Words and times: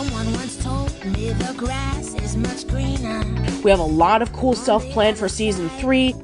Someone 0.00 0.32
once 0.32 0.56
told 0.64 1.04
me 1.04 1.30
the 1.34 1.52
grass 1.58 2.14
is 2.22 2.34
much 2.34 2.66
greener. 2.66 3.22
We 3.62 3.70
have 3.70 3.80
a 3.80 3.82
lot 3.82 4.22
of 4.22 4.32
cool 4.32 4.54
stuff 4.54 4.82
planned 4.88 5.18
for 5.18 5.28
season 5.28 5.68
three. 5.68 6.14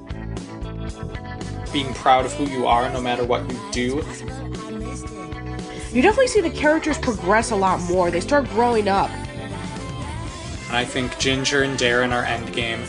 Being 1.74 1.92
proud 1.92 2.24
of 2.24 2.32
who 2.32 2.46
you 2.46 2.66
are 2.66 2.88
no 2.90 3.02
matter 3.02 3.22
what 3.22 3.42
you 3.52 3.60
do. 3.72 3.96
You 5.92 6.00
definitely 6.00 6.28
see 6.28 6.40
the 6.40 6.48
characters 6.48 6.96
progress 6.96 7.50
a 7.50 7.56
lot 7.56 7.78
more. 7.82 8.10
They 8.10 8.20
start 8.20 8.48
growing 8.48 8.88
up. 8.88 9.10
I 10.70 10.86
think 10.86 11.18
Ginger 11.18 11.62
and 11.62 11.78
Darren 11.78 12.12
are 12.12 12.24
endgame. 12.24 12.80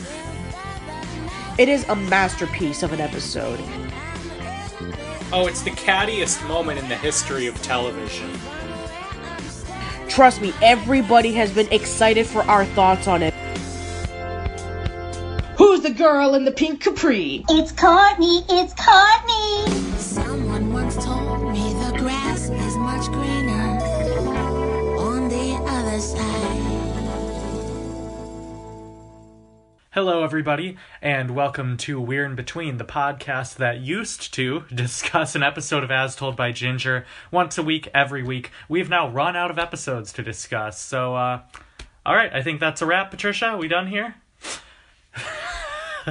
It 1.60 1.68
is 1.68 1.84
a 1.90 1.98
masterpiece 1.98 2.82
of 2.82 2.94
an 2.94 3.02
episode. 3.02 3.60
Oh, 5.34 5.48
it's 5.48 5.64
the 5.64 5.72
cattiest 5.72 6.48
moment 6.48 6.80
in 6.80 6.88
the 6.88 6.96
history 6.96 7.46
of 7.46 7.62
television. 7.62 8.32
Trust 10.10 10.42
me, 10.42 10.54
everybody 10.62 11.34
has 11.34 11.52
been 11.52 11.72
excited 11.72 12.26
for 12.26 12.42
our 12.44 12.66
thoughts 12.66 13.08
on 13.08 13.22
it. 13.22 13.34
Who's 15.58 15.82
the 15.82 15.92
girl 15.92 16.34
in 16.36 16.46
the 16.46 16.52
pink 16.52 16.82
capri? 16.82 17.44
It's 17.50 17.72
Courtney, 17.72 18.44
it's 18.50 18.74
Courtney. 18.74 19.98
Someone 19.98 20.67
Hello, 29.98 30.24
everybody, 30.24 30.78
and 31.02 31.32
welcome 31.32 31.76
to 31.78 32.00
We're 32.00 32.24
in 32.24 32.36
Between, 32.36 32.78
the 32.78 32.86
podcast 32.86 33.56
that 33.56 33.80
used 33.80 34.32
to 34.36 34.64
discuss 34.72 35.34
an 35.34 35.42
episode 35.42 35.84
of 35.84 35.90
As 35.90 36.16
Told 36.16 36.36
by 36.36 36.52
Ginger 36.52 37.04
once 37.32 37.58
a 37.58 37.64
week, 37.64 37.90
every 37.96 38.22
week. 38.22 38.52
We've 38.70 38.90
now 38.92 39.10
run 39.10 39.36
out 39.36 39.50
of 39.50 39.58
episodes 39.58 40.14
to 40.14 40.22
discuss, 40.22 40.80
so, 40.80 41.16
uh, 41.16 41.42
alright, 42.06 42.32
I 42.32 42.44
think 42.44 42.60
that's 42.60 42.84
a 42.84 42.86
wrap, 42.86 43.10
Patricia. 43.10 43.58
we 43.58 43.68
done 43.68 43.88
here? 43.88 44.14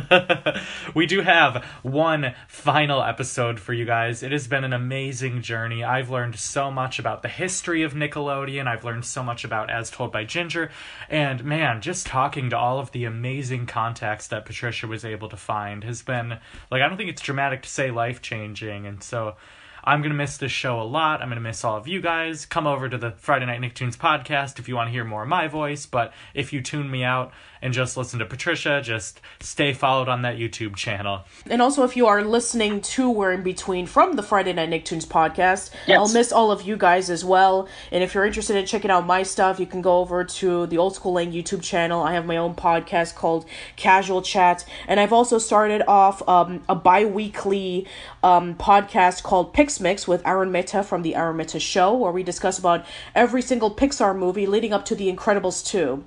we 0.95 1.07
do 1.07 1.23
have 1.23 1.65
one 1.83 2.35
final 2.49 3.03
episode 3.03 3.59
for 3.59 3.73
you 3.73 3.85
guys. 3.85 4.23
It 4.23 4.33
has 4.33 4.47
been 4.47 4.65
an 4.65 4.73
amazing 4.73 5.43
journey. 5.43 5.83
I've 5.83 6.11
learned 6.11 6.37
so 6.37 6.71
much 6.71 6.99
about 6.99 7.23
the 7.23 7.29
history 7.29 7.83
of 7.83 7.95
Nickelodeon. 7.95 8.67
I've 8.67 8.85
learned 8.85 9.05
so 9.05 9.23
much 9.23 9.45
about 9.45 9.71
As 9.71 9.91
Told 9.91 10.13
by 10.13 10.25
Ginger. 10.25 10.71
And 11.09 11.45
man, 11.45 11.81
just 11.81 12.07
talking 12.07 12.51
to 12.51 12.59
all 12.59 12.79
of 12.79 12.93
the 12.93 13.05
amazing 13.05 13.67
contacts 13.67 14.27
that 14.29 14.45
Patricia 14.45 14.87
was 14.87 15.05
able 15.05 15.29
to 15.29 15.37
find 15.37 15.85
has 15.85 16.03
been, 16.03 16.39
like, 16.71 16.83
I 16.83 16.89
don't 16.89 16.97
think 16.97 17.11
it's 17.11 17.23
dramatic 17.23 17.63
to 17.63 17.69
say 17.69 17.91
life 17.91 18.21
changing. 18.21 18.87
And 18.87 19.03
so 19.03 19.37
I'm 19.89 20.01
going 20.01 20.11
to 20.11 20.17
miss 20.17 20.37
this 20.37 20.51
show 20.51 20.81
a 20.81 20.83
lot. 20.83 21.23
I'm 21.23 21.29
going 21.29 21.37
to 21.37 21.49
miss 21.49 21.63
all 21.63 21.77
of 21.77 21.87
you 21.87 22.01
guys. 22.01 22.45
Come 22.45 22.67
over 22.67 22.89
to 22.89 22.99
the 22.99 23.13
Friday 23.13 23.47
Night 23.47 23.61
Nicktoons 23.61 23.97
podcast 23.97 24.59
if 24.59 24.69
you 24.69 24.75
want 24.75 24.89
to 24.89 24.93
hear 24.93 25.05
more 25.05 25.23
of 25.23 25.29
my 25.29 25.47
voice. 25.47 25.87
But 25.87 26.13
if 26.35 26.53
you 26.53 26.61
tune 26.61 26.91
me 26.91 27.05
out 27.05 27.33
and 27.63 27.73
just 27.73 27.97
listen 27.97 28.19
to 28.19 28.27
Patricia, 28.27 28.81
just 28.83 29.21
stay 29.41 29.73
followed 29.73 30.09
on 30.09 30.23
that 30.23 30.37
YouTube 30.37 30.77
channel. 30.77 31.25
And 31.49 31.61
also, 31.63 31.85
if 31.85 31.97
you 31.97 32.07
are 32.07 32.23
listening 32.23 32.81
to 32.83 33.11
We're 33.11 33.33
in 33.33 33.43
Between 33.43 33.87
from 33.87 34.15
the 34.17 34.23
Friday 34.23 34.53
Night 34.53 34.71
Nicktoons 34.71 35.07
podcast, 35.07 35.71
Yes. 35.87 35.99
I'll 35.99 36.13
miss 36.13 36.33
all 36.33 36.51
of 36.51 36.63
you 36.63 36.77
guys 36.77 37.11
as 37.11 37.25
well. 37.25 37.69
And 37.91 38.03
if 38.03 38.15
you're 38.15 38.27
interested 38.27 38.57
in 38.57 38.67
checking 38.67 38.91
out 38.91 39.07
my 39.07 39.23
stuff, 39.23 39.59
you 39.61 39.67
can 39.67 39.83
go 39.83 39.99
over 40.01 40.25
to 40.25 40.67
the 40.67 40.79
Old 40.79 40.95
School 40.95 41.15
Lang 41.15 41.33
YouTube 41.33 41.63
channel. 41.63 42.03
I 42.03 42.13
have 42.15 42.27
my 42.27 42.37
own 42.37 42.55
podcast 42.55 43.15
called 43.15 43.47
Casual 43.77 44.23
Chat. 44.23 44.65
And 44.89 44.99
I've 45.01 45.13
also 45.13 45.39
started 45.39 45.83
off 45.89 46.27
um, 46.29 46.63
a 46.69 46.75
bi 46.75 47.05
weekly 47.05 47.87
um, 48.23 48.55
podcast 48.55 49.23
called 49.23 49.53
Pix 49.55 49.81
Mix 49.81 50.07
with 50.09 50.27
Aaron 50.27 50.51
Mehta 50.53 50.83
from 50.83 51.03
The 51.03 51.15
Aaron 51.15 51.37
Mehta 51.37 51.61
Show, 51.61 51.95
where 51.95 52.13
we 52.13 52.23
discuss 52.23 52.59
about 52.59 52.85
every 53.15 53.43
single 53.43 53.75
Pixar 53.75 54.17
movie 54.17 54.47
leading 54.47 54.73
up 54.73 54.85
to 54.87 54.95
The 54.95 55.13
Incredibles 55.13 55.65
2. 55.67 56.05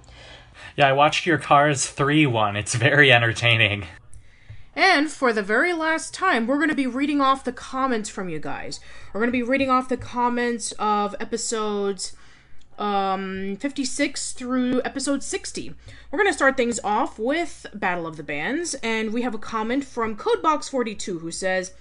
Yeah, 0.80 0.88
I 0.88 0.94
watched 0.94 1.26
your 1.26 1.38
Cars 1.38 1.88
3 1.88 2.26
one. 2.28 2.56
It's 2.56 2.74
very 2.74 3.12
entertaining. 3.12 3.86
And 4.74 5.12
for 5.12 5.34
the 5.34 5.44
very 5.44 5.74
last 5.74 6.14
time, 6.14 6.48
we're 6.48 6.56
going 6.56 6.70
to 6.70 6.74
be 6.74 6.88
reading 6.88 7.20
off 7.20 7.44
the 7.44 7.52
comments 7.52 8.08
from 8.08 8.30
you 8.30 8.40
guys. 8.40 8.80
We're 9.12 9.20
going 9.20 9.28
to 9.28 9.38
be 9.38 9.44
reading 9.44 9.70
off 9.70 9.90
the 9.90 9.98
comments 9.98 10.72
of 10.80 11.18
episodes 11.20 12.16
um 12.78 13.58
56 13.58 14.32
through 14.32 14.82
episode 14.86 15.22
60. 15.22 15.76
We're 16.12 16.18
going 16.18 16.32
to 16.32 16.34
start 16.34 16.56
things 16.56 16.80
off 16.82 17.20
with 17.20 17.66
Battle 17.74 18.08
of 18.08 18.16
the 18.16 18.24
Bands 18.24 18.74
and 18.76 19.12
we 19.12 19.24
have 19.24 19.36
a 19.36 19.38
comment 19.38 19.84
from 19.84 20.16
Codebox42 20.16 21.20
who 21.20 21.30
says, 21.30 21.74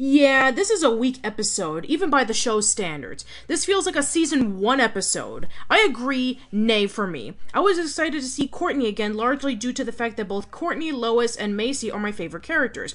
yeah, 0.00 0.52
this 0.52 0.70
is 0.70 0.84
a 0.84 0.94
weak 0.94 1.18
episode, 1.24 1.84
even 1.86 2.08
by 2.08 2.22
the 2.22 2.32
show's 2.32 2.70
standards. 2.70 3.24
This 3.48 3.64
feels 3.64 3.84
like 3.84 3.96
a 3.96 4.02
season 4.04 4.60
one 4.60 4.78
episode. 4.78 5.48
I 5.68 5.80
agree, 5.80 6.38
nay 6.52 6.86
for 6.86 7.08
me. 7.08 7.34
I 7.52 7.58
was 7.58 7.80
excited 7.80 8.22
to 8.22 8.28
see 8.28 8.46
Courtney 8.46 8.86
again, 8.86 9.14
largely 9.14 9.56
due 9.56 9.72
to 9.72 9.82
the 9.82 9.90
fact 9.90 10.16
that 10.16 10.28
both 10.28 10.52
Courtney, 10.52 10.92
Lois, 10.92 11.34
and 11.34 11.58
Macie 11.58 11.92
are 11.92 11.98
my 11.98 12.12
favorite 12.12 12.44
characters. 12.44 12.94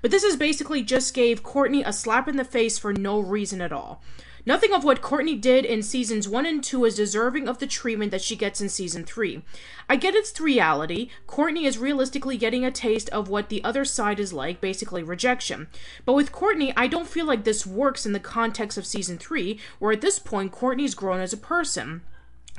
But 0.00 0.12
this 0.12 0.22
is 0.22 0.36
basically 0.36 0.84
just 0.84 1.12
gave 1.12 1.42
Courtney 1.42 1.82
a 1.82 1.92
slap 1.92 2.28
in 2.28 2.36
the 2.36 2.44
face 2.44 2.78
for 2.78 2.92
no 2.92 3.18
reason 3.18 3.60
at 3.60 3.72
all. 3.72 4.00
Nothing 4.46 4.74
of 4.74 4.84
what 4.84 5.00
Courtney 5.00 5.36
did 5.36 5.64
in 5.64 5.82
seasons 5.82 6.28
1 6.28 6.44
and 6.44 6.62
2 6.62 6.84
is 6.84 6.96
deserving 6.96 7.48
of 7.48 7.58
the 7.58 7.66
treatment 7.66 8.10
that 8.10 8.20
she 8.20 8.36
gets 8.36 8.60
in 8.60 8.68
season 8.68 9.04
3. 9.04 9.42
I 9.88 9.96
get 9.96 10.14
its 10.14 10.38
reality. 10.38 11.08
Courtney 11.26 11.64
is 11.64 11.78
realistically 11.78 12.36
getting 12.36 12.64
a 12.64 12.70
taste 12.70 13.08
of 13.08 13.28
what 13.28 13.48
the 13.48 13.64
other 13.64 13.86
side 13.86 14.20
is 14.20 14.34
like, 14.34 14.60
basically 14.60 15.02
rejection. 15.02 15.68
But 16.04 16.12
with 16.12 16.32
Courtney, 16.32 16.74
I 16.76 16.88
don't 16.88 17.08
feel 17.08 17.24
like 17.24 17.44
this 17.44 17.66
works 17.66 18.04
in 18.04 18.12
the 18.12 18.20
context 18.20 18.76
of 18.76 18.84
season 18.84 19.16
3, 19.16 19.58
where 19.78 19.92
at 19.92 20.02
this 20.02 20.18
point 20.18 20.52
Courtney's 20.52 20.94
grown 20.94 21.20
as 21.20 21.32
a 21.32 21.38
person. 21.38 22.02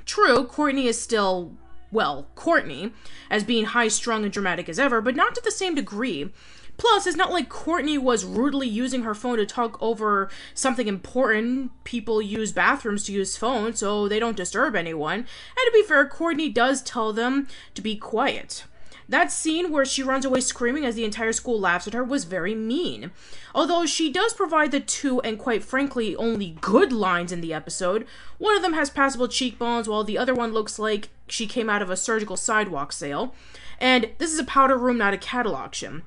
True, 0.06 0.44
Courtney 0.46 0.88
is 0.88 1.00
still, 1.00 1.56
well, 1.91 2.28
Courtney, 2.34 2.94
as 3.29 3.44
being 3.44 3.66
high 3.66 3.90
strung 3.90 4.23
and 4.23 4.34
dramatic 4.34 4.67
as 4.69 4.79
ever, 4.79 5.02
but 5.02 5.16
not 5.16 5.35
to 5.35 5.41
the 5.44 5.52
same 5.52 5.75
degree. 5.75 6.31
Plus, 6.78 7.08
it's 7.08 7.18
not 7.18 7.31
like 7.31 7.50
Courtney 7.50 7.97
was 7.97 8.25
rudely 8.25 8.68
using 8.68 9.03
her 9.03 9.16
phone 9.16 9.38
to 9.38 9.46
talk 9.46 9.81
over 9.81 10.30
something 10.53 10.88
important. 10.88 11.72
People 11.84 12.22
use 12.22 12.52
bathrooms 12.52 13.06
to 13.06 13.13
use 13.13 13.38
phones 13.38 13.80
so 13.80 14.08
they 14.08 14.19
don't 14.19 14.38
disturb 14.38 14.75
anyone. 14.75 15.19
And 15.19 15.28
to 15.28 15.72
be 15.74 15.84
fair, 15.84 16.06
Courtney 16.08 16.50
does 16.50 16.81
tell 16.81 17.14
them 17.14 17.47
to 17.74 17.81
be 17.81 17.96
quiet. 17.96 18.66
That 19.08 19.31
scene 19.31 19.72
where 19.72 19.85
she 19.85 20.02
runs 20.02 20.25
away 20.25 20.41
screaming 20.41 20.84
as 20.84 20.96
the 20.96 21.06
entire 21.06 21.31
school 21.31 21.59
laughs 21.59 21.88
at 21.88 21.94
her 21.94 22.03
was 22.03 22.24
very 22.24 22.56
mean. 22.56 23.12
Although 23.53 23.85
she 23.85 24.12
does 24.12 24.34
provide 24.34 24.72
the 24.72 24.80
two 24.80 25.22
and 25.22 25.38
quite 25.38 25.64
frankly 25.64 26.16
only 26.16 26.58
good 26.59 26.91
lines 26.91 27.31
in 27.31 27.41
the 27.41 27.53
episode, 27.53 28.08
one 28.40 28.56
of 28.56 28.64
them 28.64 28.74
has 28.74 28.90
passable 28.90 29.28
cheekbones 29.28 29.88
while 29.88 30.03
the 30.03 30.18
other 30.18 30.34
one 30.34 30.53
looks 30.53 30.80
like 30.80 31.09
she 31.28 31.46
came 31.46 31.69
out 31.69 31.84
of 31.84 31.91
a 31.91 31.97
surgical 31.97 32.35
sidewalk 32.35 32.91
sale. 32.91 33.35
And 33.80 34.09
this 34.18 34.34
is 34.34 34.40
a 34.40 34.44
powder 34.44 34.78
room, 34.78 34.97
not 34.97 35.14
a 35.14 35.19
cattle 35.19 35.56
auction. 35.56 36.02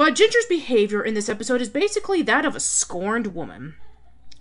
But 0.00 0.14
Ginger's 0.14 0.46
behavior 0.46 1.02
in 1.04 1.12
this 1.12 1.28
episode 1.28 1.60
is 1.60 1.68
basically 1.68 2.22
that 2.22 2.46
of 2.46 2.56
a 2.56 2.60
scorned 2.60 3.34
woman. 3.34 3.74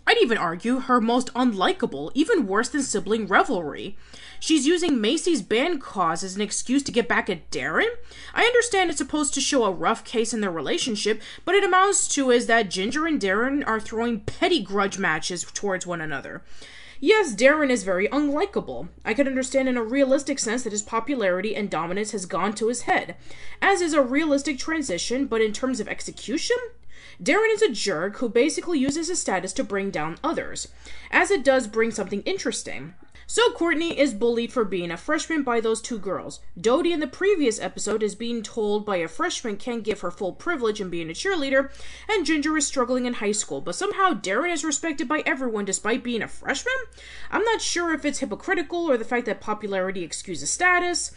I'd 0.08 0.18
even 0.22 0.38
argue 0.38 0.80
her 0.80 1.02
most 1.02 1.34
unlikable, 1.34 2.12
even 2.14 2.48
worse 2.48 2.70
than 2.70 2.82
sibling 2.82 3.28
revelry. 3.28 3.98
She's 4.40 4.66
using 4.66 5.02
Macie's 5.02 5.42
band 5.42 5.82
cause 5.82 6.24
as 6.24 6.38
an 6.38 6.42
excuse 6.42 6.82
to 6.84 6.94
get 6.94 7.10
back 7.10 7.30
at 7.30 7.52
Darren? 7.52 7.90
I 8.34 8.46
understand 8.46 8.90
it's 8.90 9.00
supposed 9.00 9.34
to 9.34 9.42
show 9.42 9.66
a 9.66 9.72
rough 9.72 10.06
case 10.06 10.34
in 10.34 10.40
their 10.40 10.50
relationship, 10.50 11.22
but 11.44 11.56
it 11.56 11.66
amounts 11.66 12.08
to 12.16 12.32
is 12.32 12.46
that 12.46 12.70
Ginger 12.70 13.06
and 13.06 13.20
Darren 13.20 13.62
are 13.68 13.82
throwing 13.82 14.22
petty 14.22 14.64
grudge 14.64 14.98
matches 14.98 15.44
towards 15.54 15.86
one 15.86 16.00
another. 16.00 16.42
Yes, 17.02 17.34
Darren 17.34 17.70
is 17.70 17.84
very 17.84 18.10
unlikable. 18.10 18.90
I 19.06 19.14
can 19.14 19.26
understand 19.26 19.70
in 19.70 19.78
a 19.78 19.84
realistic 19.84 20.38
sense 20.38 20.64
that 20.64 20.74
his 20.74 20.82
popularity 20.82 21.56
and 21.56 21.70
dominance 21.70 22.12
has 22.12 22.26
gone 22.26 22.54
to 22.56 22.68
his 22.68 22.82
head, 22.82 23.16
as 23.62 23.82
is 23.82 23.94
a 23.94 24.02
realistic 24.02 24.58
transition, 24.58 25.26
but 25.26 25.42
in 25.42 25.54
terms 25.54 25.80
of 25.80 25.88
execution? 25.88 26.58
Darren 27.24 27.54
is 27.54 27.62
a 27.62 27.72
jerk 27.72 28.18
who 28.18 28.28
basically 28.28 28.80
uses 28.80 29.08
his 29.08 29.22
status 29.22 29.54
to 29.54 29.64
bring 29.64 29.92
down 29.92 30.18
others, 30.24 30.68
as 31.10 31.32
it 31.32 31.44
does 31.44 31.68
bring 31.68 31.92
something 31.92 32.22
interesting. 32.24 32.94
So 33.32 33.52
Courtney 33.52 33.96
is 33.96 34.16
bullied 34.16 34.52
for 34.52 34.66
being 34.66 34.90
a 34.90 34.98
freshman 34.98 35.44
by 35.44 35.62
those 35.62 35.84
two 35.84 36.00
girls. 36.00 36.40
Dodie 36.60 36.94
in 36.94 37.00
the 37.00 37.06
previous 37.06 37.60
episode 37.60 38.02
is 38.02 38.16
being 38.16 38.42
told 38.42 38.88
by 38.88 38.96
a 38.96 39.08
freshman 39.08 39.56
can't 39.56 39.84
give 39.84 40.00
her 40.00 40.10
full 40.10 40.34
privilege 40.34 40.82
in 40.82 40.90
being 40.90 41.12
a 41.12 41.14
cheerleader, 41.14 41.70
and 42.10 42.26
Ginger 42.26 42.58
is 42.58 42.66
struggling 42.66 43.06
in 43.06 43.14
high 43.14 43.34
school, 43.34 43.62
but 43.62 43.76
somehow 43.76 44.16
Darren 44.16 44.52
is 44.52 44.66
respected 44.66 45.08
by 45.08 45.22
everyone 45.28 45.64
despite 45.64 46.04
being 46.04 46.24
a 46.24 46.28
freshman? 46.28 46.74
I'm 47.30 47.44
not 47.44 47.62
sure 47.62 47.94
if 47.94 48.04
it's 48.04 48.18
hypocritical 48.18 48.90
or 48.90 48.98
the 48.98 49.06
fact 49.06 49.28
that 49.28 49.42
popularity 49.42 50.04
excuses 50.04 50.50
status. 50.50 51.12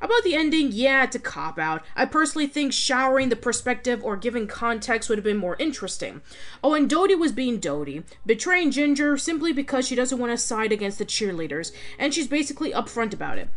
About 0.00 0.24
the 0.24 0.34
ending, 0.34 0.70
yeah, 0.72 1.04
it's 1.04 1.16
a 1.16 1.18
cop 1.18 1.58
out. 1.58 1.84
I 1.94 2.04
personally 2.04 2.46
think 2.46 2.72
showering 2.72 3.28
the 3.28 3.36
perspective 3.36 4.04
or 4.04 4.16
giving 4.16 4.46
context 4.46 5.08
would 5.08 5.18
have 5.18 5.24
been 5.24 5.36
more 5.36 5.56
interesting. 5.58 6.20
Oh, 6.62 6.74
and 6.74 6.88
Dodie 6.88 7.14
was 7.14 7.32
being 7.32 7.58
Dodie, 7.58 8.04
betraying 8.24 8.70
Ginger 8.70 9.16
simply 9.16 9.52
because 9.52 9.86
she 9.86 9.94
doesn't 9.94 10.18
want 10.18 10.32
to 10.32 10.38
side 10.38 10.72
against 10.72 10.98
the 10.98 11.06
cheerleaders, 11.06 11.72
and 11.98 12.12
she's 12.12 12.28
basically 12.28 12.72
upfront 12.72 13.14
about 13.14 13.38
it. 13.38 13.48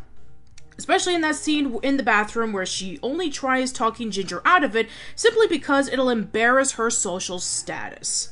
Especially 0.77 1.13
in 1.13 1.21
that 1.21 1.35
scene 1.35 1.77
in 1.83 1.97
the 1.97 2.03
bathroom 2.03 2.53
where 2.53 2.65
she 2.65 2.99
only 3.03 3.29
tries 3.29 3.73
talking 3.73 4.11
Ginger 4.11 4.41
out 4.45 4.63
of 4.63 4.77
it 4.77 4.87
simply 5.13 5.45
because 5.45 5.89
it'll 5.89 6.09
embarrass 6.09 6.73
her 6.73 6.89
social 6.89 7.39
status. 7.39 8.29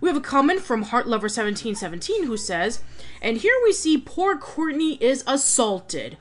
We 0.00 0.08
have 0.08 0.16
a 0.16 0.20
comment 0.20 0.60
from 0.60 0.86
HeartLover1717 0.86 2.24
who 2.24 2.36
says, 2.36 2.82
And 3.22 3.38
here 3.38 3.54
we 3.62 3.72
see 3.72 3.98
poor 3.98 4.36
Courtney 4.36 4.94
is 4.94 5.24
assaulted. 5.26 6.18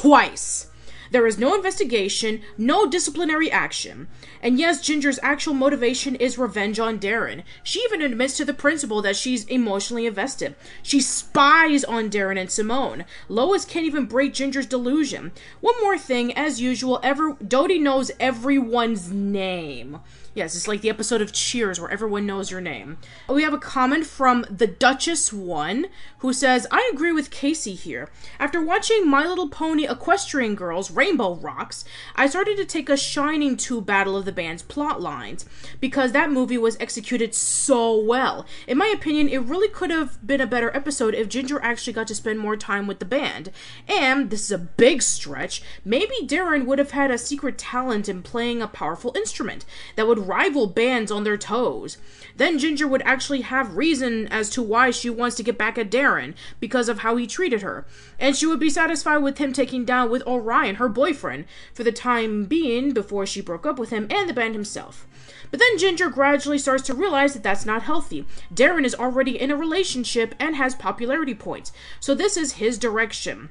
Twice. 0.00 0.68
There 1.10 1.26
is 1.26 1.36
no 1.36 1.54
investigation, 1.54 2.40
no 2.56 2.86
disciplinary 2.86 3.50
action. 3.50 4.08
And 4.42 4.58
yes, 4.58 4.80
Ginger's 4.80 5.18
actual 5.22 5.52
motivation 5.52 6.14
is 6.14 6.38
revenge 6.38 6.80
on 6.80 6.98
Darren. 6.98 7.42
She 7.62 7.80
even 7.80 8.00
admits 8.00 8.34
to 8.38 8.46
the 8.46 8.54
principal 8.54 9.02
that 9.02 9.14
she's 9.14 9.44
emotionally 9.44 10.06
invested. 10.06 10.56
She 10.82 11.02
spies 11.02 11.84
on 11.84 12.08
Darren 12.08 12.40
and 12.40 12.50
Simone. 12.50 13.04
Lois 13.28 13.66
can't 13.66 13.84
even 13.84 14.06
break 14.06 14.32
Ginger's 14.32 14.64
delusion. 14.64 15.32
One 15.60 15.78
more 15.82 15.98
thing, 15.98 16.32
as 16.32 16.62
usual, 16.62 16.98
ever 17.02 17.36
Dodie 17.46 17.78
knows 17.78 18.10
everyone's 18.18 19.12
name. 19.12 20.00
Yes, 20.32 20.54
it's 20.54 20.68
like 20.68 20.80
the 20.80 20.90
episode 20.90 21.20
of 21.20 21.32
Cheers 21.32 21.80
where 21.80 21.90
everyone 21.90 22.24
knows 22.24 22.52
your 22.52 22.60
name. 22.60 22.98
We 23.28 23.42
have 23.42 23.52
a 23.52 23.58
comment 23.58 24.06
from 24.06 24.46
the 24.48 24.68
Duchess 24.68 25.32
One 25.32 25.86
who 26.18 26.32
says, 26.32 26.68
I 26.70 26.88
agree 26.92 27.10
with 27.10 27.32
Casey 27.32 27.74
here. 27.74 28.08
After 28.38 28.62
watching 28.62 29.08
My 29.08 29.26
Little 29.26 29.48
Pony 29.48 29.88
Equestrian 29.88 30.54
Girls 30.54 30.92
Rainbow 30.92 31.34
Rocks, 31.34 31.84
I 32.14 32.28
started 32.28 32.56
to 32.58 32.64
take 32.64 32.88
a 32.88 32.96
shining 32.96 33.56
to 33.56 33.80
Battle 33.80 34.16
of 34.16 34.24
the 34.24 34.30
Bands 34.30 34.62
plot 34.62 35.00
lines 35.00 35.46
because 35.80 36.12
that 36.12 36.30
movie 36.30 36.58
was 36.58 36.76
executed 36.78 37.34
so 37.34 37.98
well. 37.98 38.46
In 38.68 38.78
my 38.78 38.86
opinion, 38.86 39.28
it 39.28 39.38
really 39.38 39.68
could 39.68 39.90
have 39.90 40.24
been 40.24 40.40
a 40.40 40.46
better 40.46 40.70
episode 40.76 41.12
if 41.14 41.28
Ginger 41.28 41.60
actually 41.60 41.94
got 41.94 42.06
to 42.06 42.14
spend 42.14 42.38
more 42.38 42.56
time 42.56 42.86
with 42.86 43.00
the 43.00 43.04
band. 43.04 43.50
And 43.88 44.30
this 44.30 44.42
is 44.42 44.52
a 44.52 44.58
big 44.58 45.02
stretch, 45.02 45.60
maybe 45.84 46.14
Darren 46.22 46.66
would 46.66 46.78
have 46.78 46.92
had 46.92 47.10
a 47.10 47.18
secret 47.18 47.58
talent 47.58 48.08
in 48.08 48.22
playing 48.22 48.62
a 48.62 48.68
powerful 48.68 49.12
instrument 49.16 49.64
that 49.96 50.06
would 50.06 50.19
rival 50.20 50.66
bands 50.66 51.10
on 51.10 51.24
their 51.24 51.36
toes. 51.36 51.98
Then 52.36 52.58
Ginger 52.58 52.86
would 52.86 53.02
actually 53.02 53.40
have 53.42 53.76
reason 53.76 54.26
as 54.28 54.48
to 54.50 54.62
why 54.62 54.90
she 54.90 55.10
wants 55.10 55.36
to 55.36 55.42
get 55.42 55.58
back 55.58 55.76
at 55.76 55.90
Darren 55.90 56.34
because 56.60 56.88
of 56.88 57.00
how 57.00 57.16
he 57.16 57.26
treated 57.26 57.62
her. 57.62 57.86
And 58.18 58.36
she 58.36 58.46
would 58.46 58.60
be 58.60 58.70
satisfied 58.70 59.18
with 59.18 59.38
him 59.38 59.52
taking 59.52 59.84
down 59.84 60.10
with 60.10 60.26
Orion, 60.26 60.76
her 60.76 60.88
boyfriend, 60.88 61.46
for 61.74 61.84
the 61.84 61.92
time 61.92 62.44
being 62.44 62.92
before 62.92 63.26
she 63.26 63.40
broke 63.40 63.66
up 63.66 63.78
with 63.78 63.90
him 63.90 64.06
and 64.10 64.28
the 64.28 64.34
band 64.34 64.54
himself. 64.54 65.06
But 65.50 65.58
then 65.58 65.78
Ginger 65.78 66.10
gradually 66.10 66.58
starts 66.58 66.84
to 66.84 66.94
realize 66.94 67.34
that 67.34 67.42
that's 67.42 67.66
not 67.66 67.82
healthy. 67.82 68.24
Darren 68.54 68.84
is 68.84 68.94
already 68.94 69.40
in 69.40 69.50
a 69.50 69.56
relationship 69.56 70.34
and 70.38 70.56
has 70.56 70.74
popularity 70.74 71.34
points, 71.34 71.72
so 71.98 72.14
this 72.14 72.36
is 72.36 72.52
his 72.52 72.78
direction. 72.78 73.50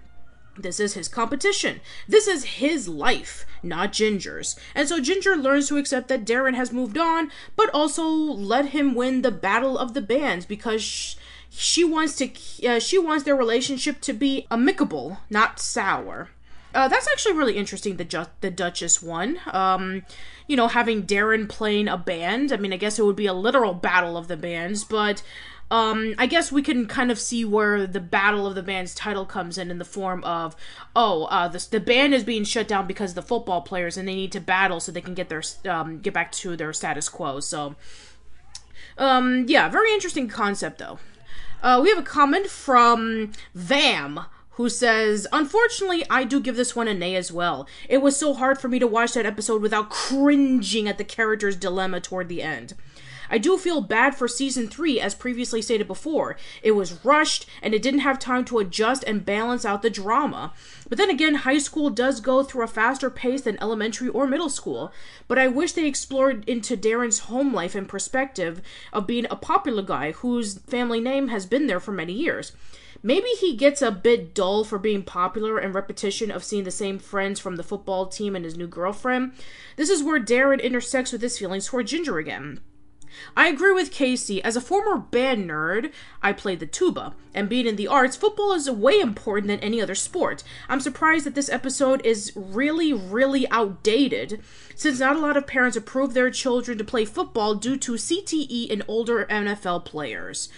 This 0.62 0.80
is 0.80 0.94
his 0.94 1.08
competition. 1.08 1.82
This 2.08 2.28
is 2.28 2.44
his 2.44 2.88
life, 2.88 3.46
not 3.64 3.94
Ginger's. 3.94 4.56
And 4.76 4.88
so 4.88 5.00
Ginger 5.00 5.36
learns 5.36 5.68
to 5.68 5.78
accept 5.78 6.08
that 6.10 6.26
Darren 6.26 6.56
has 6.56 6.72
moved 6.72 6.98
on, 6.98 7.32
but 7.56 7.70
also 7.74 8.08
let 8.08 8.68
him 8.68 8.96
win 8.96 9.22
the 9.22 9.32
battle 9.32 9.78
of 9.78 9.94
the 9.94 10.02
bands 10.02 10.46
because 10.46 10.82
sh- 10.82 11.16
she 11.50 11.84
wants 11.84 12.16
to 12.18 12.30
uh, 12.68 12.80
she 12.80 12.98
wants 12.98 13.24
their 13.24 13.36
relationship 13.36 14.02
to 14.02 14.14
be 14.14 14.46
amicable, 14.52 15.18
not 15.30 15.60
sour. 15.60 16.30
Uh, 16.74 16.88
that's 16.88 17.08
actually 17.08 17.34
really 17.34 17.58
interesting. 17.58 17.98
The 17.98 18.06
Ju- 18.06 18.26
the 18.42 18.52
Duchess 18.52 19.02
one. 19.02 19.40
Um, 19.52 20.04
you 20.48 20.56
know, 20.56 20.68
having 20.68 21.04
Darren 21.04 21.50
playing 21.50 21.88
a 21.88 21.98
band. 21.98 22.52
I 22.52 22.58
mean, 22.58 22.74
I 22.74 22.78
guess 22.78 23.00
it 23.00 23.06
would 23.06 23.16
be 23.16 23.26
a 23.26 23.34
literal 23.34 23.74
battle 23.74 24.18
of 24.18 24.28
the 24.28 24.38
bands, 24.38 24.84
but 24.84 25.24
um, 25.72 26.16
I 26.18 26.26
guess 26.26 26.52
we 26.52 26.62
can 26.62 26.88
kind 26.88 27.12
of 27.12 27.20
see 27.20 27.46
where 27.46 27.86
the 27.86 28.00
Battle 28.00 28.48
of 28.48 28.56
the 28.56 28.64
Bands 28.64 28.96
title 28.96 29.26
comes 29.26 29.58
in 29.58 29.70
in 29.70 29.78
the 29.78 29.86
form 29.86 30.24
of, 30.24 30.56
oh, 30.96 31.26
uh, 31.26 31.48
the, 31.48 31.66
the 31.70 31.80
band 31.80 32.14
is 32.14 32.24
being 32.24 32.44
shut 32.44 32.68
down 32.68 32.88
because 32.88 33.12
of 33.12 33.16
the 33.16 33.22
football 33.22 33.62
players 33.62 33.96
and 33.96 34.08
they 34.08 34.16
need 34.16 34.32
to 34.32 34.40
battle 34.40 34.80
so 34.80 34.92
they 34.92 35.02
can 35.02 35.14
get 35.14 35.30
their 35.30 35.44
um, 35.68 36.00
get 36.00 36.14
back 36.14 36.32
to 36.32 36.56
their 36.56 36.74
status 36.74 37.08
quo. 37.08 37.40
So, 37.40 37.76
um, 38.98 39.46
yeah, 39.48 39.70
very 39.70 39.94
interesting 39.94 40.28
concept 40.28 40.80
though. 40.80 41.00
Uh, 41.62 41.80
we 41.84 41.90
have 41.90 42.00
a 42.00 42.04
comment 42.04 42.48
from 42.48 43.32
Vam 43.56 44.26
who 44.52 44.70
says, 44.70 45.28
Unfortunately, 45.32 46.04
I 46.10 46.24
do 46.24 46.40
give 46.40 46.56
this 46.56 46.76
one 46.76 46.88
a 46.88 46.94
nay 46.94 47.16
as 47.16 47.32
well. 47.32 47.68
It 47.88 48.00
was 48.00 48.18
so 48.18 48.34
hard 48.34 48.60
for 48.60 48.68
me 48.68 48.80
to 48.80 48.88
watch 48.88 49.14
that 49.14 49.26
episode 49.26 49.62
without 49.62 49.90
cringing 49.90 50.88
at 50.88 50.98
the 50.98 51.04
character's 51.04 51.56
dilemma 51.56 52.02
toward 52.02 52.28
the 52.28 52.42
end. 52.42 52.74
I 53.30 53.38
do 53.38 53.58
feel 53.58 53.82
bad 53.82 54.16
for 54.16 54.28
season 54.28 54.68
3, 54.68 55.00
as 55.00 55.16
previously 55.16 55.62
stated 55.62 55.88
before. 55.88 56.38
It 56.64 56.72
was 56.72 57.04
rushed, 57.06 57.46
and 57.62 57.74
it 57.74 57.82
didn't 57.82 58.02
have 58.02 58.20
time 58.20 58.46
to 58.46 58.60
adjust 58.60 59.04
and 59.04 59.26
balance 59.26 59.66
out 59.66 59.82
the 59.82 59.90
drama. 59.90 60.54
But 60.88 60.98
then 60.98 61.10
again, 61.10 61.36
high 61.36 61.60
school 61.60 61.90
does 61.90 62.22
go 62.22 62.44
through 62.44 62.64
a 62.64 62.68
faster 62.68 63.10
pace 63.10 63.42
than 63.42 63.62
elementary 63.62 64.10
or 64.10 64.28
middle 64.28 64.50
school. 64.50 64.92
But 65.28 65.38
I 65.38 65.48
wish 65.48 65.74
they 65.74 65.86
explored 65.86 66.48
into 66.50 66.76
Darren's 66.76 67.20
home 67.20 67.54
life 67.54 67.76
and 67.76 67.88
perspective 67.88 68.62
of 68.92 69.08
being 69.08 69.28
a 69.30 69.36
popular 69.36 69.84
guy 69.84 70.12
whose 70.12 70.60
family 70.60 71.00
name 71.00 71.28
has 71.28 71.46
been 71.46 71.68
there 71.68 71.80
for 71.80 71.92
many 71.92 72.14
years. 72.14 72.54
Maybe 73.02 73.30
he 73.30 73.56
gets 73.56 73.82
a 73.82 73.92
bit 73.92 74.34
dull 74.34 74.66
for 74.66 74.78
being 74.78 75.04
popular 75.04 75.58
and 75.58 75.74
repetition 75.74 76.32
of 76.32 76.44
seeing 76.44 76.66
the 76.66 76.72
same 76.72 77.00
friends 77.00 77.40
from 77.40 77.56
the 77.56 77.64
football 77.64 78.08
team 78.08 78.36
and 78.36 78.44
his 78.44 78.58
new 78.58 78.68
girlfriend. 78.68 79.34
This 79.78 79.90
is 79.90 80.04
where 80.04 80.20
Darren 80.20 80.62
intersects 80.62 81.14
with 81.14 81.22
his 81.22 81.38
feelings 81.38 81.68
toward 81.68 81.88
Ginger 81.88 82.18
again. 82.18 82.60
I 83.36 83.48
agree 83.48 83.74
with 83.74 83.92
Casey. 83.92 84.44
As 84.44 84.56
a 84.56 84.62
former 84.62 84.98
band 84.98 85.50
nerd, 85.50 85.92
I 86.22 86.34
played 86.34 86.60
the 86.60 86.66
tuba, 86.66 87.14
and 87.34 87.50
being 87.50 87.68
in 87.68 87.76
the 87.76 87.88
arts, 87.88 88.16
football 88.16 88.54
is 88.54 88.70
way 88.70 89.00
important 89.00 89.48
than 89.48 89.60
any 89.60 89.82
other 89.82 89.96
sport. 89.96 90.44
I'm 90.68 90.80
surprised 90.80 91.26
that 91.26 91.36
this 91.36 91.50
episode 91.50 92.06
is 92.06 92.32
really, 92.36 92.94
really 92.94 93.50
outdated, 93.50 94.42
since 94.76 95.00
not 95.00 95.16
a 95.16 95.20
lot 95.20 95.38
of 95.38 95.48
parents 95.48 95.78
approve 95.78 96.14
their 96.14 96.32
children 96.32 96.78
to 96.78 96.84
play 96.84 97.06
football 97.06 97.56
due 97.56 97.78
to 97.78 97.94
CTE 97.94 98.68
in 98.68 98.84
older 98.88 99.26
NFL 99.26 99.86
players. 99.86 100.50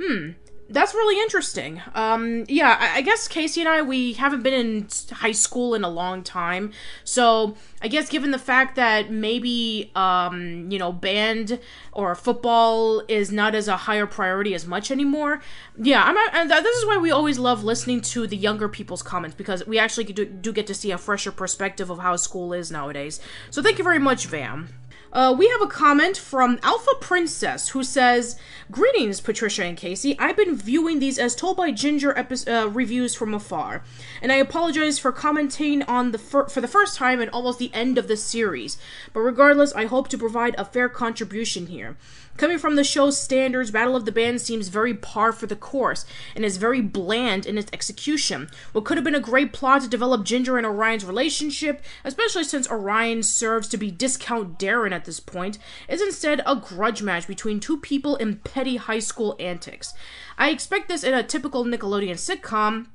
Hmm, 0.00 0.30
that's 0.70 0.94
really 0.94 1.20
interesting. 1.20 1.82
Um, 1.94 2.44
yeah, 2.48 2.76
I, 2.78 2.98
I, 2.98 3.00
guess 3.02 3.26
Casey 3.26 3.60
and 3.60 3.68
I 3.68 3.82
we 3.82 4.12
haven't 4.14 4.42
been 4.42 4.54
in 4.54 4.88
high 5.10 5.32
school 5.32 5.74
in 5.74 5.82
a 5.82 5.88
long 5.88 6.22
time, 6.22 6.72
so 7.02 7.56
I 7.82 7.88
guess 7.88 8.08
given 8.08 8.30
the 8.30 8.38
fact 8.38 8.76
that 8.76 9.10
maybe 9.10 9.90
um, 9.94 10.70
you 10.70 10.78
know 10.78 10.92
band 10.92 11.58
or 11.92 12.14
football 12.14 13.02
is 13.08 13.32
not 13.32 13.54
as 13.54 13.66
a 13.68 13.76
higher 13.76 14.06
priority 14.06 14.54
as 14.54 14.66
much 14.66 14.90
anymore. 14.90 15.42
Yeah, 15.76 16.02
I'm. 16.04 16.16
And 16.32 16.50
this 16.50 16.76
is 16.76 16.86
why 16.86 16.96
we 16.98 17.10
always 17.10 17.38
love 17.38 17.64
listening 17.64 18.00
to 18.02 18.26
the 18.26 18.36
younger 18.36 18.68
people's 18.68 19.02
comments 19.02 19.36
because 19.36 19.66
we 19.66 19.78
actually 19.78 20.04
do, 20.04 20.24
do 20.24 20.52
get 20.52 20.66
to 20.68 20.74
see 20.74 20.92
a 20.92 20.98
fresher 20.98 21.32
perspective 21.32 21.90
of 21.90 21.98
how 21.98 22.16
school 22.16 22.52
is 22.52 22.70
nowadays. 22.70 23.20
So 23.50 23.62
thank 23.62 23.78
you 23.78 23.84
very 23.84 23.98
much, 23.98 24.28
Vam. 24.28 24.68
Uh, 25.12 25.34
we 25.36 25.48
have 25.48 25.60
a 25.60 25.66
comment 25.66 26.16
from 26.16 26.58
Alpha 26.62 26.92
Princess 27.00 27.70
who 27.70 27.82
says, 27.82 28.36
Greetings, 28.70 29.20
Patricia 29.20 29.64
and 29.64 29.76
Casey. 29.76 30.16
I've 30.18 30.36
been 30.36 30.54
viewing 30.54 31.00
these 31.00 31.18
as 31.18 31.34
told 31.34 31.56
by 31.56 31.72
Ginger 31.72 32.16
epi- 32.16 32.48
uh, 32.48 32.66
reviews 32.66 33.14
from 33.16 33.34
afar, 33.34 33.82
and 34.22 34.30
I 34.30 34.36
apologize 34.36 35.00
for 35.00 35.10
commenting 35.10 35.82
on 35.82 36.12
the 36.12 36.18
fir- 36.18 36.48
for 36.48 36.60
the 36.60 36.68
first 36.68 36.96
time 36.96 37.20
and 37.20 37.30
almost 37.30 37.58
the 37.58 37.74
end 37.74 37.98
of 37.98 38.06
the 38.06 38.16
series. 38.16 38.78
But 39.12 39.20
regardless, 39.20 39.72
I 39.72 39.86
hope 39.86 40.06
to 40.08 40.18
provide 40.18 40.54
a 40.56 40.64
fair 40.64 40.88
contribution 40.88 41.66
here. 41.66 41.96
Coming 42.40 42.56
from 42.56 42.76
the 42.76 42.84
show's 42.84 43.20
standards, 43.20 43.70
Battle 43.70 43.94
of 43.94 44.06
the 44.06 44.12
Bands 44.12 44.42
seems 44.42 44.68
very 44.68 44.94
par 44.94 45.30
for 45.30 45.46
the 45.46 45.54
course 45.54 46.06
and 46.34 46.42
is 46.42 46.56
very 46.56 46.80
bland 46.80 47.44
in 47.44 47.58
its 47.58 47.70
execution. 47.70 48.48
What 48.72 48.86
could 48.86 48.96
have 48.96 49.04
been 49.04 49.14
a 49.14 49.20
great 49.20 49.52
plot 49.52 49.82
to 49.82 49.88
develop 49.88 50.24
Ginger 50.24 50.56
and 50.56 50.66
Orion's 50.66 51.04
relationship, 51.04 51.82
especially 52.02 52.44
since 52.44 52.70
Orion 52.70 53.22
serves 53.24 53.68
to 53.68 53.76
be 53.76 53.90
discount 53.90 54.58
Darren 54.58 54.90
at 54.90 55.04
this 55.04 55.20
point, 55.20 55.58
is 55.86 56.00
instead 56.00 56.40
a 56.46 56.56
grudge 56.56 57.02
match 57.02 57.26
between 57.26 57.60
two 57.60 57.76
people 57.76 58.16
in 58.16 58.36
petty 58.36 58.76
high 58.76 59.00
school 59.00 59.36
antics. 59.38 59.92
I 60.38 60.48
expect 60.48 60.88
this 60.88 61.04
in 61.04 61.12
a 61.12 61.22
typical 61.22 61.66
Nickelodeon 61.66 62.14
sitcom, 62.14 62.86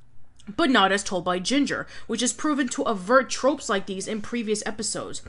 but 0.56 0.72
not 0.72 0.92
as 0.92 1.04
told 1.04 1.24
by 1.24 1.38
Ginger, 1.38 1.86
which 2.08 2.22
has 2.22 2.34
proven 2.34 2.68
to 2.70 2.82
avert 2.82 3.30
tropes 3.30 3.70
like 3.70 3.86
these 3.86 4.08
in 4.08 4.24
previous 4.24 4.66
episodes. 4.66 5.22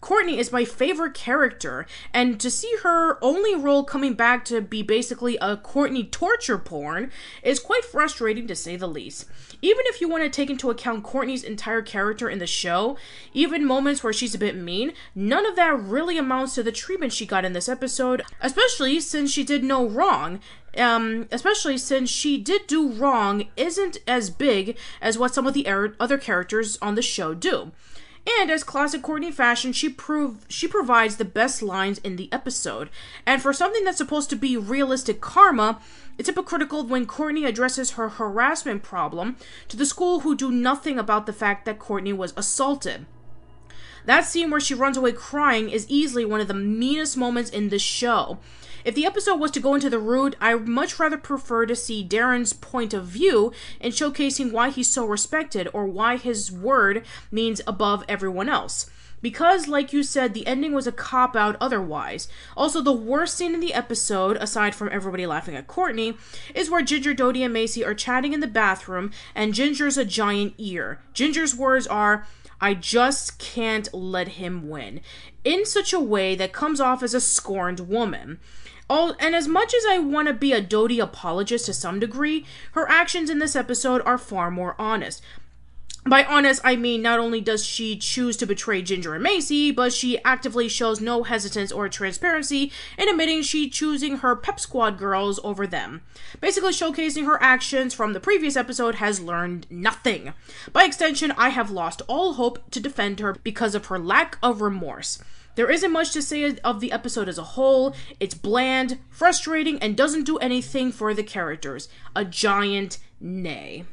Courtney 0.00 0.38
is 0.38 0.50
my 0.50 0.64
favorite 0.64 1.12
character, 1.12 1.86
and 2.12 2.40
to 2.40 2.50
see 2.50 2.74
her 2.82 3.22
only 3.22 3.54
role 3.54 3.84
coming 3.84 4.14
back 4.14 4.44
to 4.46 4.62
be 4.62 4.82
basically 4.82 5.36
a 5.40 5.58
Courtney 5.58 6.04
torture 6.04 6.56
porn 6.56 7.10
is 7.42 7.60
quite 7.60 7.84
frustrating 7.84 8.46
to 8.46 8.56
say 8.56 8.76
the 8.76 8.88
least. 8.88 9.26
Even 9.60 9.82
if 9.86 10.00
you 10.00 10.08
want 10.08 10.24
to 10.24 10.30
take 10.30 10.48
into 10.48 10.70
account 10.70 11.04
Courtney's 11.04 11.44
entire 11.44 11.82
character 11.82 12.30
in 12.30 12.38
the 12.38 12.46
show, 12.46 12.96
even 13.34 13.64
moments 13.66 14.02
where 14.02 14.12
she's 14.12 14.34
a 14.34 14.38
bit 14.38 14.56
mean, 14.56 14.92
none 15.14 15.44
of 15.44 15.54
that 15.56 15.78
really 15.78 16.16
amounts 16.16 16.54
to 16.54 16.62
the 16.62 16.72
treatment 16.72 17.12
she 17.12 17.26
got 17.26 17.44
in 17.44 17.52
this 17.52 17.68
episode, 17.68 18.22
especially 18.40 19.00
since 19.00 19.30
she 19.30 19.44
did 19.44 19.62
no 19.62 19.86
wrong. 19.86 20.40
Um, 20.78 21.26
especially 21.32 21.76
since 21.78 22.08
she 22.08 22.38
did 22.38 22.68
do 22.68 22.92
wrong 22.92 23.48
isn't 23.56 23.98
as 24.06 24.30
big 24.30 24.78
as 25.02 25.18
what 25.18 25.34
some 25.34 25.48
of 25.48 25.52
the 25.52 25.68
er- 25.68 25.96
other 25.98 26.16
characters 26.16 26.78
on 26.80 26.94
the 26.94 27.02
show 27.02 27.34
do. 27.34 27.72
And 28.38 28.50
as 28.50 28.62
classic 28.62 29.02
Courtney 29.02 29.32
fashion, 29.32 29.72
she 29.72 29.88
prove 29.88 30.44
she 30.48 30.68
provides 30.68 31.16
the 31.16 31.24
best 31.24 31.62
lines 31.62 31.98
in 31.98 32.16
the 32.16 32.32
episode. 32.32 32.88
And 33.26 33.42
for 33.42 33.52
something 33.52 33.82
that's 33.84 33.98
supposed 33.98 34.30
to 34.30 34.36
be 34.36 34.56
realistic 34.56 35.20
karma, 35.20 35.80
it's 36.16 36.28
hypocritical 36.28 36.86
when 36.86 37.06
Courtney 37.06 37.44
addresses 37.44 37.92
her 37.92 38.10
harassment 38.10 38.82
problem 38.82 39.36
to 39.68 39.76
the 39.76 39.86
school 39.86 40.20
who 40.20 40.36
do 40.36 40.50
nothing 40.50 40.98
about 40.98 41.26
the 41.26 41.32
fact 41.32 41.64
that 41.64 41.78
Courtney 41.78 42.12
was 42.12 42.34
assaulted. 42.36 43.06
That 44.04 44.24
scene 44.24 44.50
where 44.50 44.60
she 44.60 44.74
runs 44.74 44.96
away 44.96 45.12
crying 45.12 45.68
is 45.68 45.86
easily 45.88 46.24
one 46.24 46.40
of 46.40 46.48
the 46.48 46.54
meanest 46.54 47.16
moments 47.16 47.50
in 47.50 47.68
the 47.68 47.78
show. 47.78 48.38
If 48.84 48.94
the 48.94 49.06
episode 49.06 49.38
was 49.38 49.50
to 49.52 49.60
go 49.60 49.74
into 49.74 49.90
the 49.90 49.98
root, 49.98 50.36
I 50.40 50.54
much 50.54 50.98
rather 50.98 51.18
prefer 51.18 51.66
to 51.66 51.76
see 51.76 52.06
Darren's 52.06 52.52
point 52.52 52.94
of 52.94 53.06
view 53.06 53.52
in 53.80 53.92
showcasing 53.92 54.52
why 54.52 54.70
he's 54.70 54.88
so 54.88 55.04
respected 55.04 55.68
or 55.72 55.86
why 55.86 56.16
his 56.16 56.50
word 56.50 57.04
means 57.30 57.60
above 57.66 58.04
everyone 58.08 58.48
else. 58.48 58.90
Because, 59.22 59.68
like 59.68 59.92
you 59.92 60.02
said, 60.02 60.32
the 60.32 60.46
ending 60.46 60.72
was 60.72 60.86
a 60.86 60.92
cop 60.92 61.36
out 61.36 61.56
otherwise. 61.60 62.26
Also, 62.56 62.80
the 62.80 62.92
worst 62.92 63.36
scene 63.36 63.52
in 63.52 63.60
the 63.60 63.74
episode, 63.74 64.38
aside 64.38 64.74
from 64.74 64.88
everybody 64.90 65.26
laughing 65.26 65.54
at 65.54 65.66
Courtney, 65.66 66.16
is 66.54 66.70
where 66.70 66.80
Ginger, 66.80 67.12
Dodie, 67.12 67.42
and 67.42 67.54
Macie 67.54 67.86
are 67.86 67.92
chatting 67.92 68.32
in 68.32 68.40
the 68.40 68.46
bathroom, 68.46 69.10
and 69.34 69.52
Ginger's 69.52 69.98
a 69.98 70.06
giant 70.06 70.54
ear. 70.56 71.00
Ginger's 71.12 71.54
words 71.54 71.86
are, 71.86 72.26
I 72.62 72.72
just 72.72 73.38
can't 73.38 73.92
let 73.92 74.28
him 74.28 74.70
win, 74.70 75.02
in 75.44 75.66
such 75.66 75.92
a 75.92 76.00
way 76.00 76.34
that 76.36 76.54
comes 76.54 76.80
off 76.80 77.02
as 77.02 77.12
a 77.12 77.20
scorned 77.20 77.80
woman. 77.80 78.38
All, 78.90 79.14
and 79.20 79.36
as 79.36 79.46
much 79.46 79.72
as 79.72 79.84
I 79.88 80.00
want 80.00 80.26
to 80.26 80.34
be 80.34 80.52
a 80.52 80.60
Dodie 80.60 80.98
apologist 80.98 81.66
to 81.66 81.72
some 81.72 82.00
degree, 82.00 82.44
her 82.72 82.90
actions 82.90 83.30
in 83.30 83.38
this 83.38 83.54
episode 83.54 84.02
are 84.04 84.18
far 84.18 84.50
more 84.50 84.74
honest. 84.80 85.22
By 86.04 86.24
honest, 86.24 86.60
I 86.64 86.74
mean 86.74 87.00
not 87.00 87.20
only 87.20 87.40
does 87.40 87.64
she 87.64 87.96
choose 87.96 88.36
to 88.38 88.46
betray 88.46 88.82
Ginger 88.82 89.14
and 89.14 89.24
Macie, 89.24 89.72
but 89.72 89.92
she 89.92 90.20
actively 90.24 90.66
shows 90.66 91.00
no 91.00 91.22
hesitance 91.22 91.70
or 91.70 91.88
transparency 91.88 92.72
in 92.98 93.08
admitting 93.08 93.42
she 93.42 93.70
choosing 93.70 94.16
her 94.16 94.34
Pep 94.34 94.58
Squad 94.58 94.98
girls 94.98 95.38
over 95.44 95.68
them. 95.68 96.02
Basically 96.40 96.72
showcasing 96.72 97.26
her 97.26 97.40
actions 97.40 97.94
from 97.94 98.12
the 98.12 98.18
previous 98.18 98.56
episode 98.56 98.96
has 98.96 99.20
learned 99.20 99.68
nothing. 99.70 100.32
By 100.72 100.82
extension, 100.82 101.32
I 101.36 101.50
have 101.50 101.70
lost 101.70 102.02
all 102.08 102.32
hope 102.32 102.68
to 102.72 102.80
defend 102.80 103.20
her 103.20 103.36
because 103.44 103.76
of 103.76 103.86
her 103.86 104.00
lack 104.00 104.36
of 104.42 104.60
remorse. 104.60 105.22
There 105.60 105.70
isn't 105.70 105.92
much 105.92 106.12
to 106.12 106.22
say 106.22 106.56
of 106.64 106.80
the 106.80 106.90
episode 106.90 107.28
as 107.28 107.36
a 107.36 107.42
whole. 107.42 107.94
It's 108.18 108.32
bland, 108.32 108.98
frustrating, 109.10 109.78
and 109.80 109.94
doesn't 109.94 110.24
do 110.24 110.38
anything 110.38 110.90
for 110.90 111.12
the 111.12 111.22
characters. 111.22 111.86
A 112.16 112.24
giant 112.24 112.96
nay. 113.20 113.84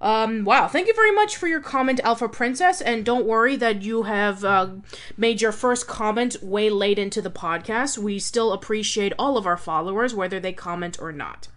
Um, 0.00 0.44
wow, 0.44 0.68
thank 0.68 0.86
you 0.86 0.94
very 0.94 1.10
much 1.10 1.36
for 1.36 1.48
your 1.48 1.60
comment, 1.60 1.98
Alpha 2.04 2.28
Princess, 2.28 2.80
and 2.80 3.04
don't 3.04 3.26
worry 3.26 3.56
that 3.56 3.82
you 3.82 4.04
have 4.04 4.44
uh, 4.44 4.68
made 5.16 5.40
your 5.42 5.50
first 5.50 5.88
comment 5.88 6.36
way 6.40 6.70
late 6.70 7.00
into 7.00 7.20
the 7.20 7.28
podcast. 7.28 7.98
We 7.98 8.20
still 8.20 8.52
appreciate 8.52 9.14
all 9.18 9.36
of 9.36 9.48
our 9.48 9.56
followers, 9.56 10.14
whether 10.14 10.38
they 10.38 10.52
comment 10.52 10.98
or 11.00 11.10
not. 11.10 11.48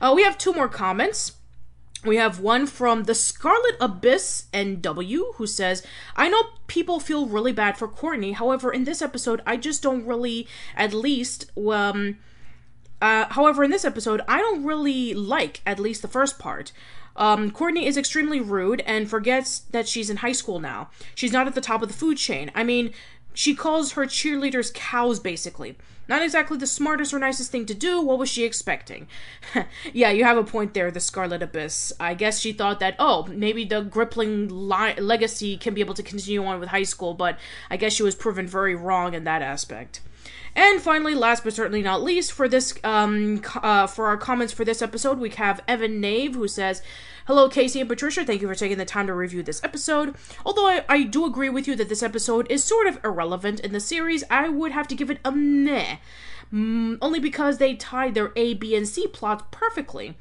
Uh, 0.00 0.14
we 0.16 0.22
have 0.22 0.38
two 0.38 0.54
more 0.54 0.66
comments. 0.66 1.32
We 2.04 2.16
have 2.16 2.38
one 2.38 2.66
from 2.66 3.04
the 3.04 3.14
Scarlet 3.14 3.76
Abyss 3.80 4.46
NW 4.52 5.34
who 5.34 5.46
says, 5.46 5.84
I 6.16 6.28
know 6.28 6.42
people 6.68 7.00
feel 7.00 7.26
really 7.26 7.52
bad 7.52 7.76
for 7.76 7.88
Courtney. 7.88 8.32
However, 8.32 8.72
in 8.72 8.84
this 8.84 9.02
episode, 9.02 9.42
I 9.46 9.56
just 9.56 9.82
don't 9.82 10.06
really, 10.06 10.46
at 10.76 10.94
least, 10.94 11.50
um, 11.58 12.18
uh, 13.02 13.26
however, 13.30 13.64
in 13.64 13.70
this 13.70 13.84
episode, 13.84 14.20
I 14.28 14.38
don't 14.38 14.64
really 14.64 15.12
like 15.12 15.60
at 15.66 15.80
least 15.80 16.02
the 16.02 16.08
first 16.08 16.38
part. 16.38 16.72
Um, 17.16 17.50
Courtney 17.50 17.86
is 17.86 17.96
extremely 17.96 18.40
rude 18.40 18.80
and 18.82 19.10
forgets 19.10 19.60
that 19.70 19.88
she's 19.88 20.08
in 20.08 20.18
high 20.18 20.32
school 20.32 20.60
now. 20.60 20.90
She's 21.16 21.32
not 21.32 21.48
at 21.48 21.56
the 21.56 21.60
top 21.60 21.82
of 21.82 21.88
the 21.88 21.94
food 21.94 22.16
chain. 22.16 22.52
I 22.54 22.62
mean, 22.62 22.92
she 23.34 23.56
calls 23.56 23.92
her 23.92 24.04
cheerleaders 24.04 24.72
cows, 24.72 25.18
basically. 25.18 25.76
Not 26.08 26.22
exactly 26.22 26.56
the 26.56 26.66
smartest 26.66 27.12
or 27.12 27.18
nicest 27.18 27.52
thing 27.52 27.66
to 27.66 27.74
do. 27.74 28.00
What 28.00 28.18
was 28.18 28.30
she 28.30 28.44
expecting? 28.44 29.06
yeah, 29.92 30.10
you 30.10 30.24
have 30.24 30.38
a 30.38 30.44
point 30.44 30.72
there, 30.72 30.90
the 30.90 31.00
Scarlet 31.00 31.42
Abyss. 31.42 31.92
I 32.00 32.14
guess 32.14 32.40
she 32.40 32.52
thought 32.52 32.80
that, 32.80 32.96
oh, 32.98 33.26
maybe 33.26 33.64
the 33.64 33.82
Gripling 33.82 34.48
li- 34.50 35.00
legacy 35.00 35.58
can 35.58 35.74
be 35.74 35.80
able 35.80 35.94
to 35.94 36.02
continue 36.02 36.44
on 36.44 36.60
with 36.60 36.70
high 36.70 36.82
school, 36.82 37.12
but 37.12 37.38
I 37.70 37.76
guess 37.76 37.92
she 37.92 38.02
was 38.02 38.14
proven 38.14 38.46
very 38.46 38.74
wrong 38.74 39.12
in 39.12 39.24
that 39.24 39.42
aspect. 39.42 40.00
And 40.56 40.80
finally, 40.80 41.14
last 41.14 41.44
but 41.44 41.52
certainly 41.52 41.82
not 41.82 42.02
least, 42.02 42.32
for 42.32 42.48
this 42.48 42.74
um 42.82 43.42
uh, 43.62 43.86
for 43.86 44.06
our 44.06 44.16
comments 44.16 44.52
for 44.52 44.64
this 44.64 44.82
episode, 44.82 45.18
we 45.18 45.30
have 45.30 45.62
Evan 45.68 46.00
Nave 46.00 46.34
who 46.34 46.48
says, 46.48 46.82
"Hello, 47.28 47.46
Casey 47.50 47.78
and 47.78 47.88
Patricia. 47.90 48.24
Thank 48.24 48.40
you 48.40 48.48
for 48.48 48.54
taking 48.54 48.78
the 48.78 48.86
time 48.86 49.06
to 49.06 49.12
review 49.12 49.42
this 49.42 49.62
episode. 49.62 50.14
Although 50.46 50.66
I, 50.66 50.84
I 50.88 51.02
do 51.02 51.26
agree 51.26 51.50
with 51.50 51.68
you 51.68 51.76
that 51.76 51.90
this 51.90 52.02
episode 52.02 52.50
is 52.50 52.64
sort 52.64 52.86
of 52.86 52.98
irrelevant 53.04 53.60
in 53.60 53.74
the 53.74 53.80
series, 53.80 54.24
I 54.30 54.48
would 54.48 54.72
have 54.72 54.88
to 54.88 54.94
give 54.94 55.10
it 55.10 55.20
a 55.26 55.30
meh, 55.30 55.98
mm, 56.50 56.96
only 57.02 57.20
because 57.20 57.58
they 57.58 57.74
tied 57.74 58.14
their 58.14 58.32
A, 58.34 58.54
B, 58.54 58.74
and 58.74 58.88
C 58.88 59.06
plots 59.06 59.44
perfectly." 59.50 60.16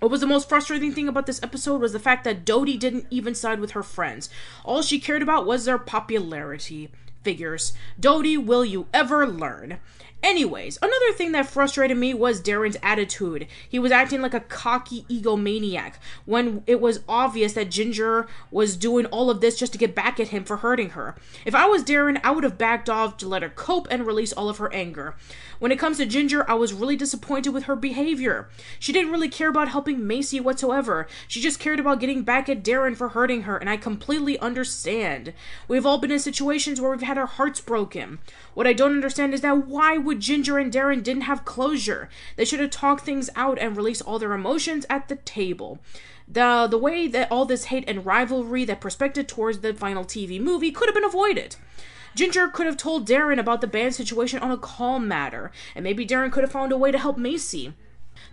What 0.00 0.10
was 0.10 0.22
the 0.22 0.26
most 0.26 0.48
frustrating 0.48 0.92
thing 0.92 1.06
about 1.06 1.26
this 1.26 1.40
episode 1.40 1.80
was 1.80 1.92
the 1.92 2.00
fact 2.00 2.24
that 2.24 2.44
Dodie 2.44 2.78
didn't 2.78 3.06
even 3.10 3.36
side 3.36 3.60
with 3.60 3.70
her 3.70 3.84
friends. 3.84 4.28
All 4.64 4.82
she 4.82 4.98
cared 4.98 5.22
about 5.22 5.46
was 5.46 5.66
their 5.66 5.78
popularity 5.78 6.90
figures. 7.22 7.74
Dodie, 7.98 8.36
will 8.36 8.64
you 8.64 8.88
ever 8.92 9.24
learn? 9.24 9.78
Anyways, 10.24 10.78
another 10.80 11.12
thing 11.12 11.32
that 11.32 11.44
frustrated 11.44 11.98
me 11.98 12.14
was 12.14 12.40
Darren's 12.40 12.78
attitude. 12.82 13.46
He 13.68 13.78
was 13.78 13.92
acting 13.92 14.22
like 14.22 14.32
a 14.32 14.40
cocky 14.40 15.04
egomaniac 15.10 15.96
when 16.24 16.64
it 16.66 16.80
was 16.80 17.00
obvious 17.06 17.52
that 17.52 17.70
Ginger 17.70 18.26
was 18.50 18.74
doing 18.74 19.04
all 19.06 19.28
of 19.28 19.42
this 19.42 19.58
just 19.58 19.72
to 19.74 19.78
get 19.78 19.94
back 19.94 20.18
at 20.18 20.28
him 20.28 20.44
for 20.44 20.56
hurting 20.56 20.90
her. 20.90 21.14
If 21.44 21.54
I 21.54 21.66
was 21.66 21.84
Darren, 21.84 22.18
I 22.24 22.30
would 22.30 22.42
have 22.42 22.56
backed 22.56 22.88
off 22.88 23.18
to 23.18 23.28
let 23.28 23.42
her 23.42 23.50
cope 23.50 23.86
and 23.90 24.06
release 24.06 24.32
all 24.32 24.48
of 24.48 24.56
her 24.56 24.72
anger. 24.72 25.14
When 25.58 25.72
it 25.72 25.78
comes 25.78 25.98
to 25.98 26.06
Ginger, 26.06 26.48
I 26.48 26.54
was 26.54 26.72
really 26.72 26.96
disappointed 26.96 27.50
with 27.50 27.64
her 27.64 27.76
behavior. 27.76 28.48
She 28.78 28.92
didn't 28.92 29.12
really 29.12 29.28
care 29.28 29.48
about 29.48 29.68
helping 29.68 30.00
Macie 30.00 30.40
whatsoever. 30.40 31.06
She 31.28 31.40
just 31.40 31.60
cared 31.60 31.80
about 31.80 32.00
getting 32.00 32.22
back 32.22 32.48
at 32.48 32.64
Darren 32.64 32.96
for 32.96 33.10
hurting 33.10 33.42
her, 33.42 33.56
and 33.56 33.70
I 33.70 33.76
completely 33.76 34.38
understand. 34.38 35.32
We've 35.68 35.86
all 35.86 35.98
been 35.98 36.10
in 36.10 36.18
situations 36.18 36.80
where 36.80 36.90
we've 36.90 37.02
had 37.02 37.18
our 37.18 37.26
hearts 37.26 37.60
broken. 37.60 38.18
What 38.54 38.66
I 38.66 38.72
don't 38.72 38.92
understand 38.92 39.34
is 39.34 39.40
that 39.42 39.66
why 39.66 39.96
would 39.96 40.20
Ginger 40.20 40.58
and 40.58 40.72
Darren 40.72 41.02
didn't 41.02 41.22
have 41.22 41.44
closure? 41.44 42.08
They 42.36 42.44
should 42.44 42.60
have 42.60 42.70
talked 42.70 43.04
things 43.04 43.30
out 43.36 43.58
and 43.58 43.76
released 43.76 44.02
all 44.02 44.18
their 44.18 44.32
emotions 44.32 44.86
at 44.90 45.08
the 45.08 45.16
table. 45.16 45.78
The 46.26 46.66
the 46.70 46.78
way 46.78 47.06
that 47.08 47.30
all 47.30 47.44
this 47.44 47.66
hate 47.66 47.84
and 47.86 48.06
rivalry 48.06 48.64
that 48.64 48.80
prospected 48.80 49.28
towards 49.28 49.58
the 49.58 49.74
final 49.74 50.04
TV 50.04 50.40
movie 50.40 50.70
could 50.70 50.88
have 50.88 50.94
been 50.94 51.04
avoided. 51.04 51.56
Ginger 52.14 52.48
could 52.48 52.66
have 52.66 52.76
told 52.76 53.08
Darren 53.08 53.38
about 53.38 53.60
the 53.60 53.66
band 53.66 53.94
situation 53.94 54.38
on 54.38 54.50
a 54.50 54.56
calm 54.56 55.08
matter, 55.08 55.50
and 55.74 55.82
maybe 55.82 56.06
Darren 56.06 56.30
could 56.30 56.44
have 56.44 56.52
found 56.52 56.72
a 56.72 56.78
way 56.78 56.92
to 56.92 56.98
help 56.98 57.18
Macie. 57.18 57.74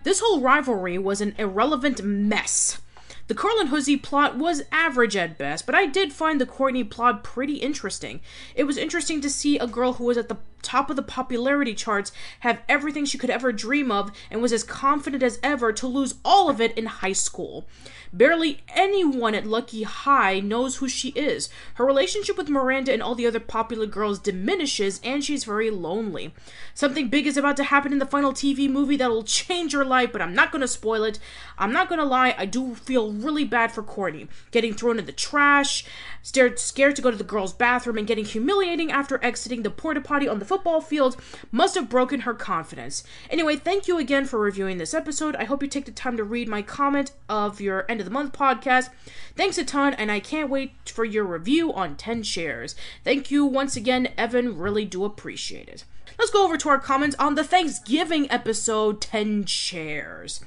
This 0.04 0.20
whole 0.20 0.40
rivalry 0.40 0.98
was 0.98 1.20
an 1.20 1.34
irrelevant 1.38 2.02
mess. 2.02 2.80
The 3.28 3.34
Carl 3.34 3.60
and 3.60 3.70
Hoodsie 3.70 4.02
plot 4.02 4.36
was 4.36 4.62
average 4.72 5.16
at 5.16 5.38
best, 5.38 5.64
but 5.64 5.74
I 5.74 5.86
did 5.86 6.12
find 6.12 6.40
the 6.40 6.46
Courtney 6.46 6.84
plot 6.84 7.22
pretty 7.24 7.56
interesting. 7.56 8.20
It 8.54 8.64
was 8.64 8.76
interesting 8.76 9.20
to 9.20 9.30
see 9.30 9.58
a 9.58 9.66
girl 9.66 9.94
who 9.94 10.04
was 10.04 10.18
at 10.18 10.28
the 10.28 10.38
top 10.62 10.90
of 10.90 10.96
the 10.96 11.02
popularity 11.02 11.74
charts 11.74 12.12
have 12.40 12.62
everything 12.68 13.04
she 13.04 13.18
could 13.18 13.30
ever 13.30 13.52
dream 13.52 13.90
of 13.90 14.12
and 14.30 14.40
was 14.40 14.52
as 14.52 14.64
confident 14.64 15.22
as 15.22 15.38
ever 15.42 15.72
to 15.72 15.86
lose 15.86 16.14
all 16.24 16.48
of 16.48 16.60
it 16.60 16.76
in 16.76 16.86
high 16.86 17.12
school. 17.12 17.66
Barely 18.14 18.62
anyone 18.68 19.34
at 19.34 19.46
Lucky 19.46 19.84
High 19.84 20.38
knows 20.40 20.76
who 20.76 20.88
she 20.88 21.08
is. 21.10 21.48
Her 21.74 21.86
relationship 21.86 22.36
with 22.36 22.50
Miranda 22.50 22.92
and 22.92 23.02
all 23.02 23.14
the 23.14 23.26
other 23.26 23.40
popular 23.40 23.86
girls 23.86 24.18
diminishes, 24.18 25.00
and 25.02 25.24
she's 25.24 25.44
very 25.44 25.70
lonely. 25.70 26.34
Something 26.74 27.08
big 27.08 27.26
is 27.26 27.38
about 27.38 27.56
to 27.56 27.64
happen 27.64 27.90
in 27.90 27.98
the 27.98 28.06
final 28.06 28.34
TV 28.34 28.68
movie 28.68 28.96
that'll 28.96 29.22
change 29.22 29.72
her 29.72 29.84
life, 29.84 30.12
but 30.12 30.20
I'm 30.20 30.34
not 30.34 30.52
gonna 30.52 30.68
spoil 30.68 31.04
it. 31.04 31.18
I'm 31.56 31.72
not 31.72 31.88
gonna 31.88 32.04
lie, 32.04 32.34
I 32.36 32.44
do 32.44 32.74
feel 32.74 33.12
really 33.12 33.44
bad 33.44 33.72
for 33.72 33.82
Courtney. 33.82 34.28
Getting 34.50 34.74
thrown 34.74 34.98
in 34.98 35.06
the 35.06 35.12
trash, 35.12 35.86
scared, 36.22 36.58
scared 36.58 36.96
to 36.96 37.02
go 37.02 37.10
to 37.10 37.16
the 37.16 37.24
girls' 37.24 37.54
bathroom, 37.54 37.96
and 37.96 38.06
getting 38.06 38.26
humiliating 38.26 38.92
after 38.92 39.24
exiting 39.24 39.62
the 39.62 39.70
porta 39.70 40.02
potty 40.02 40.28
on 40.28 40.38
the 40.38 40.44
football 40.52 40.82
field 40.82 41.16
must 41.50 41.74
have 41.76 41.88
broken 41.88 42.20
her 42.20 42.34
confidence. 42.34 43.04
Anyway, 43.30 43.56
thank 43.56 43.88
you 43.88 43.96
again 43.96 44.26
for 44.26 44.38
reviewing 44.38 44.76
this 44.76 44.92
episode. 44.92 45.34
I 45.36 45.44
hope 45.44 45.62
you 45.62 45.68
take 45.68 45.86
the 45.86 45.92
time 45.92 46.18
to 46.18 46.24
read 46.24 46.46
my 46.46 46.60
comment 46.60 47.12
of 47.26 47.58
your 47.58 47.90
end 47.90 48.00
of 48.00 48.04
the 48.04 48.12
month 48.12 48.34
podcast. 48.34 48.90
Thanks 49.34 49.56
a 49.56 49.64
ton, 49.64 49.94
and 49.94 50.12
I 50.12 50.20
can't 50.20 50.50
wait 50.50 50.72
for 50.84 51.06
your 51.06 51.24
review 51.24 51.72
on 51.72 51.96
10 51.96 52.22
chairs. 52.22 52.76
Thank 53.02 53.30
you 53.30 53.46
once 53.46 53.76
again, 53.76 54.08
Evan. 54.18 54.58
Really 54.58 54.84
do 54.84 55.06
appreciate 55.06 55.70
it. 55.70 55.86
Let's 56.18 56.30
go 56.30 56.44
over 56.44 56.58
to 56.58 56.68
our 56.68 56.78
comments 56.78 57.16
on 57.18 57.34
the 57.34 57.44
Thanksgiving 57.44 58.30
episode 58.30 59.00
10 59.00 59.46
chairs. 59.46 60.44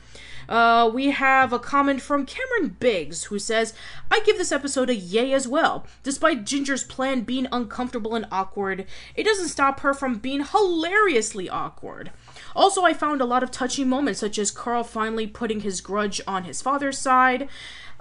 Uh, 0.47 0.89
we 0.93 1.11
have 1.11 1.51
a 1.51 1.59
comment 1.59 2.01
from 2.01 2.25
Cameron 2.25 2.75
Biggs 2.79 3.25
who 3.25 3.39
says, 3.39 3.73
I 4.11 4.21
give 4.21 4.37
this 4.37 4.51
episode 4.51 4.89
a 4.89 4.95
yay 4.95 5.33
as 5.33 5.47
well. 5.47 5.85
Despite 6.03 6.45
Ginger's 6.45 6.83
plan 6.83 7.21
being 7.21 7.47
uncomfortable 7.51 8.15
and 8.15 8.25
awkward, 8.31 8.85
it 9.15 9.23
doesn't 9.23 9.49
stop 9.49 9.79
her 9.81 9.93
from 9.93 10.19
being 10.19 10.45
hilariously 10.45 11.49
awkward. 11.49 12.11
Also, 12.55 12.83
I 12.83 12.93
found 12.93 13.21
a 13.21 13.25
lot 13.25 13.43
of 13.43 13.51
touching 13.51 13.89
moments, 13.89 14.19
such 14.19 14.39
as 14.39 14.51
Carl 14.51 14.83
finally 14.83 15.27
putting 15.27 15.61
his 15.61 15.81
grudge 15.81 16.21
on 16.27 16.43
his 16.45 16.61
father's 16.61 16.97
side. 16.97 17.49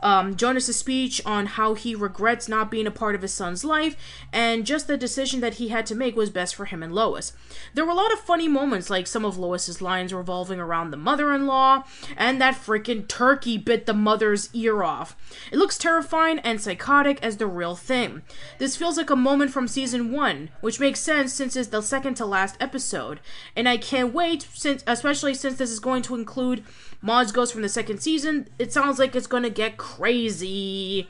Um, 0.00 0.36
Jonas's 0.36 0.76
speech 0.76 1.22
on 1.24 1.46
how 1.46 1.74
he 1.74 1.94
regrets 1.94 2.48
not 2.48 2.70
being 2.70 2.86
a 2.86 2.90
part 2.90 3.14
of 3.14 3.22
his 3.22 3.32
son's 3.32 3.64
life, 3.64 3.96
and 4.32 4.66
just 4.66 4.86
the 4.86 4.96
decision 4.96 5.40
that 5.40 5.54
he 5.54 5.68
had 5.68 5.86
to 5.86 5.94
make 5.94 6.14
was 6.14 6.30
best 6.30 6.54
for 6.54 6.66
him 6.66 6.82
and 6.82 6.94
Lois. 6.94 7.32
There 7.72 7.84
were 7.84 7.92
a 7.92 7.94
lot 7.94 8.12
of 8.12 8.18
funny 8.18 8.48
moments, 8.48 8.90
like 8.90 9.06
some 9.06 9.24
of 9.24 9.38
Lois's 9.38 9.80
lines 9.80 10.12
revolving 10.12 10.60
around 10.60 10.90
the 10.90 10.96
mother-in-law, 10.96 11.84
and 12.16 12.40
that 12.40 12.54
freaking 12.54 13.08
turkey 13.08 13.56
bit 13.56 13.86
the 13.86 13.94
mother's 13.94 14.50
ear 14.52 14.82
off. 14.82 15.16
It 15.50 15.56
looks 15.56 15.78
terrifying 15.78 16.38
and 16.40 16.60
psychotic 16.60 17.22
as 17.22 17.38
the 17.38 17.46
real 17.46 17.74
thing. 17.76 18.22
This 18.58 18.76
feels 18.76 18.98
like 18.98 19.10
a 19.10 19.16
moment 19.16 19.52
from 19.52 19.68
season 19.68 20.12
one, 20.12 20.50
which 20.60 20.80
makes 20.80 21.00
sense 21.00 21.32
since 21.32 21.56
it's 21.56 21.68
the 21.68 21.80
second 21.80 22.14
to 22.16 22.26
last 22.26 22.56
episode, 22.60 23.20
and 23.56 23.68
I 23.68 23.76
can't 23.76 24.12
wait, 24.12 24.46
since 24.52 24.84
especially 24.86 25.34
since 25.34 25.56
this 25.56 25.70
is 25.70 25.80
going 25.80 26.02
to 26.02 26.14
include 26.14 26.64
Mods 27.04 27.32
Ghost 27.32 27.52
from 27.52 27.60
the 27.60 27.68
second 27.68 27.98
season. 27.98 28.48
It 28.58 28.72
sounds 28.72 28.98
like 28.98 29.14
it's 29.14 29.26
gonna 29.26 29.50
get 29.50 29.76
crazy. 29.76 31.06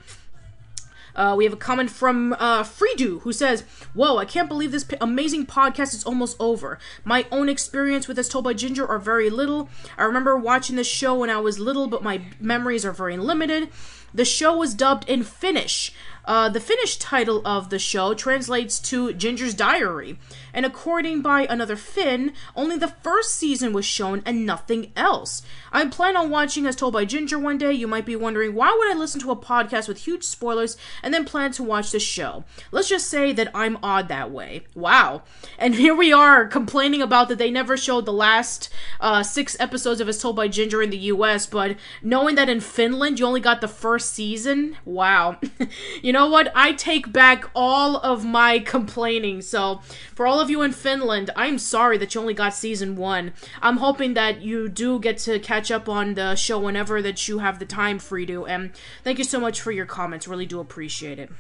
Uh, 1.15 1.35
we 1.37 1.45
have 1.45 1.53
a 1.53 1.57
comment 1.57 1.89
from 1.89 2.33
uh, 2.41 2.65
who 2.65 3.33
says, 3.33 3.61
Whoa, 3.95 4.17
I 4.17 4.25
can't 4.25 4.49
believe 4.49 4.73
this 4.73 4.83
p- 4.83 4.97
amazing 5.01 5.47
podcast 5.47 5.95
is 5.95 6.03
almost 6.03 6.37
over. 6.41 6.81
My 7.05 7.27
own 7.31 7.49
experience 7.49 8.09
with 8.09 8.19
As 8.19 8.29
Told 8.29 8.43
by 8.43 8.55
Ginger 8.55 8.85
are 8.85 8.99
very 8.99 9.31
little. 9.31 9.69
I 9.97 10.03
remember 10.03 10.37
watching 10.37 10.75
this 10.75 10.89
show 10.89 11.15
when 11.15 11.31
I 11.31 11.39
was 11.39 11.61
little, 11.61 11.87
but 11.87 12.03
my 12.03 12.23
memories 12.41 12.85
are 12.85 12.91
very 12.91 13.17
limited. 13.17 13.69
The 14.13 14.25
show 14.25 14.57
was 14.57 14.75
dubbed 14.75 15.09
in 15.09 15.23
Finnish. 15.23 15.93
Uh, 16.25 16.49
the 16.49 16.61
Finnish 16.61 16.97
title 16.97 17.43
of 17.45 17.71
the 17.71 17.78
show 17.78 18.14
translates 18.14 18.78
to 18.78 19.12
Ginger's 19.12 19.54
Diary, 19.54 20.19
and 20.52 20.64
according 20.64 21.21
by 21.21 21.47
another 21.47 21.76
Finn, 21.76 22.33
only 22.57 22.76
the 22.76 22.88
first 22.88 23.35
season 23.35 23.73
was 23.73 23.85
shown 23.85 24.23
and 24.25 24.47
nothing 24.47 24.93
else. 24.97 25.43
I 25.73 25.85
plan 25.87 26.16
on 26.16 26.31
watching 26.31 26.66
As 26.66 26.76
Told 26.76 26.93
by 26.93 27.04
Ginger 27.04 27.38
one 27.38 27.59
day. 27.59 27.73
You 27.73 27.88
might 27.88 28.07
be 28.07 28.14
wondering 28.14 28.54
why 28.54 28.75
would 28.78 28.90
I 28.90 28.97
listen 28.97 29.21
to 29.23 29.33
a 29.33 29.37
podcast 29.37 29.88
with 29.88 30.04
huge 30.04 30.23
spoilers 30.23 30.76
and 31.02 31.12
then 31.12 31.25
plan 31.25 31.50
to 31.52 31.64
watch 31.64 31.90
the 31.90 31.99
show? 31.99 32.45
Let's 32.71 32.88
just 32.88 33.09
say 33.09 33.33
that 33.33 33.50
I'm 33.52 33.78
odd 33.83 34.07
that 34.09 34.31
way. 34.31 34.62
Wow. 34.75 35.23
And 35.59 35.75
here 35.85 35.95
we 35.95 36.12
are 36.12 36.47
complaining 36.47 37.02
about 37.02 37.28
that 37.28 37.38
they 37.38 37.50
never 37.50 37.76
showed 37.76 38.07
the 38.07 38.12
last 38.12 38.71
uh, 39.00 39.25
six 39.25 39.57
episodes 39.59 40.00
of 40.00 40.09
As 40.09 40.19
Told 40.19 40.37
by 40.37 40.47
Ginger 40.47 40.81
in 40.81 40.90
the 40.90 40.97
US, 40.99 41.47
but 41.47 41.76
knowing 42.02 42.37
that 42.37 42.49
in 42.49 42.61
Finland 42.61 43.19
you 43.19 43.26
only 43.26 43.40
got 43.40 43.61
the 43.61 43.69
first 43.69 44.14
season, 44.14 44.76
wow. 44.85 45.38
you 46.02 46.12
know 46.14 46.28
what? 46.28 46.50
I 46.54 46.73
take 46.73 47.12
back 47.12 47.44
all 47.54 47.99
of 47.99 48.25
my 48.25 48.59
complaining. 48.61 49.42
So, 49.42 49.83
for 50.14 50.26
all 50.26 50.40
of 50.40 50.49
you 50.49 50.62
in 50.62 50.73
Finland, 50.73 51.28
I'm 51.37 51.59
sorry 51.59 51.99
that 51.99 52.14
you 52.14 52.21
only 52.23 52.33
got 52.33 52.54
season 52.54 52.97
one. 52.97 53.35
I'm 53.61 53.76
hoping 53.76 54.14
that 54.14 54.40
you 54.40 54.71
do 54.71 54.99
get 54.99 55.18
to 55.18 55.38
catch 55.38 55.71
up 55.71 55.88
on 55.88 56.14
the 56.14 56.37
show 56.37 56.59
whenever 56.59 57.02
that 57.02 57.28
you 57.28 57.40
have 57.40 57.59
the 57.59 57.66
time 57.66 57.99
free 57.99 58.25
to. 58.26 58.47
And 58.47 58.73
thank 59.02 59.18
you 59.18 59.25
so 59.25 59.38
much 59.38 59.61
for 59.61 59.73
your 59.73 59.85
comments. 59.85 60.26
Really 60.26 60.47
do 60.47 60.61
appreciate 60.61 61.18
it. 61.18 61.30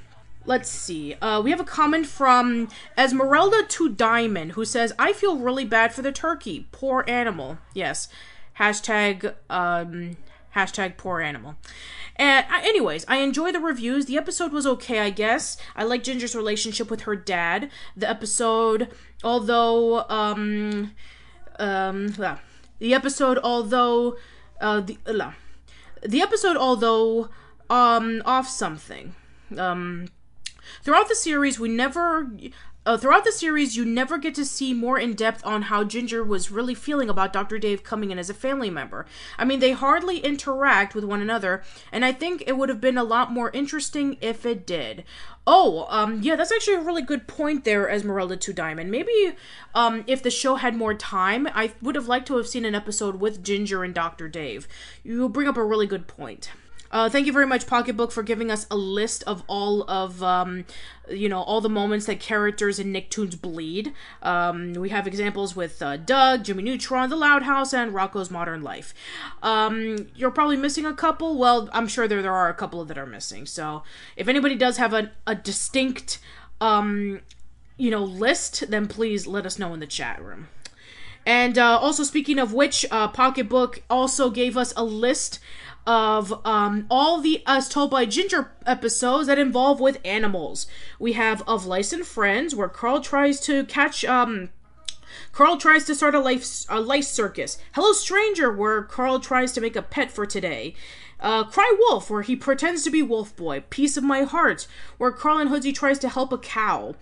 Let's 0.44 0.68
see. 0.68 1.14
Uh, 1.14 1.40
we 1.40 1.50
have 1.50 1.60
a 1.60 1.64
comment 1.64 2.06
from 2.06 2.68
Esmeralda 2.98 3.62
to 3.66 3.88
Diamond 3.88 4.52
who 4.52 4.66
says, 4.66 4.92
I 4.98 5.14
feel 5.14 5.38
really 5.38 5.64
bad 5.64 5.94
for 5.94 6.02
the 6.02 6.12
turkey. 6.12 6.66
Poor 6.70 7.02
animal. 7.08 7.56
Yes. 7.72 8.08
Hashtag, 8.58 9.34
um, 9.48 10.16
hashtag 10.54 10.96
poor 10.96 11.20
animal. 11.20 11.56
And 12.16 12.46
anyways, 12.50 13.04
I 13.08 13.16
enjoy 13.16 13.50
the 13.52 13.60
reviews. 13.60 14.06
The 14.06 14.16
episode 14.16 14.52
was 14.52 14.66
okay, 14.66 15.00
I 15.00 15.10
guess. 15.10 15.56
I 15.74 15.84
like 15.84 16.04
Ginger's 16.04 16.36
relationship 16.36 16.90
with 16.90 17.02
her 17.02 17.16
dad. 17.16 17.70
The 17.96 18.08
episode, 18.08 18.90
although 19.22 20.04
um 20.08 20.92
um 21.58 22.08
the 22.78 22.94
episode 22.94 23.38
although 23.42 24.16
uh 24.60 24.80
the 24.80 24.98
uh, 25.06 25.32
the 26.02 26.22
episode 26.22 26.56
although 26.56 27.30
um 27.68 28.22
off 28.24 28.48
something. 28.48 29.14
Um 29.56 30.06
throughout 30.82 31.08
the 31.08 31.14
series 31.14 31.58
we 31.58 31.68
never 31.68 32.30
uh, 32.86 32.98
throughout 32.98 33.24
the 33.24 33.32
series, 33.32 33.76
you 33.76 33.84
never 33.84 34.18
get 34.18 34.34
to 34.34 34.44
see 34.44 34.74
more 34.74 34.98
in 34.98 35.14
depth 35.14 35.44
on 35.44 35.62
how 35.62 35.84
Ginger 35.84 36.22
was 36.22 36.50
really 36.50 36.74
feeling 36.74 37.08
about 37.08 37.32
Dr. 37.32 37.58
Dave 37.58 37.82
coming 37.82 38.10
in 38.10 38.18
as 38.18 38.28
a 38.28 38.34
family 38.34 38.68
member. 38.68 39.06
I 39.38 39.44
mean, 39.44 39.60
they 39.60 39.72
hardly 39.72 40.18
interact 40.18 40.94
with 40.94 41.04
one 41.04 41.22
another, 41.22 41.62
and 41.90 42.04
I 42.04 42.12
think 42.12 42.44
it 42.46 42.58
would 42.58 42.68
have 42.68 42.80
been 42.80 42.98
a 42.98 43.04
lot 43.04 43.32
more 43.32 43.50
interesting 43.50 44.18
if 44.20 44.44
it 44.44 44.66
did. 44.66 45.04
Oh, 45.46 45.86
um, 45.88 46.22
yeah, 46.22 46.36
that's 46.36 46.52
actually 46.52 46.76
a 46.76 46.80
really 46.80 47.02
good 47.02 47.26
point 47.26 47.64
there, 47.64 47.88
Esmeralda 47.88 48.36
to 48.36 48.52
Diamond. 48.52 48.90
Maybe, 48.90 49.34
um, 49.74 50.04
if 50.06 50.22
the 50.22 50.30
show 50.30 50.56
had 50.56 50.76
more 50.76 50.94
time, 50.94 51.48
I 51.54 51.72
would 51.82 51.94
have 51.94 52.08
liked 52.08 52.26
to 52.28 52.36
have 52.36 52.48
seen 52.48 52.64
an 52.64 52.74
episode 52.74 53.16
with 53.16 53.42
Ginger 53.42 53.84
and 53.84 53.94
Dr. 53.94 54.28
Dave. 54.28 54.68
You 55.02 55.28
bring 55.28 55.48
up 55.48 55.56
a 55.56 55.64
really 55.64 55.86
good 55.86 56.06
point. 56.06 56.50
Uh, 56.94 57.08
thank 57.08 57.26
you 57.26 57.32
very 57.32 57.46
much, 57.46 57.66
Pocketbook, 57.66 58.12
for 58.12 58.22
giving 58.22 58.52
us 58.52 58.68
a 58.70 58.76
list 58.76 59.24
of 59.24 59.42
all 59.48 59.82
of, 59.90 60.22
um, 60.22 60.64
you 61.10 61.28
know, 61.28 61.42
all 61.42 61.60
the 61.60 61.68
moments 61.68 62.06
that 62.06 62.20
characters 62.20 62.78
in 62.78 62.92
Nicktoons 62.92 63.38
bleed. 63.38 63.92
Um, 64.22 64.74
we 64.74 64.90
have 64.90 65.08
examples 65.08 65.56
with 65.56 65.82
uh, 65.82 65.96
Doug, 65.96 66.44
Jimmy 66.44 66.62
Neutron, 66.62 67.10
The 67.10 67.16
Loud 67.16 67.42
House, 67.42 67.74
and 67.74 67.92
Rocko's 67.92 68.30
Modern 68.30 68.62
Life. 68.62 68.94
Um, 69.42 70.06
you're 70.14 70.30
probably 70.30 70.56
missing 70.56 70.86
a 70.86 70.94
couple. 70.94 71.36
Well, 71.36 71.68
I'm 71.72 71.88
sure 71.88 72.06
there, 72.06 72.22
there 72.22 72.32
are 72.32 72.48
a 72.48 72.54
couple 72.54 72.84
that 72.84 72.96
are 72.96 73.06
missing. 73.06 73.44
So 73.44 73.82
if 74.16 74.28
anybody 74.28 74.54
does 74.54 74.76
have 74.76 74.92
a, 74.92 75.10
a 75.26 75.34
distinct, 75.34 76.20
um, 76.60 77.22
you 77.76 77.90
know, 77.90 78.04
list, 78.04 78.70
then 78.70 78.86
please 78.86 79.26
let 79.26 79.46
us 79.46 79.58
know 79.58 79.74
in 79.74 79.80
the 79.80 79.86
chat 79.88 80.22
room. 80.22 80.46
And 81.26 81.58
uh, 81.58 81.78
also, 81.78 82.04
speaking 82.04 82.38
of 82.38 82.52
which, 82.52 82.84
uh, 82.90 83.08
Pocketbook 83.08 83.82
also 83.88 84.30
gave 84.30 84.56
us 84.56 84.72
a 84.76 84.84
list 84.84 85.40
of 85.86 86.44
um, 86.46 86.86
all 86.90 87.20
the 87.20 87.42
As 87.46 87.68
Told 87.68 87.90
by 87.90 88.06
Ginger 88.06 88.52
episodes 88.66 89.26
that 89.26 89.38
involve 89.38 89.80
with 89.80 90.00
animals. 90.04 90.66
We 90.98 91.12
have 91.12 91.42
Of 91.46 91.66
Lice 91.66 91.92
and 91.92 92.06
Friends, 92.06 92.54
where 92.54 92.68
Carl 92.68 93.00
tries 93.00 93.40
to 93.40 93.64
catch 93.64 94.04
um, 94.04 94.50
Carl 95.32 95.56
tries 95.56 95.84
to 95.84 95.94
start 95.94 96.14
a 96.14 96.20
life 96.20 96.64
a 96.68 96.80
lice 96.80 97.08
circus. 97.08 97.58
Hello 97.72 97.92
Stranger, 97.92 98.52
where 98.52 98.82
Carl 98.82 99.20
tries 99.20 99.52
to 99.52 99.60
make 99.60 99.76
a 99.76 99.82
pet 99.82 100.10
for 100.10 100.26
today. 100.26 100.74
Uh, 101.20 101.44
Cry 101.44 101.74
Wolf, 101.78 102.10
where 102.10 102.22
he 102.22 102.36
pretends 102.36 102.82
to 102.84 102.90
be 102.90 103.02
Wolf 103.02 103.34
Boy. 103.36 103.64
Piece 103.70 103.96
of 103.96 104.04
My 104.04 104.22
Heart, 104.22 104.66
where 104.98 105.12
Carl 105.12 105.38
and 105.38 105.50
Hoodsie 105.50 105.74
tries 105.74 105.98
to 106.00 106.08
help 106.08 106.32
a 106.32 106.38
cow. 106.38 106.94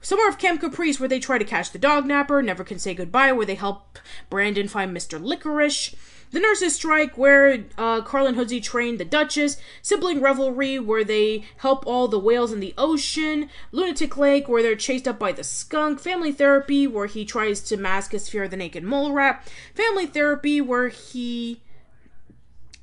Summer 0.00 0.28
of 0.28 0.38
Camp 0.38 0.60
Caprice, 0.60 0.98
where 0.98 1.08
they 1.08 1.18
try 1.18 1.38
to 1.38 1.44
catch 1.44 1.72
the 1.72 1.78
dog 1.78 2.06
napper. 2.06 2.42
Never 2.42 2.64
Can 2.64 2.78
Say 2.78 2.94
Goodbye, 2.94 3.32
where 3.32 3.46
they 3.46 3.54
help 3.56 3.98
Brandon 4.30 4.68
find 4.68 4.96
Mr. 4.96 5.22
Licorice. 5.22 5.94
The 6.30 6.40
Nurses 6.40 6.74
Strike, 6.74 7.16
where 7.16 7.64
uh, 7.78 8.02
Carl 8.02 8.26
and 8.26 8.36
Hoodsie 8.36 8.62
train 8.62 8.98
the 8.98 9.04
Duchess. 9.04 9.56
Sibling 9.80 10.20
Revelry, 10.20 10.78
where 10.78 11.04
they 11.04 11.44
help 11.58 11.86
all 11.86 12.06
the 12.06 12.18
whales 12.18 12.52
in 12.52 12.60
the 12.60 12.74
ocean. 12.76 13.48
Lunatic 13.72 14.16
Lake, 14.16 14.46
where 14.46 14.62
they're 14.62 14.76
chased 14.76 15.08
up 15.08 15.18
by 15.18 15.32
the 15.32 15.44
skunk. 15.44 16.00
Family 16.00 16.32
Therapy, 16.32 16.86
where 16.86 17.06
he 17.06 17.24
tries 17.24 17.60
to 17.62 17.78
mask 17.78 18.12
his 18.12 18.28
fear 18.28 18.44
of 18.44 18.50
the 18.50 18.56
naked 18.58 18.84
mole 18.84 19.12
rat. 19.12 19.46
Family 19.74 20.06
Therapy, 20.06 20.60
where 20.60 20.88
he. 20.88 21.62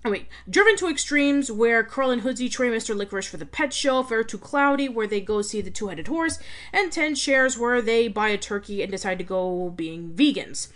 Oh, 0.04 0.12
wait. 0.12 0.28
Driven 0.50 0.76
to 0.78 0.88
Extremes, 0.88 1.52
where 1.52 1.84
Carl 1.84 2.12
and 2.12 2.22
Hoodsie 2.24 2.50
train 2.50 2.72
Mr. 2.72 2.96
Licorice 2.96 3.28
for 3.28 3.38
the 3.38 3.46
pet 3.46 3.74
show. 3.74 4.02
Fair 4.02 4.24
Too 4.24 4.38
Cloudy, 4.40 4.90
where 4.90 5.08
they 5.08 5.22
go 5.22 5.44
see 5.44 5.62
the 5.62 5.72
two 5.72 5.90
headed 5.90 6.08
horse. 6.08 6.40
And 6.74 6.92
Ten 6.92 7.14
Chairs, 7.14 7.60
where 7.60 7.82
they 7.82 8.08
buy 8.08 8.30
a 8.30 8.38
turkey 8.38 8.82
and 8.82 8.92
decide 8.92 9.20
to 9.20 9.24
go 9.24 9.70
being 9.70 10.14
vegans. 10.14 10.70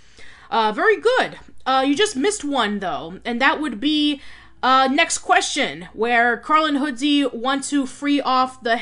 Uh, 0.49 0.71
very 0.71 0.99
good. 0.99 1.39
Uh, 1.65 1.83
you 1.85 1.95
just 1.95 2.15
missed 2.15 2.43
one 2.43 2.79
though, 2.79 3.19
and 3.23 3.39
that 3.41 3.61
would 3.61 3.79
be 3.79 4.21
uh, 4.61 4.89
next 4.91 5.19
question, 5.19 5.87
where 5.93 6.35
Carl 6.37 6.65
and 6.65 6.77
Hoodsie 6.77 7.31
want 7.33 7.63
to 7.65 7.85
free 7.85 8.19
off 8.19 8.61
the 8.61 8.79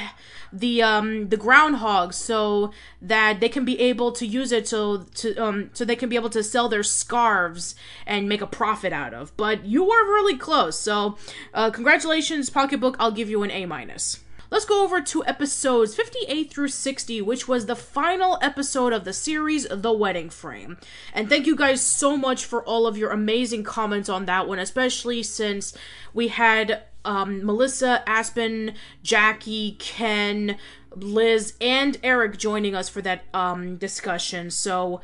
the 0.53 0.81
um 0.81 1.27
the 1.27 1.35
groundhog 1.35 2.13
so 2.13 2.71
that 3.01 3.41
they 3.41 3.49
can 3.49 3.65
be 3.65 3.77
able 3.81 4.13
to 4.13 4.25
use 4.25 4.53
it 4.53 4.65
so 4.65 5.03
to 5.13 5.35
um 5.35 5.69
so 5.73 5.83
they 5.83 5.95
can 5.95 6.07
be 6.07 6.15
able 6.15 6.29
to 6.29 6.41
sell 6.41 6.69
their 6.69 6.83
scarves 6.83 7.75
and 8.05 8.29
make 8.29 8.41
a 8.41 8.47
profit 8.47 8.93
out 8.93 9.13
of. 9.13 9.35
But 9.35 9.65
you 9.65 9.83
were 9.83 9.89
really 9.89 10.37
close, 10.37 10.79
so 10.79 11.17
uh, 11.53 11.69
congratulations, 11.71 12.49
Pocketbook. 12.49 12.95
I'll 12.99 13.11
give 13.11 13.29
you 13.29 13.43
an 13.43 13.51
A 13.51 13.65
minus. 13.65 14.23
Let's 14.49 14.63
go 14.63 14.81
over 14.81 15.01
to 15.01 15.25
episodes 15.25 15.93
58 15.93 16.49
through 16.49 16.69
60, 16.69 17.21
which 17.21 17.49
was 17.49 17.65
the 17.65 17.75
final 17.75 18.39
episode 18.41 18.93
of 18.93 19.03
the 19.03 19.11
series, 19.11 19.67
The 19.69 19.91
Wedding 19.91 20.29
Frame. 20.29 20.77
And 21.13 21.27
thank 21.27 21.45
you 21.45 21.55
guys 21.55 21.81
so 21.81 22.15
much 22.15 22.45
for 22.45 22.63
all 22.63 22.87
of 22.87 22.97
your 22.97 23.11
amazing 23.11 23.63
comments 23.65 24.07
on 24.07 24.25
that 24.25 24.47
one, 24.47 24.57
especially 24.57 25.21
since 25.21 25.73
we 26.13 26.29
had 26.29 26.83
um, 27.03 27.45
Melissa, 27.45 28.07
Aspen, 28.07 28.73
Jackie, 29.03 29.75
Ken, 29.79 30.57
Liz, 30.95 31.55
and 31.59 31.97
Eric 32.01 32.37
joining 32.37 32.73
us 32.73 32.87
for 32.87 33.01
that 33.01 33.25
um, 33.33 33.75
discussion. 33.75 34.49
So. 34.49 35.01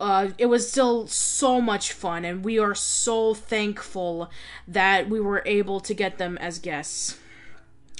Uh, 0.00 0.30
it 0.38 0.46
was 0.46 0.68
still 0.68 1.06
so 1.06 1.60
much 1.60 1.92
fun, 1.92 2.24
and 2.24 2.44
we 2.44 2.58
are 2.58 2.74
so 2.74 3.32
thankful 3.32 4.28
that 4.66 5.08
we 5.08 5.20
were 5.20 5.40
able 5.46 5.78
to 5.78 5.94
get 5.94 6.18
them 6.18 6.36
as 6.38 6.58
guests. 6.58 7.16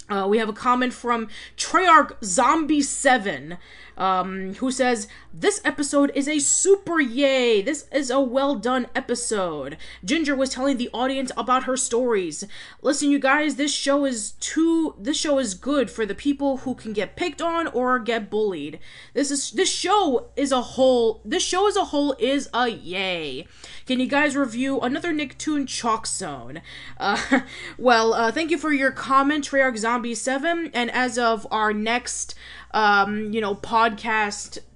Uh, 0.08 0.26
we 0.28 0.38
have 0.38 0.48
a 0.48 0.52
comment 0.52 0.92
from 0.92 1.28
Treyarch 1.56 2.12
Zombie 2.22 2.82
Seven, 2.82 3.56
um, 3.96 4.54
who 4.54 4.70
says 4.70 5.08
this 5.32 5.60
episode 5.64 6.12
is 6.14 6.28
a 6.28 6.38
super 6.38 7.00
yay. 7.00 7.62
This 7.62 7.86
is 7.92 8.10
a 8.10 8.20
well 8.20 8.54
done 8.54 8.86
episode. 8.94 9.76
Ginger 10.04 10.34
was 10.34 10.50
telling 10.50 10.76
the 10.76 10.90
audience 10.92 11.32
about 11.36 11.64
her 11.64 11.76
stories. 11.76 12.44
Listen, 12.82 13.10
you 13.10 13.18
guys, 13.18 13.56
this 13.56 13.72
show 13.72 14.04
is 14.04 14.32
too. 14.40 14.94
This 14.98 15.16
show 15.16 15.38
is 15.38 15.54
good 15.54 15.90
for 15.90 16.06
the 16.06 16.14
people 16.14 16.58
who 16.58 16.74
can 16.74 16.92
get 16.92 17.16
picked 17.16 17.42
on 17.42 17.66
or 17.68 17.98
get 17.98 18.30
bullied. 18.30 18.78
This 19.12 19.30
is 19.30 19.50
this 19.52 19.70
show 19.70 20.28
is 20.36 20.52
a 20.52 20.62
whole. 20.62 21.20
This 21.24 21.42
show 21.42 21.68
as 21.68 21.76
a 21.76 21.86
whole 21.86 22.14
is 22.18 22.48
a 22.52 22.68
yay. 22.68 23.46
Can 23.86 24.00
you 24.00 24.06
guys 24.06 24.34
review 24.34 24.80
another 24.80 25.12
Nicktoon 25.12 25.68
Chalk 25.68 26.06
Zone? 26.06 26.62
Uh, 26.98 27.40
well, 27.78 28.14
uh, 28.14 28.32
thank 28.32 28.50
you 28.50 28.56
for 28.56 28.72
your 28.72 28.90
comment, 28.90 29.48
Treyarch 29.48 29.76
Zombie 29.76 30.14
7. 30.14 30.70
And 30.72 30.90
as 30.90 31.18
of 31.18 31.46
our 31.50 31.74
next, 31.74 32.34
um, 32.70 33.32
you 33.32 33.40
know, 33.42 33.54
podcast, 33.54 33.83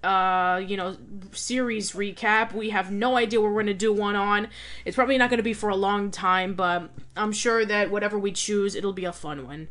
uh, 0.03 0.63
you 0.65 0.77
know, 0.77 0.97
series 1.33 1.93
recap, 1.93 2.53
we 2.53 2.71
have 2.71 2.91
no 2.91 3.17
idea 3.17 3.41
what 3.41 3.49
we're 3.49 3.63
going 3.63 3.67
to 3.67 3.75
do 3.75 3.93
one 3.93 4.17
on. 4.17 4.49
It's 4.85 4.95
probably 4.95 5.19
not 5.19 5.31
going 5.31 5.39
to 5.39 5.45
be 5.45 5.55
for 5.55 5.69
a 5.69 5.77
long 5.77 6.11
time, 6.11 6.55
but 6.55 6.91
I'm 7.17 7.33
sure 7.33 7.65
that 7.65 7.91
whatever 7.91 8.19
we 8.19 8.33
choose, 8.33 8.75
it'll 8.75 8.93
be 8.93 9.05
a 9.05 9.13
fun 9.13 9.47
one. 9.47 9.69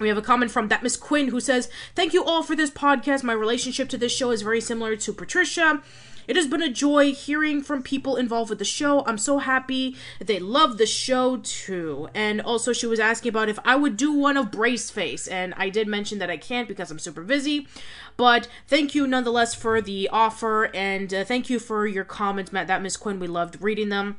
We 0.00 0.08
have 0.08 0.18
a 0.18 0.22
comment 0.22 0.50
from 0.50 0.68
that 0.68 0.82
Miss 0.82 0.96
Quinn 0.96 1.28
who 1.28 1.40
says, 1.40 1.68
Thank 1.94 2.12
you 2.12 2.24
all 2.24 2.42
for 2.42 2.56
this 2.56 2.70
podcast. 2.70 3.22
My 3.22 3.32
relationship 3.32 3.88
to 3.90 3.98
this 3.98 4.12
show 4.12 4.30
is 4.30 4.42
very 4.42 4.60
similar 4.60 4.96
to 4.96 5.12
Patricia. 5.12 5.82
It 6.26 6.36
has 6.36 6.46
been 6.46 6.62
a 6.62 6.70
joy 6.70 7.12
hearing 7.12 7.62
from 7.62 7.82
people 7.82 8.16
involved 8.16 8.50
with 8.50 8.58
the 8.58 8.64
show. 8.64 9.04
I'm 9.06 9.18
so 9.18 9.38
happy 9.38 9.96
they 10.18 10.38
love 10.38 10.78
the 10.78 10.86
show 10.86 11.38
too. 11.38 12.08
And 12.14 12.40
also, 12.40 12.72
she 12.72 12.86
was 12.86 13.00
asking 13.00 13.30
about 13.30 13.48
if 13.48 13.58
I 13.64 13.76
would 13.76 13.96
do 13.96 14.12
one 14.12 14.36
of 14.36 14.50
Brace 14.50 14.90
Face, 14.90 15.26
and 15.26 15.54
I 15.56 15.68
did 15.68 15.88
mention 15.88 16.18
that 16.18 16.30
I 16.30 16.36
can't 16.36 16.68
because 16.68 16.90
I'm 16.90 16.98
super 16.98 17.22
busy. 17.22 17.68
But 18.16 18.48
thank 18.66 18.94
you 18.94 19.06
nonetheless 19.06 19.54
for 19.54 19.80
the 19.80 20.08
offer, 20.08 20.74
and 20.74 21.12
uh, 21.12 21.24
thank 21.24 21.50
you 21.50 21.58
for 21.58 21.86
your 21.86 22.04
comments, 22.04 22.52
Matt. 22.52 22.68
That 22.68 22.82
Miss 22.82 22.96
Quinn, 22.96 23.18
we 23.18 23.26
loved 23.26 23.60
reading 23.60 23.88
them. 23.88 24.16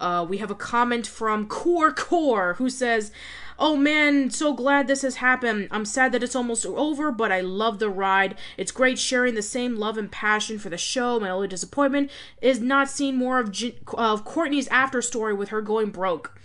Uh, 0.00 0.26
we 0.28 0.38
have 0.38 0.50
a 0.50 0.54
comment 0.54 1.06
from 1.06 1.46
Core 1.46 1.92
Core 1.92 2.54
who 2.54 2.68
says, 2.68 3.12
Oh 3.58 3.76
man, 3.76 4.30
so 4.30 4.54
glad 4.54 4.86
this 4.86 5.02
has 5.02 5.16
happened. 5.16 5.68
I'm 5.70 5.84
sad 5.84 6.12
that 6.12 6.22
it's 6.22 6.36
almost 6.36 6.64
over, 6.66 7.12
but 7.12 7.30
I 7.30 7.40
love 7.40 7.78
the 7.78 7.90
ride. 7.90 8.36
It's 8.56 8.72
great 8.72 8.98
sharing 8.98 9.34
the 9.34 9.42
same 9.42 9.76
love 9.76 9.98
and 9.98 10.10
passion 10.10 10.58
for 10.58 10.70
the 10.70 10.78
show. 10.78 11.20
My 11.20 11.30
only 11.30 11.48
disappointment 11.48 12.10
is 12.40 12.60
not 12.60 12.88
seeing 12.88 13.16
more 13.16 13.38
of, 13.38 13.52
G- 13.52 13.78
of 13.94 14.24
Courtney's 14.24 14.68
after 14.68 15.02
story 15.02 15.34
with 15.34 15.50
her 15.50 15.60
going 15.60 15.90
broke. 15.90 16.38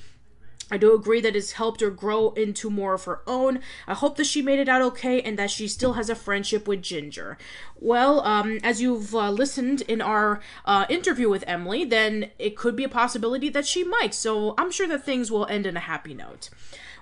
I 0.69 0.77
do 0.77 0.93
agree 0.93 1.21
that 1.21 1.35
it's 1.35 1.53
helped 1.53 1.79
her 1.79 1.89
grow 1.89 2.31
into 2.31 2.69
more 2.69 2.93
of 2.93 3.05
her 3.05 3.21
own. 3.25 3.61
I 3.87 3.93
hope 3.93 4.17
that 4.17 4.25
she 4.25 4.41
made 4.41 4.59
it 4.59 4.67
out 4.67 4.81
okay 4.81 5.21
and 5.21 5.39
that 5.39 5.49
she 5.49 5.67
still 5.67 5.93
has 5.93 6.09
a 6.09 6.15
friendship 6.15 6.67
with 6.67 6.81
Ginger. 6.81 7.37
Well, 7.79 8.19
um, 8.21 8.59
as 8.63 8.81
you've 8.81 9.15
uh, 9.15 9.31
listened 9.31 9.81
in 9.81 10.01
our 10.01 10.41
uh, 10.65 10.85
interview 10.89 11.29
with 11.29 11.45
Emily, 11.47 11.85
then 11.85 12.31
it 12.37 12.57
could 12.57 12.75
be 12.75 12.83
a 12.83 12.89
possibility 12.89 13.47
that 13.49 13.65
she 13.65 13.85
might. 13.85 14.13
So 14.13 14.55
I'm 14.57 14.71
sure 14.71 14.87
that 14.87 15.05
things 15.05 15.31
will 15.31 15.45
end 15.45 15.65
in 15.65 15.77
a 15.77 15.81
happy 15.81 16.13
note. 16.13 16.49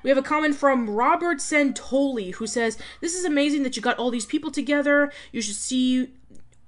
We 0.06 0.10
have 0.10 0.20
a 0.20 0.22
comment 0.22 0.56
from 0.56 0.88
Robert 0.88 1.40
Santoli 1.40 2.36
who 2.36 2.46
says, 2.46 2.78
This 3.02 3.16
is 3.16 3.26
amazing 3.26 3.64
that 3.64 3.76
you 3.76 3.82
got 3.82 3.98
all 3.98 4.12
these 4.12 4.28
people 4.28 4.52
together. 4.52 5.12
You 5.32 5.42
should 5.42 5.56
see 5.56 6.14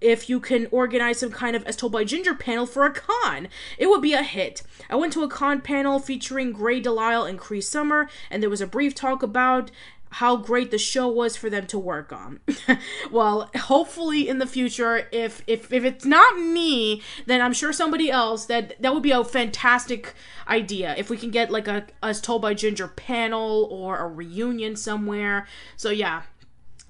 if 0.01 0.27
you 0.27 0.39
can 0.39 0.67
organize 0.71 1.19
some 1.19 1.29
kind 1.29 1.55
of 1.55 1.63
as 1.65 1.75
told 1.75 1.91
by 1.91 2.03
ginger 2.03 2.33
panel 2.33 2.65
for 2.65 2.83
a 2.83 2.91
con 2.91 3.47
it 3.77 3.87
would 3.87 4.01
be 4.01 4.13
a 4.13 4.21
hit 4.21 4.61
i 4.91 4.95
went 4.95 5.11
to 5.11 5.23
a 5.23 5.27
con 5.27 5.59
panel 5.59 5.97
featuring 5.97 6.51
gray 6.51 6.79
delisle 6.79 7.27
and 7.27 7.39
cree 7.39 7.59
summer 7.59 8.07
and 8.29 8.43
there 8.43 8.49
was 8.49 8.61
a 8.61 8.67
brief 8.67 8.93
talk 8.93 9.23
about 9.23 9.71
how 10.09 10.37
great 10.37 10.71
the 10.71 10.77
show 10.77 11.07
was 11.07 11.35
for 11.35 11.49
them 11.49 11.67
to 11.67 11.79
work 11.79 12.11
on. 12.11 12.39
well, 13.11 13.49
hopefully 13.55 14.27
in 14.27 14.39
the 14.39 14.45
future, 14.45 15.07
if 15.11 15.43
if 15.47 15.71
if 15.71 15.83
it's 15.83 16.05
not 16.05 16.37
me, 16.39 17.01
then 17.25 17.41
I'm 17.41 17.53
sure 17.53 17.73
somebody 17.73 18.09
else 18.09 18.45
that 18.45 18.81
that 18.81 18.93
would 18.93 19.03
be 19.03 19.11
a 19.11 19.23
fantastic 19.23 20.13
idea. 20.47 20.95
If 20.97 21.09
we 21.09 21.17
can 21.17 21.31
get 21.31 21.51
like 21.51 21.67
a 21.67 21.87
as 22.01 22.21
told 22.21 22.41
by 22.41 22.53
Ginger 22.53 22.87
panel 22.87 23.67
or 23.71 23.97
a 23.97 24.07
reunion 24.07 24.75
somewhere. 24.75 25.47
So 25.75 25.89
yeah, 25.89 26.23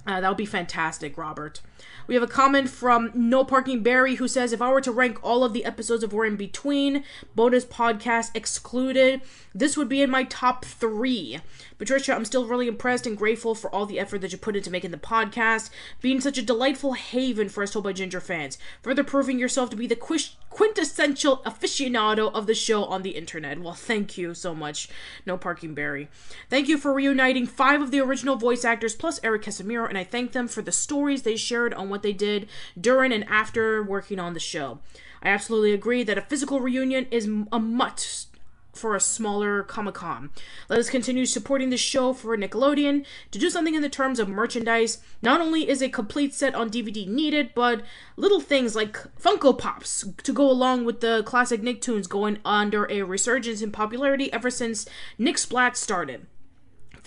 uh, 0.05 0.21
that 0.21 0.27
would 0.27 0.37
be 0.37 0.45
fantastic, 0.45 1.17
Robert. 1.17 1.61
We 2.07 2.15
have 2.15 2.23
a 2.23 2.27
comment 2.27 2.69
from 2.69 3.11
No 3.13 3.43
Parking 3.43 3.83
Barry 3.83 4.15
who 4.15 4.29
says, 4.29 4.53
If 4.53 4.61
I 4.61 4.71
were 4.71 4.79
to 4.79 4.91
rank 4.91 5.19
all 5.21 5.43
of 5.43 5.51
the 5.51 5.65
episodes 5.65 6.03
of 6.03 6.13
We're 6.13 6.25
in 6.25 6.37
Between, 6.37 7.03
bonus 7.35 7.65
podcast 7.65 8.31
excluded, 8.33 9.21
this 9.57 9.75
would 9.75 9.89
be 9.89 10.01
in 10.01 10.09
my 10.09 10.23
top 10.23 10.63
three. 10.63 11.39
Patricia, 11.77 12.13
I'm 12.13 12.25
still 12.25 12.45
really 12.45 12.67
impressed 12.67 13.07
and 13.07 13.17
grateful 13.17 13.55
for 13.55 13.73
all 13.73 13.85
the 13.85 13.99
effort 13.99 14.21
that 14.21 14.31
you 14.31 14.37
put 14.37 14.55
into 14.55 14.69
making 14.69 14.91
the 14.91 14.97
podcast, 14.97 15.69
being 15.99 16.21
such 16.21 16.37
a 16.37 16.43
delightful 16.43 16.93
haven 16.93 17.49
for 17.49 17.63
us 17.63 17.71
Told 17.71 17.85
by 17.85 17.93
Ginger 17.93 18.19
fans, 18.19 18.57
further 18.81 19.03
proving 19.03 19.39
yourself 19.39 19.69
to 19.71 19.75
be 19.75 19.87
the 19.87 19.95
quintessential 19.95 21.37
aficionado 21.45 22.31
of 22.33 22.45
the 22.47 22.55
show 22.55 22.85
on 22.85 23.01
the 23.01 23.11
internet. 23.11 23.59
Well, 23.59 23.73
thank 23.73 24.17
you 24.17 24.33
so 24.33 24.53
much, 24.53 24.89
No 25.25 25.37
Parking 25.37 25.73
Barry. 25.73 26.07
Thank 26.49 26.67
you 26.67 26.77
for 26.77 26.93
reuniting 26.93 27.45
five 27.45 27.81
of 27.81 27.91
the 27.91 27.99
original 27.99 28.35
voice 28.35 28.63
actors 28.63 28.95
plus 28.95 29.19
Eric 29.23 29.43
Casimiro, 29.43 29.87
and 29.87 29.97
I 29.97 30.03
thank 30.03 30.31
them 30.33 30.47
for 30.47 30.61
the 30.61 30.71
stories 30.71 31.23
they 31.23 31.35
shared 31.35 31.73
on 31.73 31.89
what 31.89 32.03
they 32.03 32.13
did 32.13 32.47
during 32.79 33.11
and 33.11 33.23
after 33.25 33.83
working 33.83 34.19
on 34.19 34.33
the 34.33 34.39
show. 34.39 34.79
I 35.21 35.29
absolutely 35.29 35.73
agree 35.73 36.03
that 36.03 36.17
a 36.17 36.21
physical 36.21 36.59
reunion 36.59 37.07
is 37.09 37.27
a 37.51 37.59
must 37.59 38.36
for 38.77 38.95
a 38.95 39.01
smaller 39.01 39.63
Comic 39.63 39.95
Con. 39.95 40.29
Let 40.69 40.79
us 40.79 40.89
continue 40.89 41.25
supporting 41.25 41.69
the 41.69 41.77
show 41.77 42.13
for 42.13 42.37
Nickelodeon. 42.37 43.05
To 43.31 43.39
do 43.39 43.49
something 43.49 43.75
in 43.75 43.81
the 43.81 43.89
terms 43.89 44.19
of 44.19 44.29
merchandise, 44.29 44.99
not 45.21 45.41
only 45.41 45.67
is 45.67 45.81
a 45.81 45.89
complete 45.89 46.33
set 46.33 46.55
on 46.55 46.69
DVD 46.69 47.07
needed, 47.07 47.51
but 47.55 47.81
little 48.15 48.39
things 48.39 48.75
like 48.75 48.97
Funko 49.19 49.57
Pops 49.57 50.05
to 50.23 50.31
go 50.31 50.49
along 50.49 50.85
with 50.85 51.01
the 51.01 51.23
classic 51.23 51.61
Nicktoons 51.61 52.07
going 52.07 52.39
under 52.45 52.89
a 52.91 53.01
resurgence 53.01 53.61
in 53.61 53.71
popularity 53.71 54.31
ever 54.31 54.49
since 54.49 54.87
Nick 55.17 55.37
Splat 55.37 55.75
started. 55.75 56.27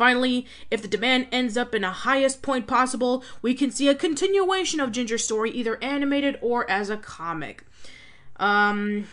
Finally, 0.01 0.47
if 0.71 0.81
the 0.81 0.89
demand 0.89 1.27
ends 1.31 1.59
up 1.59 1.75
in 1.75 1.85
a 1.85 1.93
highest 1.93 2.41
point 2.41 2.67
possible, 2.67 3.23
we 3.43 3.53
can 3.53 3.71
see 3.71 3.87
a 3.87 3.95
continuation 3.95 4.81
of 4.81 4.93
Ginger's 4.93 5.25
story, 5.25 5.51
either 5.51 5.77
animated 5.83 6.39
or 6.41 6.69
as 6.71 6.89
a 6.89 6.97
comic. 6.97 7.65
Um, 8.37 9.05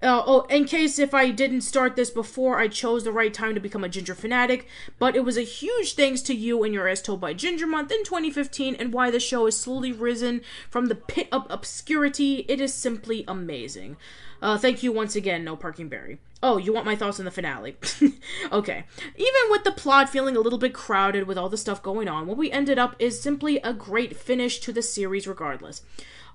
uh, 0.00 0.22
oh, 0.26 0.42
in 0.42 0.64
case 0.64 0.98
if 0.98 1.12
I 1.12 1.30
didn't 1.30 1.62
start 1.62 1.96
this 1.96 2.10
before, 2.10 2.60
I 2.60 2.68
chose 2.68 3.02
the 3.02 3.12
right 3.12 3.34
time 3.34 3.54
to 3.54 3.60
become 3.60 3.82
a 3.82 3.88
Ginger 3.88 4.14
fanatic, 4.14 4.68
but 4.98 5.16
it 5.16 5.24
was 5.24 5.36
a 5.36 5.42
huge 5.42 5.94
thanks 5.94 6.22
to 6.22 6.34
you 6.34 6.62
and 6.62 6.72
your 6.72 6.86
As 6.86 7.02
Told 7.02 7.20
by 7.20 7.34
Ginger 7.34 7.66
month 7.66 7.90
in 7.90 8.04
2015 8.04 8.76
and 8.76 8.92
why 8.92 9.10
the 9.10 9.18
show 9.18 9.46
has 9.46 9.56
slowly 9.56 9.90
risen 9.90 10.42
from 10.70 10.86
the 10.86 10.94
pit 10.94 11.28
of 11.32 11.46
obscurity. 11.50 12.44
It 12.48 12.60
is 12.60 12.72
simply 12.72 13.24
amazing. 13.26 13.96
Uh, 14.40 14.56
thank 14.56 14.84
you 14.84 14.92
once 14.92 15.16
again, 15.16 15.42
No 15.42 15.56
Parking 15.56 15.88
Barry. 15.88 16.18
Oh, 16.40 16.58
you 16.58 16.72
want 16.72 16.86
my 16.86 16.94
thoughts 16.94 17.18
on 17.18 17.24
the 17.24 17.32
finale? 17.32 17.76
okay. 18.52 18.84
Even 19.16 19.50
with 19.50 19.64
the 19.64 19.72
plot 19.72 20.08
feeling 20.08 20.36
a 20.36 20.40
little 20.40 20.60
bit 20.60 20.72
crowded 20.72 21.26
with 21.26 21.36
all 21.36 21.48
the 21.48 21.56
stuff 21.56 21.82
going 21.82 22.06
on, 22.06 22.28
what 22.28 22.36
we 22.36 22.52
ended 22.52 22.78
up 22.78 22.94
is 23.00 23.20
simply 23.20 23.56
a 23.58 23.72
great 23.72 24.16
finish 24.16 24.60
to 24.60 24.72
the 24.72 24.82
series 24.82 25.26
regardless. 25.26 25.82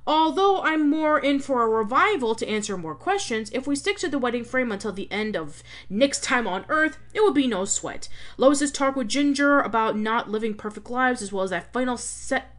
Although 0.06 0.62
I'm 0.62 0.90
more 0.90 1.18
in 1.18 1.40
for 1.40 1.64
a 1.64 1.70
revival 1.70 2.36
to 2.36 2.48
answer 2.48 2.76
more 2.76 2.96
questions, 2.96 3.50
if 3.54 3.66
we 3.66 3.76
stick 3.76 3.98
to 4.00 4.10
the 4.10 4.20
wedding 4.20 4.44
frame 4.44 4.72
until 4.72 4.92
the 4.92 5.10
end 5.10 5.36
of 5.38 5.64
Nick's 5.90 6.20
time 6.20 6.46
on 6.46 6.66
Earth, 6.68 6.98
it 7.14 7.22
will 7.22 7.32
be 7.32 7.48
no 7.48 7.64
sweat. 7.64 8.10
Lois's 8.38 8.72
talk 8.72 8.98
with 8.98 9.08
Ginger 9.08 9.62
about 9.62 9.98
not 9.98 10.30
living 10.30 10.56
perfect 10.56 10.90
lives, 10.90 11.22
as 11.22 11.32
well 11.32 11.44
as 11.44 11.52
that 11.52 11.72
final 11.72 11.96
set 11.96 12.50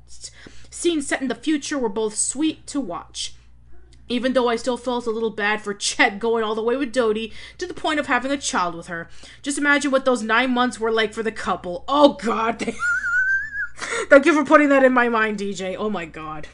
scene 0.70 1.02
set 1.02 1.20
in 1.20 1.28
the 1.28 1.34
future, 1.34 1.78
were 1.78 1.88
both 1.88 2.16
sweet 2.16 2.66
to 2.68 2.80
watch. 2.80 3.34
Even 4.08 4.32
though 4.32 4.48
I 4.48 4.56
still 4.56 4.76
felt 4.76 5.06
a 5.06 5.10
little 5.10 5.30
bad 5.30 5.60
for 5.60 5.74
Chet 5.74 6.18
going 6.18 6.44
all 6.44 6.54
the 6.54 6.62
way 6.62 6.76
with 6.76 6.92
Dodie 6.92 7.32
to 7.58 7.66
the 7.66 7.74
point 7.74 8.00
of 8.00 8.06
having 8.06 8.30
a 8.30 8.36
child 8.36 8.74
with 8.74 8.88
her. 8.88 9.08
Just 9.42 9.58
imagine 9.58 9.90
what 9.90 10.04
those 10.04 10.22
nine 10.22 10.50
months 10.50 10.78
were 10.78 10.92
like 10.92 11.14
for 11.14 11.22
the 11.22 11.32
couple. 11.32 11.84
Oh 11.88 12.14
god. 12.14 12.58
Thank 14.08 14.26
you 14.26 14.34
for 14.34 14.44
putting 14.44 14.68
that 14.70 14.84
in 14.84 14.92
my 14.92 15.08
mind, 15.08 15.38
DJ. 15.38 15.76
Oh 15.78 15.90
my 15.90 16.04
god. 16.04 16.48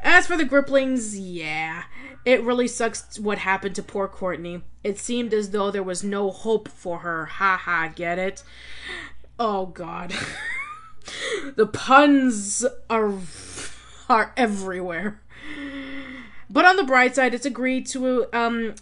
As 0.00 0.26
for 0.26 0.36
the 0.36 0.44
Griplings, 0.44 1.16
yeah, 1.18 1.84
it 2.24 2.42
really 2.42 2.68
sucks 2.68 3.18
what 3.18 3.38
happened 3.38 3.74
to 3.76 3.82
poor 3.82 4.06
Courtney. 4.06 4.62
It 4.84 4.98
seemed 4.98 5.34
as 5.34 5.50
though 5.50 5.70
there 5.70 5.82
was 5.82 6.04
no 6.04 6.30
hope 6.30 6.68
for 6.68 7.00
her. 7.00 7.26
Ha 7.26 7.56
ha, 7.56 7.92
get 7.94 8.18
it? 8.18 8.42
Oh 9.38 9.66
god. 9.66 10.14
the 11.56 11.66
puns 11.66 12.64
are 12.88 13.12
are 14.08 14.32
everywhere. 14.36 15.20
But 16.50 16.64
on 16.64 16.76
the 16.76 16.84
bright 16.84 17.14
side, 17.14 17.34
it's 17.34 17.46
agreed 17.46 17.86
to 17.88 18.26
um 18.32 18.74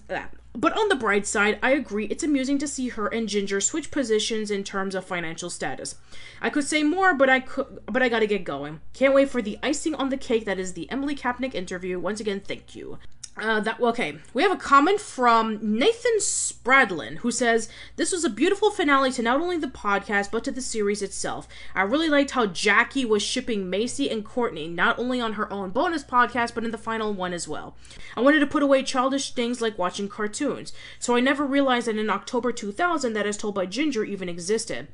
but 0.56 0.76
on 0.76 0.88
the 0.88 0.96
bright 0.96 1.26
side, 1.26 1.58
I 1.62 1.70
agree 1.72 2.06
it's 2.06 2.24
amusing 2.24 2.58
to 2.58 2.68
see 2.68 2.88
her 2.88 3.06
and 3.08 3.28
Ginger 3.28 3.60
switch 3.60 3.90
positions 3.90 4.50
in 4.50 4.64
terms 4.64 4.94
of 4.94 5.04
financial 5.04 5.50
status. 5.50 5.96
I 6.40 6.50
could 6.50 6.64
say 6.64 6.82
more, 6.82 7.14
but 7.14 7.28
I 7.28 7.40
could 7.40 7.80
but 7.86 8.02
I 8.02 8.08
got 8.08 8.20
to 8.20 8.26
get 8.26 8.44
going. 8.44 8.80
Can't 8.92 9.14
wait 9.14 9.28
for 9.28 9.42
the 9.42 9.58
icing 9.62 9.94
on 9.94 10.08
the 10.08 10.16
cake 10.16 10.44
that 10.46 10.58
is 10.58 10.72
the 10.72 10.90
Emily 10.90 11.14
Kapnek 11.14 11.54
interview. 11.54 11.98
Once 11.98 12.20
again, 12.20 12.40
thank 12.40 12.74
you. 12.74 12.98
Uh, 13.38 13.60
that 13.60 13.78
okay. 13.78 14.16
We 14.32 14.42
have 14.42 14.52
a 14.52 14.56
comment 14.56 14.98
from 14.98 15.58
Nathan 15.60 16.18
Spradlin 16.20 17.18
who 17.18 17.30
says 17.30 17.68
this 17.96 18.12
was 18.12 18.24
a 18.24 18.30
beautiful 18.30 18.70
finale 18.70 19.12
to 19.12 19.20
not 19.20 19.42
only 19.42 19.58
the 19.58 19.66
podcast 19.66 20.30
but 20.30 20.42
to 20.44 20.50
the 20.50 20.62
series 20.62 21.02
itself. 21.02 21.46
I 21.74 21.82
really 21.82 22.08
liked 22.08 22.30
how 22.30 22.46
Jackie 22.46 23.04
was 23.04 23.22
shipping 23.22 23.70
Macie 23.70 24.10
and 24.10 24.24
Courtney 24.24 24.68
not 24.68 24.98
only 24.98 25.20
on 25.20 25.34
her 25.34 25.52
own 25.52 25.68
bonus 25.68 26.02
podcast 26.02 26.54
but 26.54 26.64
in 26.64 26.70
the 26.70 26.78
final 26.78 27.12
one 27.12 27.34
as 27.34 27.46
well. 27.46 27.76
I 28.16 28.22
wanted 28.22 28.40
to 28.40 28.46
put 28.46 28.62
away 28.62 28.82
childish 28.82 29.32
things 29.32 29.60
like 29.60 29.76
watching 29.76 30.08
cartoons, 30.08 30.72
so 30.98 31.14
I 31.14 31.20
never 31.20 31.44
realized 31.44 31.88
that 31.88 31.98
in 31.98 32.08
October 32.08 32.52
2000 32.52 33.12
that 33.12 33.26
As 33.26 33.36
Told 33.36 33.54
by 33.54 33.66
Ginger 33.66 34.04
even 34.04 34.30
existed. 34.30 34.88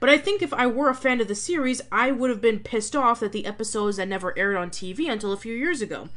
But 0.00 0.08
I 0.08 0.18
think 0.18 0.42
if 0.42 0.52
I 0.52 0.66
were 0.66 0.88
a 0.88 0.94
fan 0.94 1.20
of 1.20 1.28
the 1.28 1.34
series, 1.34 1.80
I 1.92 2.10
would 2.10 2.30
have 2.30 2.40
been 2.40 2.58
pissed 2.58 2.96
off 2.96 3.20
that 3.20 3.32
the 3.32 3.46
episodes 3.46 3.98
that 3.98 4.08
never 4.08 4.36
aired 4.36 4.56
on 4.56 4.70
TV 4.70 5.08
until 5.08 5.32
a 5.32 5.36
few 5.36 5.54
years 5.54 5.80
ago 5.82 6.08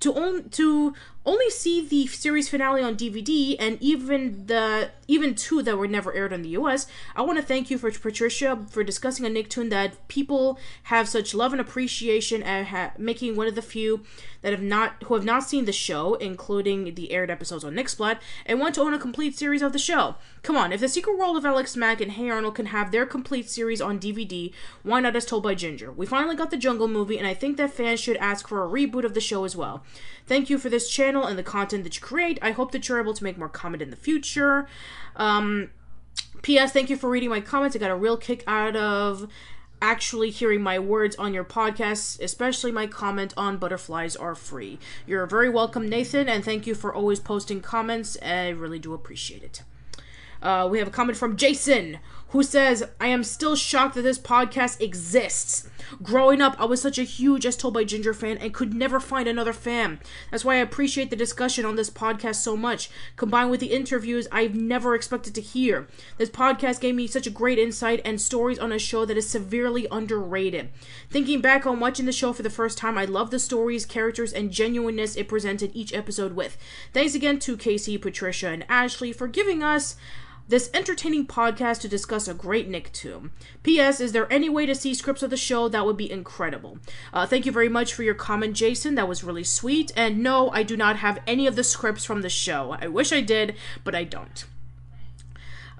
to 0.00 0.14
own 0.14 0.48
to 0.50 0.94
only 1.26 1.50
see 1.50 1.86
the 1.86 2.06
series 2.06 2.48
finale 2.48 2.82
on 2.82 2.96
DVD 2.96 3.54
and 3.58 3.76
even 3.80 4.46
the 4.46 4.90
even 5.06 5.34
two 5.34 5.62
that 5.62 5.76
were 5.76 5.88
never 5.88 6.12
aired 6.14 6.32
in 6.32 6.42
the 6.42 6.50
US. 6.50 6.86
I 7.14 7.22
want 7.22 7.38
to 7.38 7.44
thank 7.44 7.70
you 7.70 7.76
for 7.76 7.90
Patricia 7.90 8.64
for 8.70 8.82
discussing 8.84 9.26
a 9.26 9.28
Nicktoon 9.28 9.68
that 9.70 10.08
people 10.08 10.58
have 10.84 11.08
such 11.08 11.34
love 11.34 11.52
and 11.52 11.60
appreciation 11.60 12.42
and 12.42 12.68
ha- 12.68 12.92
making 12.96 13.36
one 13.36 13.46
of 13.46 13.54
the 13.54 13.62
few 13.62 14.02
that 14.42 14.52
have 14.52 14.62
not 14.62 15.02
who 15.04 15.14
have 15.14 15.24
not 15.24 15.44
seen 15.44 15.64
the 15.66 15.72
show, 15.72 16.14
including 16.14 16.94
the 16.94 17.12
aired 17.12 17.30
episodes 17.30 17.64
on 17.64 17.74
NickSplat, 17.74 18.18
and 18.46 18.58
want 18.58 18.74
to 18.76 18.80
own 18.80 18.94
a 18.94 18.98
complete 18.98 19.36
series 19.36 19.62
of 19.62 19.72
the 19.72 19.78
show. 19.78 20.14
Come 20.42 20.56
on, 20.56 20.72
if 20.72 20.80
the 20.80 20.88
Secret 20.88 21.18
World 21.18 21.36
of 21.36 21.44
Alex 21.44 21.76
Mack 21.76 22.00
and 22.00 22.12
Hey 22.12 22.30
Arnold 22.30 22.54
can 22.54 22.66
have 22.66 22.90
their 22.90 23.04
complete 23.04 23.50
series 23.50 23.82
on 23.82 23.98
DVD, 23.98 24.52
why 24.82 25.00
not 25.00 25.16
as 25.16 25.26
told 25.26 25.42
by 25.42 25.54
Ginger? 25.54 25.92
We 25.92 26.06
finally 26.06 26.36
got 26.36 26.50
the 26.50 26.56
Jungle 26.56 26.88
movie, 26.88 27.18
and 27.18 27.26
I 27.26 27.34
think 27.34 27.56
that 27.58 27.74
fans 27.74 28.00
should 28.00 28.16
ask 28.16 28.48
for 28.48 28.64
a 28.64 28.68
reboot 28.68 29.04
of 29.04 29.12
the 29.12 29.20
show 29.20 29.44
as 29.44 29.54
well. 29.54 29.84
Thank 30.26 30.48
you 30.48 30.58
for 30.58 30.70
this 30.70 30.88
channel 31.10 31.26
and 31.26 31.38
the 31.38 31.42
content 31.42 31.82
that 31.84 31.96
you 31.96 32.02
create. 32.02 32.38
I 32.40 32.52
hope 32.52 32.70
that 32.72 32.88
you're 32.88 33.00
able 33.00 33.14
to 33.14 33.24
make 33.24 33.36
more 33.36 33.48
comment 33.48 33.82
in 33.82 33.90
the 33.90 33.96
future. 33.96 34.68
Um, 35.16 35.70
P.S. 36.42 36.72
Thank 36.72 36.88
you 36.88 36.96
for 36.96 37.10
reading 37.10 37.30
my 37.30 37.40
comments. 37.40 37.74
I 37.74 37.80
got 37.80 37.90
a 37.90 37.96
real 37.96 38.16
kick 38.16 38.44
out 38.46 38.76
of 38.76 39.28
actually 39.82 40.30
hearing 40.30 40.62
my 40.62 40.78
words 40.78 41.16
on 41.16 41.34
your 41.34 41.44
podcast, 41.44 42.20
especially 42.20 42.70
my 42.70 42.86
comment 42.86 43.34
on 43.36 43.56
butterflies 43.56 44.14
are 44.14 44.34
free. 44.34 44.78
You're 45.06 45.26
very 45.26 45.50
welcome, 45.50 45.88
Nathan, 45.88 46.28
and 46.28 46.44
thank 46.44 46.66
you 46.66 46.74
for 46.74 46.94
always 46.94 47.18
posting 47.18 47.60
comments. 47.60 48.16
I 48.22 48.50
really 48.50 48.78
do 48.78 48.94
appreciate 48.94 49.42
it. 49.42 49.62
Uh, 50.42 50.68
we 50.70 50.78
have 50.78 50.88
a 50.88 50.90
comment 50.90 51.18
from 51.18 51.36
Jason 51.36 51.98
who 52.30 52.42
says, 52.42 52.84
I 53.00 53.08
am 53.08 53.24
still 53.24 53.56
shocked 53.56 53.94
that 53.96 54.02
this 54.02 54.18
podcast 54.18 54.80
exists. 54.80 55.68
Growing 56.02 56.40
up, 56.40 56.54
I 56.60 56.64
was 56.64 56.80
such 56.80 56.98
a 56.98 57.02
huge 57.02 57.44
As 57.44 57.56
Told 57.56 57.74
by 57.74 57.82
Ginger 57.82 58.14
fan 58.14 58.38
and 58.38 58.54
could 58.54 58.72
never 58.72 59.00
find 59.00 59.28
another 59.28 59.52
fan. 59.52 59.98
That's 60.30 60.44
why 60.44 60.54
I 60.54 60.58
appreciate 60.58 61.10
the 61.10 61.16
discussion 61.16 61.64
on 61.64 61.74
this 61.74 61.90
podcast 61.90 62.36
so 62.36 62.56
much, 62.56 62.88
combined 63.16 63.50
with 63.50 63.58
the 63.58 63.72
interviews 63.72 64.28
I've 64.30 64.54
never 64.54 64.94
expected 64.94 65.34
to 65.34 65.40
hear. 65.40 65.88
This 66.18 66.30
podcast 66.30 66.80
gave 66.80 66.94
me 66.94 67.08
such 67.08 67.26
a 67.26 67.30
great 67.30 67.58
insight 67.58 68.00
and 68.04 68.20
stories 68.20 68.60
on 68.60 68.70
a 68.70 68.78
show 68.78 69.04
that 69.04 69.16
is 69.16 69.28
severely 69.28 69.88
underrated. 69.90 70.70
Thinking 71.10 71.40
back 71.40 71.66
on 71.66 71.80
watching 71.80 72.06
the 72.06 72.12
show 72.12 72.32
for 72.32 72.44
the 72.44 72.50
first 72.50 72.78
time, 72.78 72.96
I 72.96 73.06
love 73.06 73.30
the 73.30 73.40
stories, 73.40 73.84
characters, 73.84 74.32
and 74.32 74.52
genuineness 74.52 75.16
it 75.16 75.28
presented 75.28 75.72
each 75.74 75.92
episode 75.92 76.34
with. 76.34 76.56
Thanks 76.92 77.16
again 77.16 77.40
to 77.40 77.56
Casey, 77.56 77.98
Patricia, 77.98 78.48
and 78.48 78.64
Ashley 78.68 79.12
for 79.12 79.26
giving 79.26 79.64
us 79.64 79.96
this 80.50 80.68
entertaining 80.74 81.26
podcast 81.26 81.80
to 81.80 81.88
discuss 81.88 82.26
a 82.26 82.34
great 82.34 82.68
Nicktoon. 82.68 83.30
P.S. 83.62 84.00
Is 84.00 84.10
there 84.10 84.30
any 84.32 84.48
way 84.48 84.66
to 84.66 84.74
see 84.74 84.94
scripts 84.94 85.22
of 85.22 85.30
the 85.30 85.36
show? 85.36 85.68
That 85.68 85.86
would 85.86 85.96
be 85.96 86.10
incredible. 86.10 86.78
Uh, 87.12 87.24
thank 87.24 87.46
you 87.46 87.52
very 87.52 87.68
much 87.68 87.94
for 87.94 88.02
your 88.02 88.14
comment, 88.14 88.56
Jason. 88.56 88.96
That 88.96 89.08
was 89.08 89.22
really 89.22 89.44
sweet. 89.44 89.92
And 89.94 90.22
no, 90.22 90.50
I 90.50 90.64
do 90.64 90.76
not 90.76 90.96
have 90.96 91.20
any 91.24 91.46
of 91.46 91.54
the 91.54 91.62
scripts 91.62 92.04
from 92.04 92.22
the 92.22 92.28
show. 92.28 92.76
I 92.80 92.88
wish 92.88 93.12
I 93.12 93.20
did, 93.20 93.54
but 93.84 93.94
I 93.94 94.02
don't. 94.02 94.44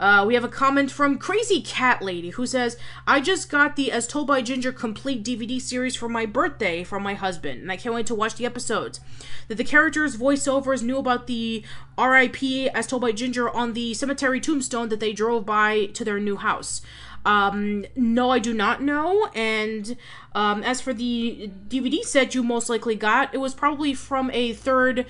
Uh, 0.00 0.24
we 0.26 0.32
have 0.32 0.42
a 0.42 0.48
comment 0.48 0.90
from 0.90 1.18
Crazy 1.18 1.60
Cat 1.60 2.00
Lady 2.00 2.30
who 2.30 2.46
says, 2.46 2.78
I 3.06 3.20
just 3.20 3.50
got 3.50 3.76
the 3.76 3.92
As 3.92 4.06
Told 4.06 4.26
by 4.26 4.40
Ginger 4.40 4.72
complete 4.72 5.22
DVD 5.22 5.60
series 5.60 5.94
for 5.94 6.08
my 6.08 6.24
birthday 6.24 6.82
from 6.82 7.02
my 7.02 7.12
husband, 7.12 7.60
and 7.60 7.70
I 7.70 7.76
can't 7.76 7.94
wait 7.94 8.06
to 8.06 8.14
watch 8.14 8.36
the 8.36 8.46
episodes. 8.46 9.00
That 9.48 9.56
the 9.56 9.64
characters' 9.64 10.16
voiceovers 10.16 10.82
knew 10.82 10.96
about 10.96 11.26
the 11.26 11.62
RIP 11.98 12.42
As 12.74 12.86
Told 12.86 13.02
by 13.02 13.12
Ginger 13.12 13.50
on 13.50 13.74
the 13.74 13.92
cemetery 13.92 14.40
tombstone 14.40 14.88
that 14.88 15.00
they 15.00 15.12
drove 15.12 15.44
by 15.44 15.86
to 15.86 16.02
their 16.02 16.18
new 16.18 16.36
house. 16.36 16.80
Um, 17.26 17.84
no, 17.94 18.30
I 18.30 18.38
do 18.38 18.54
not 18.54 18.82
know. 18.82 19.28
And 19.34 19.98
um, 20.34 20.62
as 20.62 20.80
for 20.80 20.94
the 20.94 21.50
DVD 21.68 22.02
set 22.02 22.34
you 22.34 22.42
most 22.42 22.70
likely 22.70 22.94
got, 22.94 23.34
it 23.34 23.38
was 23.38 23.54
probably 23.54 23.92
from 23.92 24.30
a 24.32 24.54
third 24.54 25.04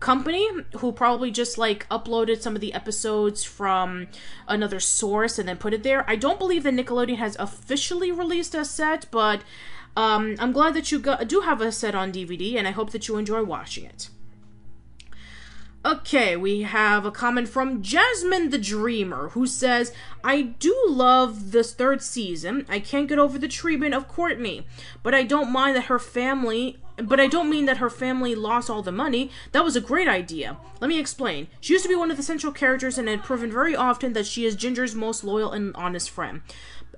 company 0.00 0.48
who 0.78 0.92
probably 0.92 1.30
just 1.30 1.58
like 1.58 1.88
uploaded 1.88 2.40
some 2.40 2.54
of 2.54 2.60
the 2.60 2.74
episodes 2.74 3.44
from 3.44 4.08
another 4.48 4.80
source 4.80 5.38
and 5.38 5.48
then 5.48 5.56
put 5.56 5.74
it 5.74 5.82
there. 5.82 6.08
I 6.08 6.16
don't 6.16 6.38
believe 6.38 6.62
that 6.64 6.74
Nickelodeon 6.74 7.16
has 7.16 7.36
officially 7.38 8.12
released 8.12 8.54
a 8.54 8.64
set, 8.64 9.06
but 9.10 9.42
um, 9.96 10.36
I'm 10.38 10.52
glad 10.52 10.74
that 10.74 10.92
you 10.92 10.98
got, 10.98 11.26
do 11.26 11.40
have 11.40 11.60
a 11.60 11.72
set 11.72 11.94
on 11.94 12.12
DVD, 12.12 12.56
and 12.56 12.68
I 12.68 12.70
hope 12.72 12.90
that 12.90 13.08
you 13.08 13.16
enjoy 13.16 13.42
watching 13.42 13.84
it. 13.84 14.10
Okay, 15.86 16.36
we 16.36 16.62
have 16.62 17.06
a 17.06 17.12
comment 17.12 17.48
from 17.48 17.80
Jasmine 17.80 18.50
the 18.50 18.58
Dreamer 18.58 19.28
who 19.28 19.46
says, 19.46 19.92
I 20.24 20.42
do 20.42 20.76
love 20.88 21.52
this 21.52 21.72
third 21.74 22.02
season. 22.02 22.66
I 22.68 22.80
can't 22.80 23.08
get 23.08 23.20
over 23.20 23.38
the 23.38 23.46
treatment 23.46 23.94
of 23.94 24.08
Courtney, 24.08 24.66
but 25.04 25.14
I 25.14 25.22
don't 25.22 25.52
mind 25.52 25.76
that 25.76 25.84
her 25.84 26.00
family. 26.00 26.78
But 26.96 27.20
I 27.20 27.28
don't 27.28 27.48
mean 27.48 27.66
that 27.66 27.76
her 27.76 27.88
family 27.88 28.34
lost 28.34 28.68
all 28.68 28.82
the 28.82 28.90
money. 28.90 29.30
That 29.52 29.62
was 29.62 29.76
a 29.76 29.80
great 29.80 30.08
idea. 30.08 30.56
Let 30.80 30.88
me 30.88 30.98
explain. 30.98 31.46
She 31.60 31.74
used 31.74 31.84
to 31.84 31.88
be 31.88 31.94
one 31.94 32.10
of 32.10 32.16
the 32.16 32.22
central 32.24 32.52
characters 32.52 32.98
and 32.98 33.06
had 33.06 33.22
proven 33.22 33.52
very 33.52 33.76
often 33.76 34.12
that 34.14 34.26
she 34.26 34.44
is 34.44 34.56
Ginger's 34.56 34.96
most 34.96 35.22
loyal 35.22 35.52
and 35.52 35.72
honest 35.76 36.10
friend. 36.10 36.40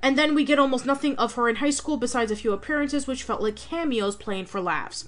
And 0.02 0.16
then 0.16 0.34
we 0.34 0.44
get 0.44 0.58
almost 0.58 0.86
nothing 0.86 1.14
of 1.16 1.34
her 1.34 1.46
in 1.48 1.56
high 1.56 1.70
school 1.70 1.98
besides 1.98 2.30
a 2.30 2.36
few 2.36 2.52
appearances 2.52 3.06
which 3.06 3.22
felt 3.22 3.42
like 3.42 3.56
cameos 3.56 4.16
playing 4.16 4.46
for 4.46 4.62
laughs. 4.62 5.06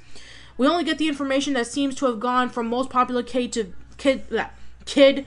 We 0.60 0.66
only 0.66 0.84
get 0.84 0.98
the 0.98 1.08
information 1.08 1.54
that 1.54 1.68
seems 1.68 1.94
to 1.94 2.04
have 2.04 2.20
gone 2.20 2.50
from 2.50 2.66
most 2.66 2.90
popular 2.90 3.22
kid 3.22 3.50
to 3.54 3.72
kid 3.96 4.24
kid 4.84 5.24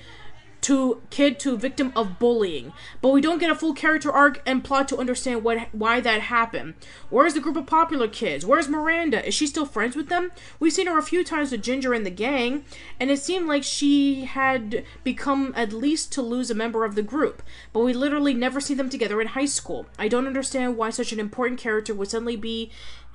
to 0.62 1.02
kid 1.10 1.40
to 1.40 1.58
victim 1.58 1.92
of 1.96 2.20
bullying, 2.20 2.72
but 3.02 3.10
we 3.10 3.20
don't 3.20 3.40
get 3.40 3.50
a 3.50 3.56
full 3.56 3.74
character 3.74 4.12
arc 4.12 4.44
and 4.46 4.64
plot 4.64 4.88
to 4.90 4.98
understand 4.98 5.44
what 5.44 5.70
why 5.72 6.00
that 6.02 6.22
happened. 6.22 6.76
Where's 7.10 7.34
the 7.34 7.40
group 7.40 7.58
of 7.58 7.66
popular 7.66 8.08
kids? 8.08 8.46
Where's 8.46 8.70
Miranda? 8.70 9.28
Is 9.28 9.34
she 9.34 9.48
still 9.48 9.66
friends 9.66 9.96
with 9.96 10.08
them? 10.08 10.32
We've 10.60 10.72
seen 10.72 10.86
her 10.86 11.00
a 11.00 11.04
few 11.04 11.24
times 11.24 11.52
with 11.52 11.64
Ginger 11.64 11.96
and 11.96 12.06
the 12.06 12.12
gang, 12.12 12.64
and 13.00 13.10
it 13.10 13.18
seemed 13.18 13.48
like 13.48 13.64
she 13.64 14.26
had 14.26 14.86
become 15.04 15.52
at 15.56 15.74
least 15.74 16.12
to 16.12 16.22
lose 16.22 16.52
a 16.52 16.56
member 16.56 16.86
of 16.86 16.94
the 16.94 17.02
group, 17.02 17.42
but 17.74 17.84
we 17.84 17.92
literally 17.92 18.36
never 18.36 18.62
see 18.62 18.76
them 18.76 18.90
together 18.90 19.20
in 19.20 19.30
high 19.30 19.46
school. 19.46 19.88
I 19.98 20.10
don't 20.10 20.28
understand 20.28 20.78
why 20.78 20.92
such 20.92 21.12
an 21.12 21.20
important 21.20 21.60
character 21.60 21.96
would 21.96 22.12
suddenly 22.12 22.36
be 22.36 22.72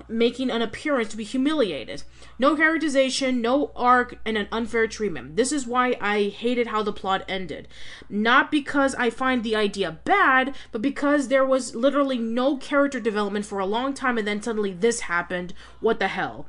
making 0.08 0.50
an 0.50 0.62
appearance 0.62 1.08
to 1.08 1.16
be 1.16 1.24
humiliated. 1.24 2.02
No 2.38 2.56
characterization, 2.56 3.40
no 3.40 3.72
arc, 3.74 4.18
and 4.24 4.36
an 4.36 4.48
unfair 4.52 4.86
treatment. 4.86 5.36
This 5.36 5.52
is 5.52 5.66
why 5.66 5.96
I 6.00 6.24
hated 6.24 6.68
how 6.68 6.82
the 6.82 6.92
plot 6.92 7.24
ended. 7.28 7.68
Not 8.08 8.50
because 8.50 8.94
I 8.94 9.10
find 9.10 9.42
the 9.42 9.56
idea 9.56 9.98
bad, 10.04 10.54
but 10.72 10.82
because 10.82 11.28
there 11.28 11.44
was 11.44 11.74
literally 11.74 12.18
no 12.18 12.56
character 12.56 13.00
development 13.00 13.44
for 13.44 13.58
a 13.58 13.66
long 13.66 13.94
time 13.94 14.18
and 14.18 14.26
then 14.26 14.42
suddenly 14.42 14.72
this 14.72 15.00
happened. 15.00 15.54
What 15.80 15.98
the 15.98 16.08
hell? 16.08 16.46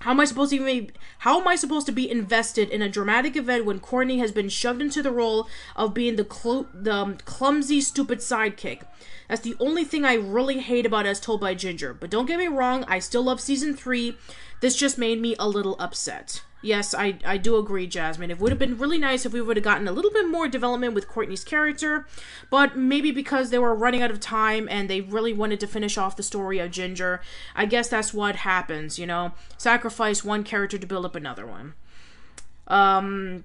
How 0.00 0.12
am 0.12 0.20
I 0.20 0.24
supposed 0.24 0.52
to 0.52 0.64
be, 0.64 0.90
how 1.18 1.40
am 1.40 1.48
I 1.48 1.56
supposed 1.56 1.86
to 1.86 1.92
be 1.92 2.10
invested 2.10 2.70
in 2.70 2.82
a 2.82 2.88
dramatic 2.88 3.36
event 3.36 3.64
when 3.64 3.80
Courtney 3.80 4.18
has 4.18 4.30
been 4.30 4.48
shoved 4.48 4.80
into 4.80 5.02
the 5.02 5.10
role 5.10 5.48
of 5.74 5.94
being 5.94 6.16
the 6.16 6.26
cl- 6.30 6.68
the 6.72 6.94
um, 6.94 7.18
clumsy 7.24 7.80
stupid 7.80 8.18
sidekick? 8.18 8.82
That's 9.28 9.42
the 9.42 9.56
only 9.58 9.84
thing 9.84 10.04
I 10.04 10.14
really 10.14 10.60
hate 10.60 10.86
about 10.86 11.06
As 11.06 11.20
Told 11.20 11.40
by 11.40 11.54
Ginger. 11.54 11.92
But 11.94 12.10
don't 12.10 12.26
get 12.26 12.38
me 12.38 12.48
wrong, 12.48 12.84
I 12.88 12.98
still 12.98 13.24
love 13.24 13.40
season 13.40 13.74
3. 13.74 14.16
This 14.60 14.76
just 14.76 14.98
made 14.98 15.20
me 15.20 15.36
a 15.38 15.48
little 15.48 15.76
upset. 15.78 16.42
Yes, 16.60 16.92
I, 16.92 17.18
I 17.24 17.36
do 17.36 17.56
agree, 17.56 17.86
Jasmine. 17.86 18.30
It 18.32 18.40
would 18.40 18.50
have 18.50 18.58
been 18.58 18.78
really 18.78 18.98
nice 18.98 19.24
if 19.24 19.32
we 19.32 19.40
would 19.40 19.56
have 19.56 19.64
gotten 19.64 19.86
a 19.86 19.92
little 19.92 20.10
bit 20.10 20.28
more 20.28 20.48
development 20.48 20.92
with 20.92 21.06
Courtney's 21.06 21.44
character, 21.44 22.06
but 22.50 22.76
maybe 22.76 23.12
because 23.12 23.50
they 23.50 23.58
were 23.58 23.74
running 23.74 24.02
out 24.02 24.10
of 24.10 24.18
time 24.18 24.66
and 24.68 24.90
they 24.90 25.00
really 25.00 25.32
wanted 25.32 25.60
to 25.60 25.68
finish 25.68 25.96
off 25.96 26.16
the 26.16 26.22
story 26.22 26.58
of 26.58 26.72
Ginger, 26.72 27.20
I 27.54 27.66
guess 27.66 27.88
that's 27.88 28.12
what 28.12 28.36
happens, 28.36 28.98
you 28.98 29.06
know? 29.06 29.32
Sacrifice 29.56 30.24
one 30.24 30.42
character 30.42 30.78
to 30.78 30.86
build 30.86 31.04
up 31.04 31.14
another 31.14 31.46
one. 31.46 31.74
Um, 32.66 33.44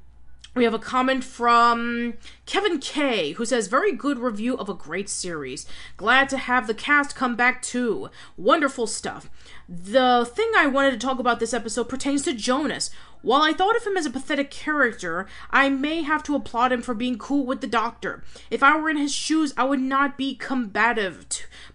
we 0.56 0.64
have 0.66 0.74
a 0.74 0.80
comment 0.80 1.24
from 1.24 2.14
Kevin 2.46 2.80
K, 2.80 3.32
who 3.34 3.46
says, 3.46 3.68
Very 3.68 3.92
good 3.92 4.20
review 4.20 4.56
of 4.56 4.70
a 4.70 4.74
great 4.74 5.10
series. 5.10 5.66
Glad 5.98 6.30
to 6.30 6.38
have 6.38 6.68
the 6.68 6.76
cast 6.76 7.16
come 7.16 7.36
back 7.36 7.62
too. 7.62 8.10
Wonderful 8.38 8.86
stuff. 8.86 9.30
The 9.68 10.30
thing 10.32 10.52
I 10.56 10.68
wanted 10.68 10.92
to 10.92 10.98
talk 10.98 11.20
about 11.20 11.40
this 11.40 11.54
episode 11.54 11.90
pertains 11.90 12.22
to 12.24 12.34
Jonas. 12.34 12.92
While 13.24 13.42
I 13.42 13.54
thought 13.54 13.78
of 13.78 13.88
him 13.88 13.96
as 13.96 14.06
a 14.06 14.10
pathetic 14.10 14.52
character, 14.52 15.28
I 15.50 15.70
may 15.70 16.02
have 16.02 16.24
to 16.24 16.36
applaud 16.36 16.74
him 16.74 16.82
for 16.82 16.94
being 16.94 17.18
cool 17.18 17.46
with 17.46 17.62
the 17.62 17.68
doctor. 17.68 18.22
If 18.52 18.62
I 18.62 18.78
were 18.78 18.90
in 18.90 18.98
his 18.98 19.14
shoes, 19.14 19.54
I 19.56 19.64
would 19.64 19.80
not 19.80 20.18
be 20.18 20.36
combative, 20.36 21.26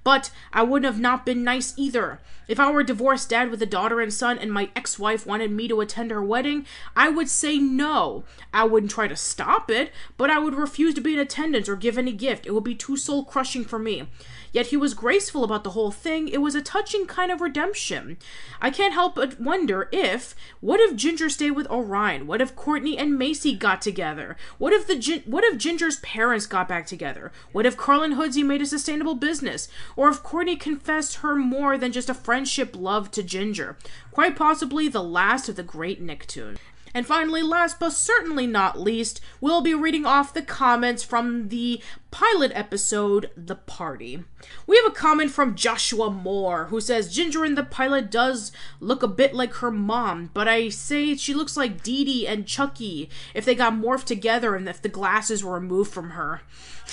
but 0.05 0.31
I 0.53 0.63
would 0.63 0.85
have 0.85 1.01
not 1.01 1.25
been 1.25 1.43
nice 1.43 1.73
either. 1.79 2.21
If 2.49 2.61
I 2.61 2.71
were 2.71 2.81
a 2.81 2.87
divorced 2.87 3.31
dad 3.31 3.51
with 3.51 3.63
a 3.63 3.67
daughter 3.67 4.01
and 4.01 4.13
son 4.13 4.39
and 4.39 4.53
my 4.53 4.69
ex 4.77 4.99
wife 4.99 5.27
wanted 5.27 5.51
me 5.51 5.69
to 5.69 5.81
attend 5.81 6.11
her 6.11 6.23
wedding, 6.23 6.67
I 6.95 7.09
would 7.09 7.31
say 7.31 7.59
no. 7.59 8.25
I 8.53 8.65
wouldn't 8.65 8.93
try 8.93 9.09
to 9.09 9.17
stop 9.17 9.71
it, 9.71 9.91
but 10.19 10.31
I 10.31 10.39
would 10.39 10.55
refuse 10.55 10.95
to 10.95 11.01
be 11.01 11.15
in 11.15 11.19
attendance 11.19 11.67
or 11.67 11.77
give 11.77 11.97
any 11.97 12.13
gift. 12.13 12.47
It 12.47 12.53
would 12.53 12.65
be 12.65 12.75
too 12.75 12.99
soul 12.99 13.25
crushing 13.25 13.65
for 13.65 13.79
me. 13.79 14.09
Yet 14.53 14.69
he 14.69 14.77
was 14.77 14.95
graceful 14.95 15.45
about 15.45 15.65
the 15.65 15.71
whole 15.71 15.91
thing. 15.91 16.29
It 16.29 16.41
was 16.41 16.55
a 16.55 16.63
touching 16.63 17.07
kind 17.07 17.31
of 17.31 17.41
redemption. 17.41 18.19
I 18.61 18.71
can't 18.71 18.95
help 18.95 19.15
but 19.15 19.41
wonder 19.41 19.89
if 19.93 20.35
what 20.61 20.81
if 20.81 20.97
Ginger 20.97 21.29
stayed 21.29 21.53
with 21.53 21.71
Orion? 21.71 22.27
What 22.27 22.41
if 22.41 22.57
Courtney 22.57 22.97
and 22.99 23.19
Macie 23.19 23.59
got 23.59 23.83
together? 23.83 24.37
What 24.59 24.73
if 24.73 24.87
the 24.87 25.23
what 25.27 25.45
if 25.45 25.59
Ginger's 25.59 26.01
parents 26.01 26.47
got 26.47 26.69
back 26.69 26.87
together? 26.87 27.33
What 27.53 27.67
if 27.67 27.77
Carl 27.77 28.03
and 28.03 28.15
Hoodsie 28.15 28.45
made 28.45 28.63
a 28.63 28.67
sustainable 28.67 29.15
business? 29.15 29.69
Or 29.97 30.09
if 30.09 30.23
Courtney 30.23 30.57
confessed 30.57 31.17
her 31.17 31.37
more 31.37 31.77
than 31.79 31.93
just 31.93 32.09
a 32.09 32.15
friendship 32.15 32.75
love 32.77 33.11
to 33.13 33.23
Ginger? 33.23 33.77
Quite 34.11 34.37
possibly 34.37 34.89
the 34.89 35.03
last 35.03 35.49
of 35.49 35.57
the 35.57 35.63
great 35.63 36.03
Nicktoon. 36.05 36.59
And 36.95 37.07
finally, 37.07 37.43
last 37.43 37.79
but 37.79 37.93
certainly 37.93 38.47
not 38.47 38.81
least, 38.81 39.21
we'll 39.41 39.61
be 39.61 39.75
reading 39.75 40.07
off 40.07 40.35
the 40.35 40.43
comments 40.43 41.03
from 41.03 41.49
the 41.49 41.83
pilot 42.11 42.53
episode, 42.55 43.31
The 43.37 43.55
Party. 43.55 44.25
We 44.67 44.77
have 44.77 44.87
a 44.87 44.95
comment 44.95 45.31
from 45.31 45.55
Joshua 45.55 46.11
Moore 46.11 46.67
who 46.67 46.81
says 46.81 47.13
Ginger 47.13 47.45
in 47.45 47.55
the 47.55 47.65
pilot 47.65 48.11
does 48.11 48.53
look 48.81 49.03
a 49.03 49.09
bit 49.09 49.35
like 49.35 49.55
her 49.55 49.71
mom, 49.71 50.31
but 50.33 50.49
I 50.49 50.69
say 50.69 51.15
she 51.17 51.35
looks 51.35 51.57
like 51.57 51.83
Dee 51.83 52.05
Dee 52.05 52.27
and 52.27 52.47
Chuckie 52.47 53.11
if 53.35 53.45
they 53.45 53.55
got 53.55 53.75
morphed 53.75 54.05
together 54.05 54.55
and 54.55 54.69
if 54.69 54.81
the 54.81 54.89
glasses 54.89 55.45
were 55.45 55.55
removed 55.55 55.93
from 55.93 56.11
her. 56.11 56.43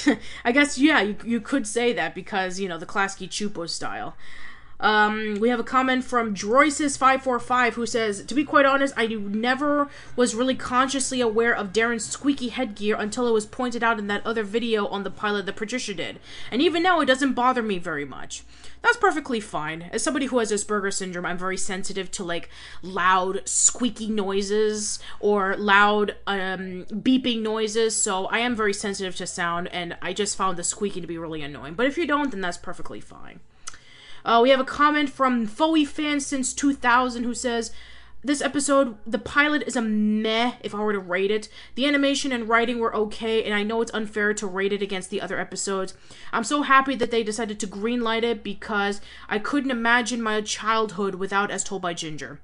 I 0.45 0.51
guess, 0.51 0.77
yeah, 0.77 1.01
you, 1.01 1.15
you 1.23 1.41
could 1.41 1.65
say 1.65 1.93
that 1.93 2.13
because, 2.13 2.59
you 2.59 2.67
know, 2.67 2.77
the 2.77 2.85
Klasky 2.85 3.29
Csupo 3.29 3.69
style. 3.69 4.15
Um, 4.79 5.37
we 5.39 5.49
have 5.49 5.59
a 5.59 5.63
comment 5.63 6.03
from 6.03 6.35
Droisis545 6.35 7.73
who 7.73 7.85
says, 7.85 8.23
To 8.25 8.35
be 8.35 8.43
quite 8.43 8.65
honest, 8.65 8.93
I 8.97 9.07
never 9.07 9.89
was 10.15 10.35
really 10.35 10.55
consciously 10.55 11.21
aware 11.21 11.55
of 11.55 11.71
Darren's 11.71 12.05
squeaky 12.05 12.49
headgear 12.49 12.95
until 12.97 13.27
it 13.27 13.31
was 13.31 13.45
pointed 13.45 13.83
out 13.83 13.99
in 13.99 14.07
that 14.07 14.25
other 14.25 14.43
video 14.43 14.87
on 14.87 15.03
the 15.03 15.11
pilot 15.11 15.45
that 15.45 15.55
Patricia 15.55 15.93
did. 15.93 16.19
And 16.51 16.61
even 16.61 16.83
now, 16.83 16.99
it 16.99 17.05
doesn't 17.05 17.33
bother 17.33 17.63
me 17.63 17.77
very 17.77 18.05
much. 18.05 18.43
That's 18.81 18.97
perfectly 18.97 19.39
fine. 19.39 19.89
As 19.91 20.03
somebody 20.03 20.27
who 20.27 20.37
has 20.37 20.51
Asperger's 20.51 20.97
syndrome, 20.97 21.25
I'm 21.25 21.39
very 21.39 21.57
sensitive 21.57 22.11
to 22.11 22.23
like 22.23 22.49
loud 22.83 23.41
squeaky 23.45 24.07
noises 24.09 24.99
or 25.19 25.55
loud 25.57 26.15
um, 26.27 26.85
beeping 26.91 27.41
noises, 27.41 27.99
so 27.99 28.25
I 28.27 28.39
am 28.39 28.55
very 28.55 28.73
sensitive 28.73 29.15
to 29.15 29.25
sound, 29.25 29.69
and 29.69 29.97
I 30.03 30.13
just 30.13 30.37
found 30.37 30.57
the 30.57 30.63
squeaking 30.63 31.01
to 31.01 31.07
be 31.07 31.17
really 31.17 31.41
annoying. 31.41 31.73
But 31.73 31.87
if 31.87 31.97
you 31.97 32.05
don't, 32.05 32.29
then 32.29 32.41
that's 32.41 32.57
perfectly 32.57 32.99
fine. 32.99 33.39
Uh, 34.25 34.39
we 34.41 34.49
have 34.49 34.59
a 34.59 34.65
comment 34.65 35.09
from 35.09 35.47
Foey 35.47 35.87
fan 35.87 36.19
since 36.19 36.53
2000 36.53 37.23
who 37.23 37.33
says, 37.33 37.71
this 38.23 38.41
episode, 38.41 38.97
the 39.05 39.19
pilot 39.19 39.61
is 39.67 39.75
a 39.75 39.83
meh 39.83 40.53
if 40.63 40.73
I 40.73 40.79
were 40.79 40.93
to 40.93 40.99
rate 40.99 41.29
it. 41.29 41.47
The 41.75 41.85
animation 41.85 42.31
and 42.31 42.49
writing 42.49 42.79
were 42.79 42.95
okay, 42.95 43.43
and 43.43 43.53
I 43.53 43.61
know 43.61 43.83
it's 43.83 43.93
unfair 43.93 44.33
to 44.33 44.47
rate 44.47 44.73
it 44.73 44.81
against 44.81 45.11
the 45.11 45.21
other 45.21 45.39
episodes. 45.39 45.93
I'm 46.33 46.43
so 46.43 46.63
happy 46.63 46.95
that 46.95 47.11
they 47.11 47.21
decided 47.21 47.59
to 47.59 47.67
greenlight 47.67 48.23
it 48.23 48.43
because 48.43 48.99
I 49.29 49.37
couldn't 49.37 49.69
imagine 49.69 50.23
my 50.23 50.41
childhood 50.41 51.15
without 51.15 51.51
As 51.51 51.63
Told 51.63 51.83
by 51.83 51.93
Ginger. 51.93 52.39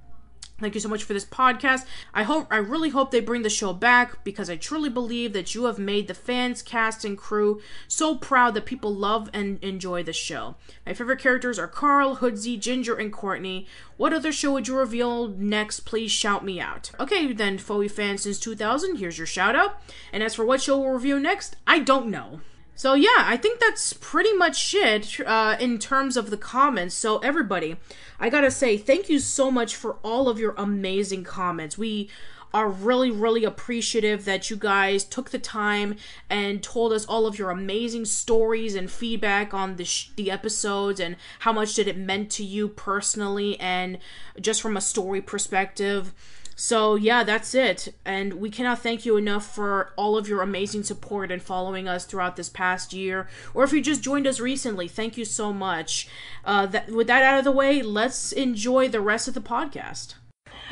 Thank 0.61 0.75
you 0.75 0.79
so 0.79 0.89
much 0.89 1.03
for 1.03 1.13
this 1.13 1.25
podcast. 1.25 1.85
I 2.13 2.21
hope 2.21 2.47
I 2.51 2.57
really 2.57 2.89
hope 2.89 3.09
they 3.09 3.19
bring 3.19 3.41
the 3.41 3.49
show 3.49 3.73
back 3.73 4.23
because 4.23 4.47
I 4.47 4.57
truly 4.57 4.89
believe 4.89 5.33
that 5.33 5.55
you 5.55 5.65
have 5.65 5.79
made 5.79 6.07
the 6.07 6.13
fans, 6.13 6.61
cast, 6.61 7.03
and 7.03 7.17
crew 7.17 7.59
so 7.87 8.15
proud 8.15 8.53
that 8.53 8.65
people 8.67 8.93
love 8.93 9.27
and 9.33 9.57
enjoy 9.63 10.03
the 10.03 10.13
show. 10.13 10.55
My 10.85 10.93
favorite 10.93 11.19
characters 11.19 11.57
are 11.57 11.67
Carl, 11.67 12.17
Hoodsie, 12.17 12.59
Ginger, 12.59 12.95
and 12.95 13.11
Courtney. 13.11 13.65
What 13.97 14.13
other 14.13 14.31
show 14.31 14.53
would 14.53 14.67
you 14.67 14.77
reveal 14.77 15.29
next? 15.29 15.81
Please 15.81 16.11
shout 16.11 16.45
me 16.45 16.61
out. 16.61 16.91
Okay, 16.99 17.33
then, 17.33 17.57
Foey 17.57 17.89
fans 17.89 18.21
since 18.21 18.39
2000, 18.39 18.97
here's 18.97 19.17
your 19.17 19.27
shout 19.27 19.55
out. 19.55 19.81
And 20.13 20.21
as 20.21 20.35
for 20.35 20.45
what 20.45 20.61
show 20.61 20.77
we'll 20.77 20.93
review 20.93 21.19
next, 21.19 21.55
I 21.65 21.79
don't 21.79 22.11
know. 22.11 22.41
So 22.81 22.95
yeah, 22.95 23.09
I 23.27 23.37
think 23.37 23.59
that's 23.59 23.93
pretty 23.93 24.33
much 24.33 24.73
it 24.73 25.19
uh, 25.19 25.55
in 25.59 25.77
terms 25.77 26.17
of 26.17 26.31
the 26.31 26.35
comments. 26.35 26.95
So 26.95 27.19
everybody, 27.19 27.77
I 28.19 28.27
gotta 28.31 28.49
say 28.49 28.75
thank 28.75 29.07
you 29.07 29.19
so 29.19 29.51
much 29.51 29.75
for 29.75 29.97
all 30.01 30.27
of 30.27 30.39
your 30.39 30.55
amazing 30.57 31.23
comments. 31.23 31.77
We 31.77 32.09
are 32.55 32.69
really 32.69 33.11
really 33.11 33.43
appreciative 33.43 34.25
that 34.25 34.49
you 34.49 34.55
guys 34.55 35.03
took 35.03 35.29
the 35.29 35.37
time 35.37 35.95
and 36.27 36.63
told 36.63 36.91
us 36.91 37.05
all 37.05 37.27
of 37.27 37.37
your 37.37 37.51
amazing 37.51 38.05
stories 38.05 38.73
and 38.73 38.89
feedback 38.89 39.53
on 39.53 39.75
the 39.75 39.85
sh- 39.85 40.09
the 40.15 40.31
episodes 40.31 40.99
and 40.99 41.17
how 41.41 41.53
much 41.53 41.75
did 41.75 41.87
it 41.87 41.97
meant 41.97 42.31
to 42.31 42.43
you 42.43 42.67
personally 42.67 43.59
and 43.59 43.99
just 44.39 44.59
from 44.59 44.75
a 44.75 44.81
story 44.81 45.21
perspective. 45.21 46.15
So, 46.63 46.93
yeah, 46.93 47.23
that's 47.23 47.55
it. 47.55 47.91
And 48.05 48.35
we 48.35 48.51
cannot 48.51 48.83
thank 48.83 49.03
you 49.03 49.17
enough 49.17 49.51
for 49.51 49.93
all 49.95 50.15
of 50.15 50.29
your 50.29 50.43
amazing 50.43 50.83
support 50.83 51.31
and 51.31 51.41
following 51.41 51.87
us 51.87 52.05
throughout 52.05 52.35
this 52.35 52.49
past 52.49 52.93
year. 52.93 53.27
Or 53.55 53.63
if 53.63 53.73
you 53.73 53.81
just 53.81 54.03
joined 54.03 54.27
us 54.27 54.39
recently, 54.39 54.87
thank 54.87 55.17
you 55.17 55.25
so 55.25 55.51
much. 55.51 56.07
Uh, 56.45 56.67
that, 56.67 56.91
with 56.91 57.07
that 57.07 57.23
out 57.23 57.39
of 57.39 57.45
the 57.45 57.51
way, 57.51 57.81
let's 57.81 58.31
enjoy 58.31 58.89
the 58.89 59.01
rest 59.01 59.27
of 59.27 59.33
the 59.33 59.41
podcast. 59.41 60.13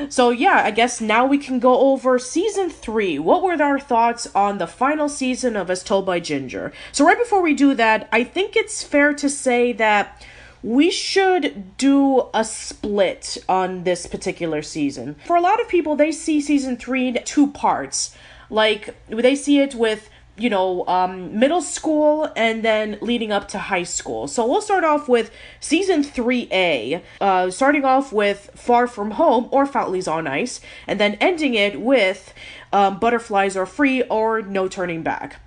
So, 0.10 0.30
yeah, 0.30 0.62
I 0.63 0.69
guess 0.69 1.02
now 1.02 1.25
we 1.25 1.39
can 1.39 1.58
go 1.58 1.80
over 1.80 2.19
season 2.19 2.69
three. 2.69 3.17
What 3.17 3.41
were 3.41 3.60
our 3.60 3.80
thoughts 3.80 4.28
on 4.36 4.60
the 4.60 4.67
final 4.67 5.10
season 5.10 5.56
of 5.56 5.71
As 5.71 5.84
Told 5.84 6.06
by 6.06 6.19
Ginger? 6.19 6.71
So, 6.91 7.04
right 7.04 7.17
before 7.17 7.41
we 7.41 7.56
do 7.56 7.73
that, 7.73 8.08
I 8.12 8.23
think 8.23 8.56
it's 8.56 8.84
fair 8.84 9.12
to 9.15 9.28
say 9.28 9.73
that 9.73 10.23
we 10.63 10.91
should 10.91 11.78
do 11.78 12.28
a 12.34 12.43
split 12.43 13.38
on 13.48 13.84
this 13.84 14.08
particular 14.08 14.62
season. 14.62 15.15
For 15.26 15.36
a 15.36 15.41
lot 15.41 15.62
of 15.62 15.67
people, 15.67 15.95
they 15.95 16.12
see 16.12 16.41
season 16.41 16.78
three 16.78 17.08
in 17.08 17.24
two 17.24 17.48
parts. 17.52 18.15
Like, 18.50 18.95
they 19.08 19.36
see 19.36 19.60
it 19.60 19.76
with, 19.76 20.10
you 20.38 20.50
know, 20.50 20.86
um, 20.88 21.38
middle 21.39 21.62
school 21.62 22.32
and 22.36 22.63
then 22.63 22.98
leading 23.02 23.32
up 23.32 23.48
to 23.50 23.58
high 23.60 23.84
school. 23.84 24.28
So 24.28 24.45
we'll 24.45 24.62
start 24.62 24.84
off 24.84 25.08
with 25.08 25.32
season 25.60 26.04
3A, 26.04 27.02
uh, 27.22 27.52
starting 27.52 27.86
off 27.86 28.12
with 28.12 28.50
Far 28.56 28.88
From 28.88 29.12
Home 29.12 29.48
or 29.52 29.65
Foutley's 29.65 30.08
on 30.08 30.28
Ice, 30.28 30.60
and 30.88 31.00
then 31.00 31.15
ending 31.22 31.54
it 31.54 31.80
with 31.80 32.34
um, 32.74 33.00
Butterflies 33.00 33.56
Are 33.56 33.65
Free 33.65 34.02
or 34.04 34.41
No 34.41 34.67
Turning 34.67 35.04
Back. 35.04 35.39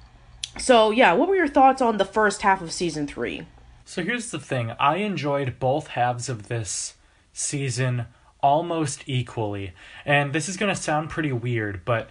So, 0.59 0.91
yeah, 0.91 1.13
what 1.15 1.29
were 1.29 1.37
your 1.37 1.49
thoughts 1.49 1.83
on 1.83 1.97
the 1.97 2.05
first 2.05 2.43
half 2.43 2.61
of 2.61 2.73
season 2.73 3.07
3? 3.07 3.47
So 3.93 4.03
here's 4.03 4.31
the 4.31 4.39
thing 4.39 4.73
I 4.81 4.97
enjoyed 4.97 5.59
both 5.59 5.89
halves 5.89 6.31
of 6.31 6.49
this 6.49 6.95
season 7.35 8.07
almost 8.43 9.03
equally. 9.07 9.75
And 10.07 10.33
this 10.33 10.49
is 10.49 10.57
going 10.57 10.75
to 10.75 10.81
sound 10.81 11.11
pretty 11.11 11.31
weird, 11.31 11.85
but 11.85 12.09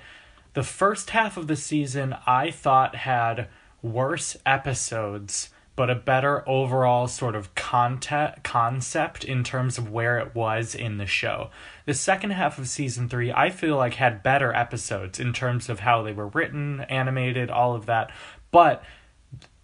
the 0.53 0.61
first 0.61 1.09
half 1.09 1.37
of 1.37 1.47
the 1.47 1.55
season 1.55 2.15
I 2.27 2.51
thought 2.51 2.97
had 2.97 3.47
worse 3.81 4.37
episodes 4.45 5.49
but 5.75 5.89
a 5.89 5.95
better 5.95 6.47
overall 6.47 7.07
sort 7.07 7.35
of 7.35 7.55
content 7.55 8.43
concept 8.43 9.23
in 9.23 9.43
terms 9.43 9.79
of 9.79 9.89
where 9.89 10.19
it 10.19 10.35
was 10.35 10.75
in 10.75 10.97
the 10.97 11.07
show. 11.07 11.49
The 11.87 11.95
second 11.95 12.29
half 12.29 12.59
of 12.59 12.67
season 12.67 13.09
3 13.09 13.31
I 13.31 13.49
feel 13.49 13.75
like 13.75 13.95
had 13.95 14.21
better 14.21 14.53
episodes 14.53 15.19
in 15.19 15.33
terms 15.33 15.67
of 15.67 15.79
how 15.79 16.03
they 16.03 16.13
were 16.13 16.27
written, 16.27 16.81
animated, 16.81 17.49
all 17.49 17.73
of 17.73 17.87
that, 17.87 18.11
but 18.51 18.83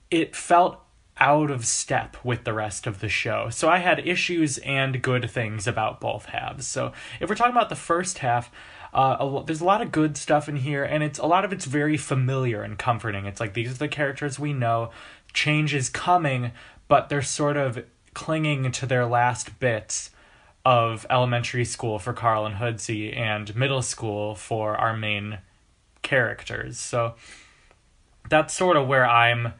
it 0.09 0.35
felt 0.35 0.81
out 1.19 1.49
of 1.49 1.65
step 1.65 2.17
with 2.23 2.43
the 2.43 2.53
rest 2.53 2.87
of 2.87 2.99
the 2.99 3.09
show. 3.09 3.49
So 3.49 3.69
I 3.69 3.79
had 3.79 4.05
issues 4.07 4.57
and 4.59 5.01
good 5.01 5.29
things 5.29 5.67
about 5.67 5.99
both 5.99 6.25
halves. 6.25 6.67
So 6.67 6.91
if 7.19 7.29
we're 7.29 7.35
talking 7.35 7.55
about 7.55 7.69
the 7.69 7.75
first 7.75 8.19
half, 8.19 8.51
uh, 8.93 9.17
a, 9.19 9.43
there's 9.45 9.61
a 9.61 9.65
lot 9.65 9.81
of 9.81 9.91
good 9.91 10.17
stuff 10.17 10.47
in 10.47 10.57
here, 10.57 10.83
and 10.83 11.03
it's 11.03 11.19
a 11.19 11.25
lot 11.25 11.45
of 11.45 11.51
it's 11.51 11.65
very 11.65 11.97
familiar 11.97 12.63
and 12.63 12.77
comforting. 12.77 13.25
It's 13.25 13.39
like 13.39 13.53
these 13.53 13.71
are 13.71 13.77
the 13.77 13.87
characters 13.87 14.39
we 14.39 14.53
know. 14.53 14.91
Change 15.33 15.73
is 15.73 15.89
coming, 15.89 16.51
but 16.87 17.09
they're 17.09 17.21
sort 17.21 17.57
of 17.57 17.83
clinging 18.13 18.71
to 18.71 18.85
their 18.85 19.05
last 19.05 19.59
bits 19.59 20.09
of 20.65 21.05
elementary 21.09 21.63
school 21.63 21.99
for 21.99 22.13
Carl 22.13 22.45
and 22.45 22.55
Hoodsie 22.55 23.15
and 23.15 23.55
middle 23.55 23.81
school 23.81 24.35
for 24.35 24.75
our 24.75 24.95
main 24.95 25.39
characters. 26.01 26.77
So 26.79 27.15
that's 28.29 28.53
sort 28.53 28.75
of 28.77 28.87
where 28.87 29.07
I'm 29.07 29.53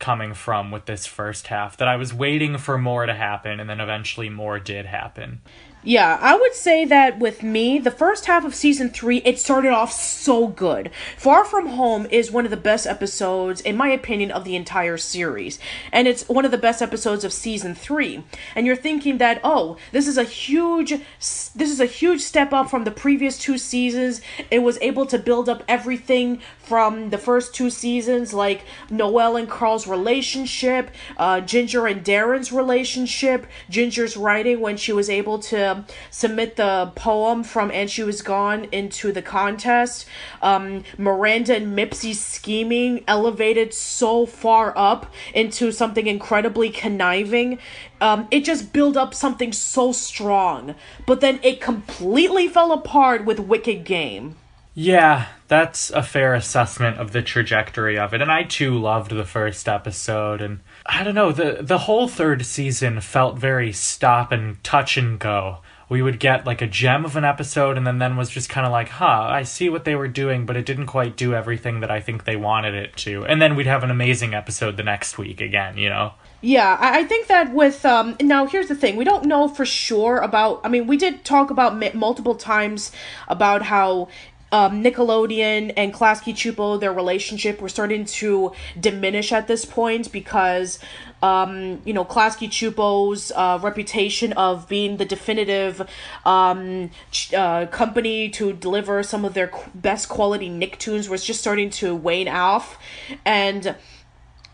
coming 0.00 0.34
from 0.34 0.72
with 0.72 0.86
this 0.86 1.06
first 1.06 1.46
half 1.46 1.76
that 1.76 1.86
I 1.86 1.94
was 1.94 2.12
waiting 2.12 2.58
for 2.58 2.76
more 2.76 3.06
to 3.06 3.14
happen 3.14 3.60
and 3.60 3.70
then 3.70 3.80
eventually 3.80 4.28
more 4.28 4.58
did 4.58 4.86
happen. 4.86 5.42
Yeah, 5.82 6.18
I 6.20 6.36
would 6.36 6.52
say 6.52 6.84
that 6.84 7.18
with 7.18 7.42
me, 7.42 7.78
the 7.78 7.90
first 7.90 8.26
half 8.26 8.44
of 8.44 8.54
season 8.54 8.90
three, 8.90 9.18
it 9.24 9.38
started 9.38 9.72
off 9.72 9.90
so 9.90 10.46
good. 10.46 10.90
Far 11.16 11.42
From 11.42 11.68
Home 11.68 12.06
is 12.10 12.30
one 12.30 12.44
of 12.44 12.50
the 12.50 12.58
best 12.58 12.86
episodes, 12.86 13.62
in 13.62 13.78
my 13.78 13.88
opinion, 13.88 14.30
of 14.30 14.44
the 14.44 14.56
entire 14.56 14.98
series. 14.98 15.58
And 15.90 16.06
it's 16.06 16.28
one 16.28 16.44
of 16.44 16.50
the 16.50 16.58
best 16.58 16.82
episodes 16.82 17.24
of 17.24 17.32
season 17.32 17.74
three. 17.74 18.22
And 18.54 18.66
you're 18.66 18.76
thinking 18.76 19.16
that, 19.18 19.40
oh, 19.42 19.78
this 19.90 20.06
is 20.06 20.18
a 20.18 20.24
huge 20.24 20.90
this 21.20 21.70
is 21.70 21.80
a 21.80 21.86
huge 21.86 22.20
step 22.20 22.52
up 22.52 22.68
from 22.68 22.84
the 22.84 22.90
previous 22.90 23.38
two 23.38 23.56
seasons. 23.56 24.20
It 24.50 24.58
was 24.58 24.78
able 24.82 25.06
to 25.06 25.18
build 25.18 25.48
up 25.48 25.64
everything 25.66 26.42
from 26.70 27.10
the 27.10 27.18
first 27.18 27.52
two 27.52 27.68
seasons, 27.68 28.32
like 28.32 28.64
Noelle 28.90 29.34
and 29.34 29.50
Carl's 29.50 29.88
relationship, 29.88 30.92
uh, 31.16 31.40
Ginger 31.40 31.88
and 31.88 32.04
Darren's 32.04 32.52
relationship, 32.52 33.48
Ginger's 33.68 34.16
writing 34.16 34.60
when 34.60 34.76
she 34.76 34.92
was 34.92 35.10
able 35.10 35.40
to 35.50 35.84
submit 36.12 36.54
the 36.54 36.92
poem 36.94 37.42
from 37.42 37.72
And 37.72 37.90
She 37.90 38.04
Was 38.04 38.22
Gone 38.22 38.68
into 38.70 39.10
the 39.10 39.20
contest, 39.20 40.06
um, 40.42 40.84
Miranda 40.96 41.56
and 41.56 41.76
Mipsy's 41.76 42.24
scheming 42.24 43.02
elevated 43.08 43.74
so 43.74 44.24
far 44.24 44.72
up 44.76 45.12
into 45.34 45.72
something 45.72 46.06
incredibly 46.06 46.70
conniving. 46.70 47.58
Um, 48.00 48.28
it 48.30 48.44
just 48.44 48.72
built 48.72 48.96
up 48.96 49.12
something 49.12 49.52
so 49.52 49.90
strong, 49.90 50.76
but 51.04 51.20
then 51.20 51.40
it 51.42 51.60
completely 51.60 52.46
fell 52.46 52.70
apart 52.70 53.24
with 53.24 53.40
Wicked 53.40 53.82
Game. 53.84 54.36
Yeah, 54.74 55.26
that's 55.48 55.90
a 55.90 56.02
fair 56.02 56.34
assessment 56.34 56.98
of 56.98 57.12
the 57.12 57.22
trajectory 57.22 57.98
of 57.98 58.14
it. 58.14 58.22
And 58.22 58.30
I 58.30 58.44
too 58.44 58.78
loved 58.78 59.10
the 59.10 59.24
first 59.24 59.68
episode 59.68 60.40
and 60.40 60.60
I 60.86 61.02
don't 61.02 61.14
know, 61.14 61.32
the 61.32 61.58
the 61.60 61.78
whole 61.78 62.08
third 62.08 62.46
season 62.46 63.00
felt 63.00 63.38
very 63.38 63.72
stop 63.72 64.32
and 64.32 64.62
touch 64.62 64.96
and 64.96 65.18
go. 65.18 65.58
We 65.88 66.02
would 66.02 66.20
get 66.20 66.46
like 66.46 66.62
a 66.62 66.68
gem 66.68 67.04
of 67.04 67.16
an 67.16 67.24
episode 67.24 67.76
and 67.76 67.84
then 67.84 67.98
then 67.98 68.16
was 68.16 68.30
just 68.30 68.48
kind 68.48 68.64
of 68.64 68.70
like, 68.70 68.90
"Huh, 68.90 69.26
I 69.28 69.42
see 69.42 69.68
what 69.68 69.84
they 69.84 69.96
were 69.96 70.06
doing, 70.06 70.46
but 70.46 70.56
it 70.56 70.64
didn't 70.64 70.86
quite 70.86 71.16
do 71.16 71.34
everything 71.34 71.80
that 71.80 71.90
I 71.90 72.00
think 72.00 72.24
they 72.24 72.36
wanted 72.36 72.74
it 72.74 72.96
to." 72.98 73.24
And 73.24 73.42
then 73.42 73.56
we'd 73.56 73.66
have 73.66 73.82
an 73.82 73.90
amazing 73.90 74.34
episode 74.34 74.76
the 74.76 74.84
next 74.84 75.18
week 75.18 75.40
again, 75.40 75.76
you 75.78 75.88
know. 75.88 76.12
Yeah, 76.42 76.78
I, 76.80 77.04
think 77.04 77.26
that 77.26 77.52
with 77.52 77.84
um 77.84 78.16
now 78.20 78.46
here's 78.46 78.68
the 78.68 78.74
thing 78.74 78.96
we 78.96 79.04
don't 79.04 79.26
know 79.26 79.46
for 79.46 79.66
sure 79.66 80.18
about 80.18 80.60
I 80.64 80.68
mean 80.68 80.86
we 80.86 80.96
did 80.96 81.22
talk 81.22 81.50
about 81.50 81.94
multiple 81.94 82.34
times 82.34 82.92
about 83.28 83.62
how 83.62 84.08
um, 84.52 84.82
Nickelodeon 84.82 85.72
and 85.76 85.92
Klasky 85.92 86.34
Csupo, 86.34 86.78
their 86.80 86.92
relationship, 86.92 87.60
were 87.60 87.68
starting 87.68 88.04
to 88.04 88.52
diminish 88.78 89.32
at 89.32 89.46
this 89.46 89.64
point 89.64 90.10
because, 90.10 90.78
um, 91.22 91.80
you 91.84 91.92
know, 91.92 92.04
Klasky 92.04 92.48
Csupo's 92.48 93.30
uh, 93.34 93.58
reputation 93.62 94.32
of 94.32 94.68
being 94.68 94.96
the 94.96 95.04
definitive 95.04 95.88
um, 96.24 96.90
uh, 97.36 97.66
company 97.66 98.28
to 98.30 98.52
deliver 98.52 99.02
some 99.02 99.24
of 99.24 99.34
their 99.34 99.52
best 99.74 100.08
quality 100.08 100.48
Nicktoons 100.50 101.08
was 101.08 101.24
just 101.24 101.40
starting 101.40 101.70
to 101.70 101.94
wane 101.94 102.28
off. 102.28 102.78
And 103.24 103.76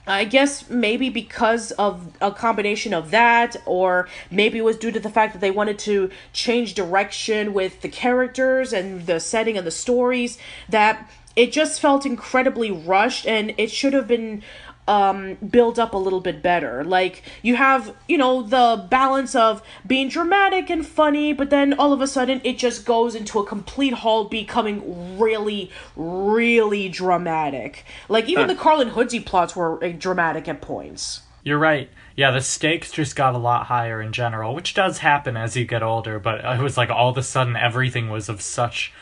I 0.06 0.24
guess 0.24 0.70
maybe 0.70 1.10
because 1.10 1.72
of 1.72 2.16
a 2.20 2.30
combination 2.30 2.94
of 2.94 3.10
that, 3.10 3.56
or 3.66 4.08
maybe 4.30 4.58
it 4.58 4.64
was 4.64 4.76
due 4.76 4.92
to 4.92 5.00
the 5.00 5.10
fact 5.10 5.32
that 5.32 5.40
they 5.40 5.50
wanted 5.50 5.78
to 5.80 6.10
change 6.32 6.74
direction 6.74 7.52
with 7.52 7.80
the 7.80 7.88
characters 7.88 8.72
and 8.72 9.06
the 9.06 9.18
setting 9.18 9.58
and 9.58 9.66
the 9.66 9.72
stories, 9.72 10.38
that 10.68 11.10
it 11.34 11.52
just 11.52 11.80
felt 11.80 12.06
incredibly 12.06 12.70
rushed 12.70 13.26
and 13.26 13.52
it 13.58 13.70
should 13.70 13.92
have 13.92 14.08
been 14.08 14.42
um 14.88 15.34
build 15.34 15.78
up 15.78 15.94
a 15.94 15.96
little 15.96 16.20
bit 16.20 16.42
better 16.42 16.84
like 16.84 17.22
you 17.42 17.56
have 17.56 17.94
you 18.08 18.16
know 18.16 18.42
the 18.42 18.86
balance 18.88 19.34
of 19.34 19.62
being 19.86 20.08
dramatic 20.08 20.70
and 20.70 20.86
funny 20.86 21.32
but 21.32 21.50
then 21.50 21.72
all 21.74 21.92
of 21.92 22.00
a 22.00 22.06
sudden 22.06 22.40
it 22.44 22.56
just 22.56 22.84
goes 22.86 23.14
into 23.14 23.38
a 23.38 23.46
complete 23.46 23.94
halt 23.94 24.30
becoming 24.30 25.18
really 25.18 25.70
really 25.96 26.88
dramatic 26.88 27.84
like 28.08 28.28
even 28.28 28.46
the 28.46 28.54
carl 28.54 28.80
and 28.80 28.92
hoodsie 28.92 29.24
plots 29.24 29.56
were 29.56 29.82
uh, 29.84 29.88
dramatic 29.88 30.46
at 30.48 30.60
points 30.60 31.22
You're 31.44 31.58
right. 31.58 31.88
Yeah, 32.16 32.32
the 32.32 32.40
stakes 32.40 32.90
just 32.90 33.14
got 33.14 33.36
a 33.36 33.38
lot 33.38 33.66
higher 33.66 34.02
in 34.02 34.10
general, 34.12 34.52
which 34.54 34.74
does 34.74 34.98
happen 34.98 35.36
as 35.36 35.54
you 35.56 35.64
get 35.64 35.82
older, 35.82 36.18
but 36.18 36.44
it 36.44 36.60
was 36.60 36.76
like 36.76 36.90
all 36.90 37.10
of 37.10 37.16
a 37.18 37.22
sudden 37.22 37.54
everything 37.54 38.10
was 38.10 38.28
of 38.28 38.40
such 38.40 38.92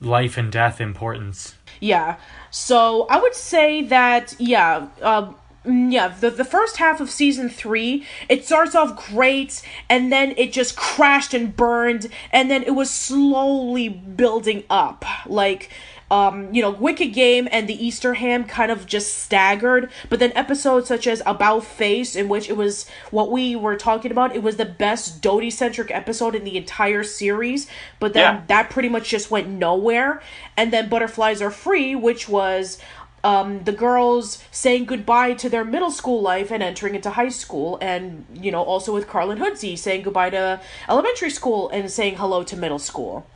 life 0.00 0.38
and 0.38 0.50
death 0.50 0.80
importance. 0.80 1.55
Yeah. 1.80 2.16
So 2.50 3.06
I 3.10 3.20
would 3.20 3.34
say 3.34 3.82
that 3.82 4.34
yeah, 4.38 4.88
uh, 5.02 5.32
yeah, 5.64 6.08
the 6.08 6.30
the 6.30 6.44
first 6.44 6.76
half 6.76 7.00
of 7.00 7.10
season 7.10 7.48
three, 7.48 8.04
it 8.28 8.46
starts 8.46 8.74
off 8.74 9.08
great, 9.08 9.62
and 9.88 10.12
then 10.12 10.34
it 10.36 10.52
just 10.52 10.76
crashed 10.76 11.34
and 11.34 11.54
burned, 11.54 12.08
and 12.30 12.50
then 12.50 12.62
it 12.62 12.74
was 12.74 12.90
slowly 12.90 13.88
building 13.88 14.64
up. 14.70 15.04
Like 15.26 15.70
um, 16.10 16.54
you 16.54 16.62
know, 16.62 16.70
Wicked 16.70 17.12
Game 17.12 17.48
and 17.50 17.68
the 17.68 17.84
Easter 17.84 18.14
Ham 18.14 18.44
kind 18.44 18.70
of 18.70 18.86
just 18.86 19.18
staggered, 19.18 19.90
but 20.08 20.20
then 20.20 20.32
episodes 20.34 20.86
such 20.88 21.06
as 21.06 21.20
About 21.26 21.64
Face, 21.64 22.14
in 22.14 22.28
which 22.28 22.48
it 22.48 22.56
was 22.56 22.88
what 23.10 23.30
we 23.30 23.56
were 23.56 23.76
talking 23.76 24.10
about, 24.12 24.34
it 24.36 24.42
was 24.42 24.56
the 24.56 24.64
best 24.64 25.20
Dodie 25.20 25.50
centric 25.50 25.90
episode 25.90 26.34
in 26.34 26.44
the 26.44 26.56
entire 26.56 27.02
series, 27.02 27.66
but 27.98 28.12
then 28.12 28.22
Yeah. 28.34 28.40
that 28.46 28.70
pretty 28.70 28.88
much 28.88 29.08
just 29.08 29.30
went 29.30 29.48
nowhere. 29.48 30.22
And 30.56 30.72
then 30.72 30.88
Butterflies 30.88 31.42
Are 31.42 31.50
Free, 31.50 31.94
which 31.96 32.28
was 32.28 32.78
um, 33.24 33.64
the 33.64 33.72
girls 33.72 34.38
saying 34.52 34.84
goodbye 34.84 35.32
to 35.34 35.48
their 35.48 35.64
middle 35.64 35.90
school 35.90 36.22
life 36.22 36.52
and 36.52 36.62
entering 36.62 36.94
into 36.94 37.10
high 37.10 37.30
school, 37.30 37.76
and 37.80 38.24
you 38.32 38.52
know, 38.52 38.62
also 38.62 38.94
with 38.94 39.08
Carlin 39.08 39.38
Hoodsie 39.38 39.76
saying 39.76 40.02
goodbye 40.02 40.30
to 40.30 40.60
elementary 40.88 41.30
school 41.30 41.68
and 41.70 41.90
saying 41.90 42.14
hello 42.16 42.44
to 42.44 42.56
middle 42.56 42.78
school. 42.78 43.26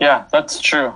Yeah, 0.00 0.24
that's 0.32 0.60
true. 0.60 0.94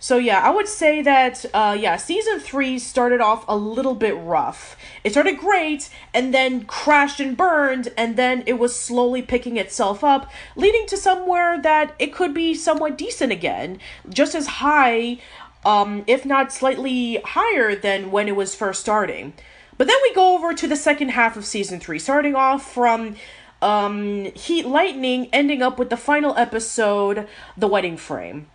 So 0.00 0.16
yeah, 0.16 0.40
I 0.40 0.50
would 0.50 0.68
say 0.68 1.02
that 1.02 1.44
uh 1.52 1.76
yeah, 1.78 1.96
season 1.96 2.38
3 2.38 2.78
started 2.78 3.20
off 3.20 3.44
a 3.48 3.56
little 3.56 3.96
bit 3.96 4.16
rough. 4.16 4.76
It 5.02 5.10
started 5.10 5.38
great 5.38 5.90
and 6.14 6.32
then 6.32 6.64
crashed 6.64 7.18
and 7.18 7.36
burned 7.36 7.92
and 7.96 8.16
then 8.16 8.44
it 8.46 8.58
was 8.60 8.78
slowly 8.78 9.22
picking 9.22 9.56
itself 9.56 10.04
up, 10.04 10.30
leading 10.54 10.86
to 10.86 10.96
somewhere 10.96 11.60
that 11.60 11.94
it 11.98 12.12
could 12.12 12.32
be 12.32 12.54
somewhat 12.54 12.96
decent 12.96 13.32
again, 13.32 13.80
just 14.08 14.34
as 14.34 14.46
high 14.46 15.18
um 15.64 16.04
if 16.06 16.24
not 16.24 16.52
slightly 16.52 17.20
higher 17.24 17.74
than 17.74 18.12
when 18.12 18.28
it 18.28 18.36
was 18.36 18.54
first 18.54 18.80
starting. 18.80 19.32
But 19.76 19.88
then 19.88 19.98
we 20.02 20.14
go 20.14 20.36
over 20.36 20.54
to 20.54 20.66
the 20.68 20.76
second 20.76 21.10
half 21.10 21.36
of 21.36 21.44
season 21.44 21.80
3, 21.80 21.98
starting 21.98 22.36
off 22.36 22.72
from 22.72 23.16
um 23.60 24.26
Heat 24.36 24.64
Lightning 24.64 25.28
ending 25.32 25.60
up 25.60 25.76
with 25.76 25.90
the 25.90 25.96
final 25.96 26.36
episode, 26.36 27.26
The 27.56 27.66
Wedding 27.66 27.96
Frame 27.96 28.46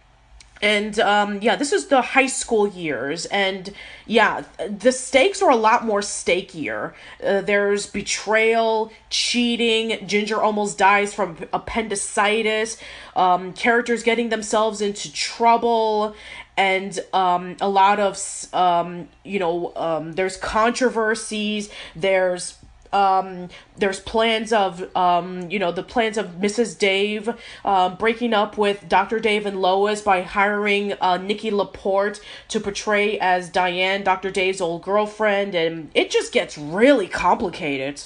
and 0.64 0.98
um 1.00 1.40
yeah 1.42 1.56
this 1.56 1.72
is 1.74 1.88
the 1.88 2.02
high 2.02 2.26
school 2.26 2.68
years. 2.68 3.26
And 3.28 3.70
yeah 4.08 4.44
the 4.68 4.92
stakes 4.92 5.42
are 5.42 5.52
a 5.52 5.56
lot 5.56 5.86
more 5.86 6.00
stakier. 6.00 6.94
Uh, 7.24 7.42
there's 7.42 7.86
betrayal 7.86 8.92
cheating 9.10 10.08
ginger 10.08 10.42
almost 10.42 10.78
dies 10.78 11.14
from 11.14 11.38
appendicitis 11.52 12.78
um 13.16 13.54
characters 13.54 14.02
getting 14.04 14.30
themselves 14.30 14.82
into 14.82 15.12
trouble 15.12 16.16
and 16.58 17.00
um 17.14 17.58
a 17.62 17.70
lot 17.70 18.00
of 18.00 18.18
um 18.54 19.08
you 19.24 19.40
know 19.40 19.74
um 19.76 20.14
there's 20.14 20.38
controversies 20.38 21.70
there's 21.96 22.58
um 22.94 23.50
there's 23.78 24.00
plans 24.00 24.54
of 24.54 24.96
um 24.96 25.50
you 25.50 25.58
know 25.60 25.72
the 25.72 25.84
plans 25.84 26.18
of 26.18 26.28
mrs 26.40 26.78
dave 26.78 27.30
um 27.66 27.96
breaking 27.96 28.34
up 28.34 28.58
with 28.58 28.88
dr 28.88 29.20
dave 29.20 29.46
and 29.46 29.62
lois 29.62 30.02
by 30.02 30.22
hiring 30.22 30.94
uh 31.02 31.18
nikki 31.18 31.50
laporte 31.52 32.22
to 32.48 32.60
portray 32.60 33.18
as 33.20 33.50
diane 33.50 34.04
dr 34.04 34.30
dave's 34.32 34.62
old 34.62 34.84
girlfriend 34.84 35.56
and 35.56 35.90
it 35.94 36.12
just 36.12 36.32
gets 36.32 36.58
really 36.58 37.08
complicated 37.08 38.02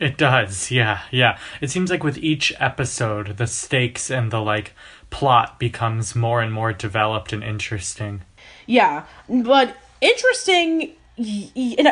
It 0.00 0.16
does, 0.16 0.70
yeah, 0.70 1.00
yeah. 1.10 1.38
It 1.60 1.70
seems 1.70 1.90
like 1.90 2.04
with 2.04 2.18
each 2.18 2.52
episode, 2.60 3.36
the 3.36 3.48
stakes 3.48 4.10
and 4.12 4.30
the 4.30 4.38
like 4.40 4.72
plot 5.10 5.58
becomes 5.58 6.14
more 6.14 6.40
and 6.40 6.52
more 6.52 6.72
developed 6.72 7.32
and 7.32 7.42
interesting. 7.42 8.22
yeah 8.64 9.02
but 9.28 9.76
interesting 10.00 10.78
y- 10.78 10.86
y- 10.86 10.92
in 10.92 10.92
a- 10.92 10.96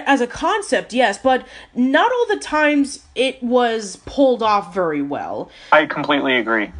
as 0.06 0.20
a 0.20 0.26
concept 0.26 0.92
yes 0.92 1.18
but 1.18 1.46
not 1.74 2.10
all 2.12 2.26
the 2.26 2.38
times 2.38 3.04
it 3.14 3.42
was 3.42 3.96
pulled 4.06 4.42
off 4.42 4.72
very 4.74 5.02
well. 5.02 5.50
I 5.72 5.86
completely 5.86 6.36
agree. 6.36 6.70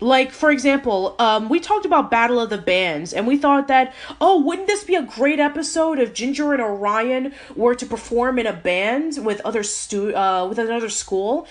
like 0.00 0.30
for 0.32 0.50
example 0.50 1.14
um 1.18 1.48
we 1.48 1.58
talked 1.60 1.86
about 1.86 2.10
battle 2.10 2.40
of 2.40 2.50
the 2.50 2.58
bands 2.58 3.12
and 3.12 3.26
we 3.26 3.36
thought 3.36 3.68
that 3.68 3.92
oh 4.20 4.40
wouldn't 4.40 4.66
this 4.66 4.84
be 4.84 4.94
a 4.94 5.02
great 5.02 5.38
episode 5.40 5.98
if 5.98 6.12
ginger 6.12 6.52
and 6.52 6.62
orion 6.62 7.32
were 7.56 7.74
to 7.74 7.86
perform 7.86 8.38
in 8.38 8.46
a 8.46 8.52
band 8.52 9.18
with 9.24 9.40
other 9.44 9.62
stu 9.62 10.14
uh 10.16 10.46
with 10.48 10.58
another 10.58 10.88
school? 10.88 11.46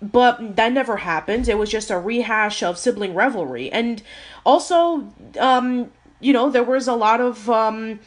But 0.00 0.56
that 0.56 0.72
never 0.72 0.96
happened. 0.96 1.48
It 1.48 1.56
was 1.56 1.70
just 1.70 1.88
a 1.90 1.96
rehash 1.96 2.62
of 2.64 2.76
sibling 2.76 3.14
revelry 3.14 3.70
and 3.70 4.02
also 4.44 5.12
um 5.38 5.92
you 6.20 6.32
know 6.32 6.50
there 6.50 6.64
was 6.64 6.88
a 6.88 6.94
lot 6.94 7.20
of 7.20 7.48
um 7.48 8.00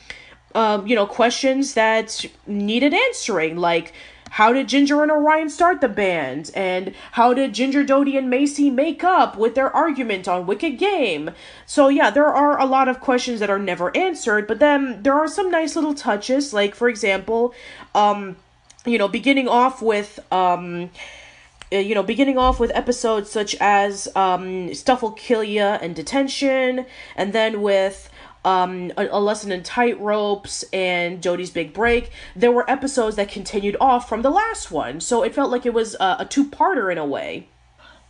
um, 0.56 0.88
you 0.88 0.95
know, 0.95 1.06
questions 1.06 1.74
that 1.76 2.26
needed 2.47 2.93
answering, 2.93 3.58
like 3.58 3.93
how 4.32 4.51
did 4.51 4.68
Ginger 4.68 5.01
and 5.01 5.10
Orion 5.10 5.49
start 5.49 5.80
the 5.80 5.88
band? 5.88 6.51
And 6.53 6.93
how 7.14 7.34
did 7.34 7.53
Ginger, 7.53 7.86
Dodie, 7.86 8.18
and 8.18 8.30
Macie 8.30 8.70
make 8.70 9.01
up 9.01 9.38
with 9.38 9.56
their 9.56 9.74
argument 9.74 10.28
on 10.28 10.45
Wicked 10.45 10.78
Game? 10.78 11.32
So, 11.66 11.88
yeah, 11.88 12.10
there 12.10 12.26
are 12.26 12.60
a 12.60 12.66
lot 12.66 12.89
of 12.89 12.99
questions 12.99 13.39
that 13.39 13.49
are 13.49 13.60
never 13.60 13.95
answered, 13.95 14.45
but 14.45 14.60
then 14.60 15.01
there 15.03 15.14
are 15.14 15.30
some 15.30 15.49
nice 15.49 15.78
little 15.78 15.93
touches, 15.93 16.53
like, 16.53 16.76
for 16.76 16.89
example, 16.89 17.53
um, 17.93 18.36
you 18.86 18.97
know, 18.97 19.08
beginning 19.08 19.47
off 19.47 19.82
with, 19.82 20.20
um, 20.34 20.89
uh, 21.72 21.78
you 21.78 21.95
know, 21.95 22.03
beginning 22.03 22.38
off 22.38 22.60
with 22.60 22.72
episodes 22.76 23.32
such 23.32 23.56
as 23.62 24.10
um, 24.18 24.74
Stuff 24.74 25.01
Will 25.01 25.12
Kill 25.12 25.45
Ya 25.45 25.78
and 25.82 25.95
Detention, 25.95 26.86
and 27.16 27.32
then 27.32 27.62
with 27.62 28.10
um, 28.46 28.93
a, 28.96 29.08
a 29.08 29.20
lesson 29.20 29.52
in 29.52 29.64
tight 29.64 30.00
ropes 30.00 30.64
and 30.72 31.22
Dodie's 31.22 31.50
big 31.50 31.74
break. 31.74 32.12
There 32.36 32.52
were 32.52 32.70
episodes 32.70 33.18
that 33.18 33.28
continued 33.28 33.76
off 33.82 34.08
from 34.08 34.22
the 34.22 34.30
last 34.30 34.72
one, 34.72 35.02
so 35.02 35.24
it 35.24 35.36
felt 35.36 35.52
like 35.52 35.66
it 35.66 35.74
was 35.74 35.96
a, 35.96 36.18
a 36.20 36.26
two-parter 36.26 36.91
in 36.91 36.98
a 36.98 37.06
way. 37.06 37.50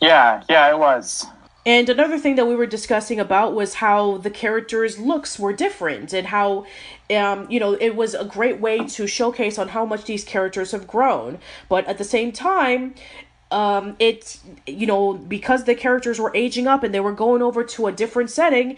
Yeah, 0.02 0.44
yeah, 0.50 0.70
it 0.70 0.78
was. 0.78 1.26
And 1.68 1.90
another 1.90 2.20
thing 2.20 2.36
that 2.36 2.46
we 2.46 2.56
were 2.56 2.68
discussing 2.68 3.20
about 3.20 3.56
was 3.56 3.76
how 3.76 4.18
the 4.18 4.30
characters' 4.30 5.00
looks 5.00 5.40
were 5.40 5.52
different 5.52 6.14
and 6.14 6.28
how, 6.28 6.68
um, 7.10 7.50
you 7.50 7.60
know, 7.60 7.74
it 7.74 7.96
was 7.96 8.14
a 8.14 8.24
great 8.24 8.60
way 8.60 8.86
to 8.86 9.08
showcase 9.08 9.58
on 9.58 9.70
how 9.70 9.84
much 9.84 10.04
these 10.04 10.24
characters 10.24 10.74
have 10.74 10.86
grown. 10.86 11.40
But 11.68 11.88
at 11.88 11.98
the 11.98 12.04
same 12.04 12.32
time, 12.32 12.94
um, 13.56 13.95
it's, 13.99 14.41
you 14.68 14.86
know, 14.86 15.14
because 15.14 15.64
the 15.64 15.76
characters 15.76 16.20
were 16.20 16.32
aging 16.36 16.68
up 16.68 16.84
and 16.84 16.93
they 16.93 16.99
were 16.99 17.14
going 17.14 17.41
over 17.41 17.64
to 17.64 17.88
a 17.88 17.91
different 17.93 18.30
setting, 18.30 18.76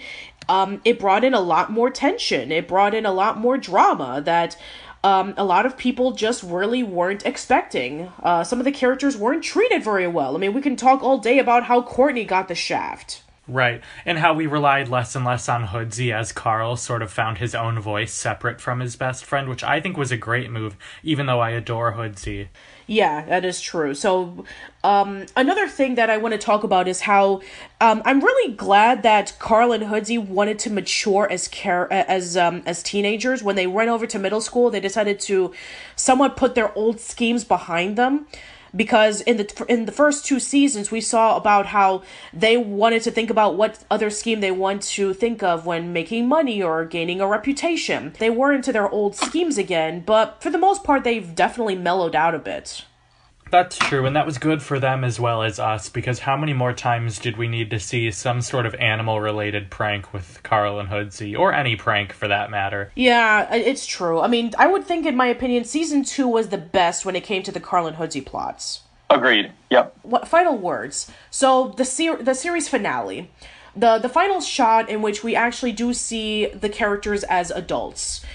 um, 0.47 0.81
it 0.85 0.99
brought 0.99 1.23
in 1.23 1.33
a 1.33 1.41
lot 1.41 1.71
more 1.71 1.89
tension. 1.89 2.51
It 2.51 2.67
brought 2.67 2.93
in 2.93 3.03
a 3.03 3.11
lot 3.11 3.39
more 3.39 3.57
drama 3.57 4.21
that 4.23 4.55
um, 5.03 5.33
a 5.35 5.43
lot 5.43 5.65
of 5.65 5.77
people 5.77 6.11
just 6.11 6.43
really 6.43 6.83
weren't 6.83 7.25
expecting. 7.25 8.11
Uh, 8.21 8.43
some 8.43 8.59
of 8.59 8.65
the 8.65 8.71
characters 8.71 9.17
weren't 9.17 9.43
treated 9.43 9.83
very 9.83 10.07
well. 10.07 10.35
I 10.35 10.39
mean, 10.39 10.53
we 10.53 10.61
can 10.61 10.75
talk 10.75 11.01
all 11.01 11.17
day 11.17 11.39
about 11.39 11.63
how 11.63 11.81
Courtney 11.81 12.23
got 12.23 12.47
the 12.47 12.55
shaft. 12.55 13.23
Right, 13.49 13.81
and 14.05 14.17
how 14.17 14.33
we 14.33 14.45
relied 14.45 14.89
less 14.89 15.15
and 15.15 15.23
less 15.23 15.47
on 15.47 15.67
Hoodsie 15.67 16.13
as 16.13 16.33
Carl 16.33 16.75
sort 16.75 17.01
of 17.01 17.09
found 17.09 17.37
his 17.37 17.55
own 17.55 17.79
voice 17.79 18.11
separate 18.11 18.59
from 18.59 18.81
his 18.81 18.97
best 18.97 19.23
friend, 19.23 19.47
which 19.47 19.63
I 19.63 19.79
think 19.79 19.95
was 19.95 20.11
a 20.11 20.17
great 20.17 20.51
move, 20.51 20.75
even 21.01 21.27
though 21.27 21.39
I 21.39 21.51
adore 21.51 21.93
Hoodsie. 21.93 22.49
Yeah, 22.87 23.23
that 23.25 23.45
is 23.45 23.61
true. 23.61 23.93
So, 23.93 24.43
um, 24.83 25.27
another 25.37 25.69
thing 25.69 25.95
that 25.95 26.09
I 26.09 26.17
want 26.17 26.33
to 26.33 26.37
talk 26.37 26.65
about 26.65 26.89
is 26.89 27.01
how 27.01 27.41
um, 27.79 28.01
I'm 28.03 28.19
really 28.19 28.53
glad 28.53 29.03
that 29.03 29.37
Carl 29.39 29.71
and 29.71 29.85
Hoodsey 29.85 30.17
wanted 30.17 30.59
to 30.59 30.69
mature 30.69 31.27
as 31.31 31.47
care 31.47 31.91
as 31.91 32.35
um, 32.35 32.63
as 32.65 32.83
teenagers. 32.83 33.43
When 33.43 33.55
they 33.55 33.67
went 33.67 33.89
over 33.89 34.05
to 34.07 34.19
middle 34.19 34.41
school, 34.41 34.69
they 34.69 34.81
decided 34.81 35.21
to 35.21 35.53
somewhat 35.95 36.35
put 36.35 36.53
their 36.53 36.77
old 36.77 36.99
schemes 36.99 37.45
behind 37.45 37.97
them 37.97 38.27
because 38.77 39.21
in 39.21 39.37
the 39.37 39.65
in 39.67 39.85
the 39.85 39.91
first 39.91 40.25
two 40.25 40.39
seasons 40.39 40.91
we 40.91 41.01
saw 41.01 41.35
about 41.35 41.67
how 41.67 42.03
they 42.31 42.55
wanted 42.55 43.01
to 43.01 43.11
think 43.11 43.29
about 43.29 43.55
what 43.55 43.83
other 43.91 44.09
scheme 44.09 44.39
they 44.39 44.51
want 44.51 44.83
to 44.83 45.13
think 45.13 45.43
of 45.43 45.65
when 45.65 45.91
making 45.91 46.27
money 46.27 46.61
or 46.61 46.85
gaining 46.85 47.19
a 47.19 47.27
reputation. 47.27 48.13
They 48.19 48.29
were 48.29 48.53
into 48.53 48.71
their 48.71 48.89
old 48.89 49.15
schemes 49.15 49.57
again, 49.57 50.03
but 50.05 50.41
for 50.41 50.49
the 50.49 50.57
most 50.57 50.83
part 50.83 51.03
they've 51.03 51.35
definitely 51.35 51.75
mellowed 51.75 52.15
out 52.15 52.35
a 52.35 52.39
bit. 52.39 52.85
That's 53.49 53.77
true, 53.77 54.05
and 54.05 54.15
that 54.15 54.25
was 54.25 54.37
good 54.37 54.61
for 54.61 54.79
them 54.79 55.03
as 55.03 55.19
well 55.19 55.41
as 55.41 55.59
us, 55.59 55.89
because 55.89 56.19
how 56.19 56.35
many 56.35 56.53
more 56.53 56.73
times 56.73 57.17
did 57.19 57.37
we 57.37 57.47
need 57.47 57.69
to 57.69 57.79
see 57.79 58.11
some 58.11 58.41
sort 58.41 58.65
of 58.65 58.75
animal 58.75 59.21
related 59.21 59.69
prank 59.69 60.13
with 60.13 60.41
Carl 60.43 60.79
and 60.79 60.89
Hoodsie, 60.89 61.37
or 61.37 61.53
any 61.53 61.75
prank 61.75 62.11
for 62.11 62.27
that 62.27 62.51
matter? 62.51 62.91
Yeah, 62.95 63.53
it's 63.53 63.85
true. 63.85 64.19
I 64.19 64.27
mean, 64.27 64.51
I 64.57 64.67
would 64.67 64.85
think, 64.85 65.05
in 65.05 65.15
my 65.15 65.27
opinion, 65.27 65.63
season 65.63 66.03
two 66.03 66.27
was 66.27 66.49
the 66.49 66.57
best 66.57 67.05
when 67.05 67.15
it 67.15 67.23
came 67.23 67.43
to 67.43 67.51
the 67.51 67.59
Carl 67.59 67.87
and 67.87 67.97
Hoodsie 67.97 68.25
plots. 68.25 68.81
Agreed. 69.09 69.53
Yep. 69.69 69.95
What 70.03 70.27
final 70.27 70.57
words? 70.57 71.09
So 71.31 71.69
the 71.77 71.85
ser- 71.85 72.21
the 72.21 72.35
series 72.35 72.67
finale, 72.67 73.31
the 73.73 73.99
the 73.99 74.09
final 74.09 74.41
shot 74.41 74.89
in 74.89 75.01
which 75.01 75.23
we 75.23 75.35
actually 75.35 75.71
do 75.71 75.93
see 75.93 76.47
the 76.47 76.67
characters 76.67 77.23
as 77.23 77.49
adults. 77.49 78.25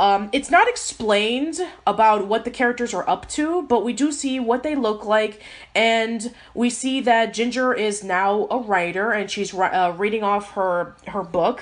Um, 0.00 0.30
it's 0.32 0.50
not 0.50 0.66
explained 0.66 1.60
about 1.86 2.26
what 2.26 2.46
the 2.46 2.50
characters 2.50 2.94
are 2.94 3.06
up 3.06 3.28
to, 3.32 3.64
but 3.64 3.84
we 3.84 3.92
do 3.92 4.12
see 4.12 4.40
what 4.40 4.62
they 4.62 4.74
look 4.74 5.04
like, 5.04 5.42
and 5.74 6.34
we 6.54 6.70
see 6.70 7.02
that 7.02 7.34
Ginger 7.34 7.74
is 7.74 8.02
now 8.02 8.48
a 8.50 8.56
writer, 8.60 9.12
and 9.12 9.30
she's 9.30 9.52
uh, 9.52 9.94
reading 9.98 10.22
off 10.22 10.52
her 10.52 10.96
her 11.08 11.22
book 11.22 11.60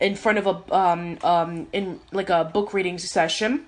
in 0.00 0.16
front 0.16 0.38
of 0.38 0.48
a 0.48 0.74
um 0.74 1.16
um 1.22 1.68
in 1.72 2.00
like 2.10 2.28
a 2.28 2.42
book 2.52 2.74
reading 2.74 2.98
session, 2.98 3.66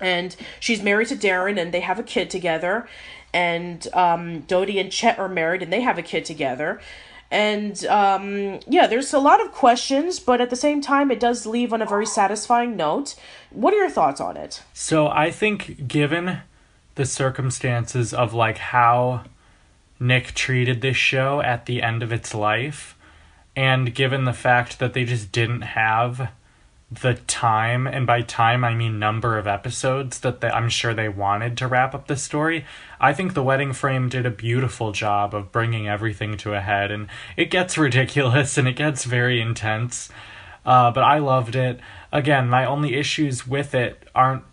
and 0.00 0.34
she's 0.58 0.82
married 0.82 1.06
to 1.06 1.16
Darren, 1.16 1.56
and 1.56 1.72
they 1.72 1.82
have 1.82 2.00
a 2.00 2.02
kid 2.02 2.30
together, 2.30 2.88
and 3.32 3.86
um 3.94 4.40
Dodie 4.40 4.80
and 4.80 4.90
Chet 4.90 5.20
are 5.20 5.28
married, 5.28 5.62
and 5.62 5.72
they 5.72 5.82
have 5.82 5.98
a 5.98 6.02
kid 6.02 6.24
together. 6.24 6.80
And 7.32 7.82
um, 7.86 8.60
yeah, 8.68 8.86
there's 8.86 9.14
a 9.14 9.18
lot 9.18 9.40
of 9.40 9.52
questions, 9.52 10.20
but 10.20 10.42
at 10.42 10.50
the 10.50 10.56
same 10.56 10.82
time, 10.82 11.10
it 11.10 11.18
does 11.18 11.46
leave 11.46 11.72
on 11.72 11.80
a 11.80 11.86
very 11.86 12.04
satisfying 12.04 12.76
note. 12.76 13.14
What 13.48 13.72
are 13.72 13.78
your 13.78 13.88
thoughts 13.88 14.20
on 14.20 14.36
it? 14.36 14.62
So 14.74 15.08
I 15.08 15.30
think, 15.30 15.88
given 15.88 16.40
the 16.94 17.06
circumstances 17.06 18.12
of 18.12 18.34
like 18.34 18.58
how 18.58 19.24
Nick 19.98 20.34
treated 20.34 20.82
this 20.82 20.98
show 20.98 21.40
at 21.40 21.64
the 21.64 21.80
end 21.80 22.02
of 22.02 22.12
its 22.12 22.34
life, 22.34 22.98
and 23.56 23.94
given 23.94 24.26
the 24.26 24.34
fact 24.34 24.78
that 24.78 24.92
they 24.92 25.04
just 25.04 25.32
didn't 25.32 25.62
have 25.62 26.30
the 27.00 27.14
time, 27.14 27.86
and 27.86 28.06
by 28.06 28.22
time 28.22 28.64
I 28.64 28.74
mean 28.74 28.98
number 28.98 29.38
of 29.38 29.46
episodes 29.46 30.20
that 30.20 30.40
they, 30.40 30.48
I'm 30.48 30.68
sure 30.68 30.92
they 30.92 31.08
wanted 31.08 31.56
to 31.58 31.66
wrap 31.66 31.94
up 31.94 32.06
the 32.06 32.16
story. 32.16 32.64
I 33.00 33.12
think 33.12 33.34
The 33.34 33.42
Wedding 33.42 33.72
Frame 33.72 34.08
did 34.08 34.26
a 34.26 34.30
beautiful 34.30 34.92
job 34.92 35.34
of 35.34 35.52
bringing 35.52 35.88
everything 35.88 36.36
to 36.38 36.54
a 36.54 36.60
head, 36.60 36.90
and 36.90 37.08
it 37.36 37.50
gets 37.50 37.78
ridiculous 37.78 38.58
and 38.58 38.68
it 38.68 38.76
gets 38.76 39.04
very 39.04 39.40
intense. 39.40 40.08
Uh, 40.64 40.90
but 40.90 41.02
I 41.02 41.18
loved 41.18 41.56
it. 41.56 41.80
Again, 42.12 42.48
my 42.48 42.64
only 42.64 42.94
issues 42.94 43.46
with 43.46 43.74
it 43.74 44.08
aren't 44.14 44.44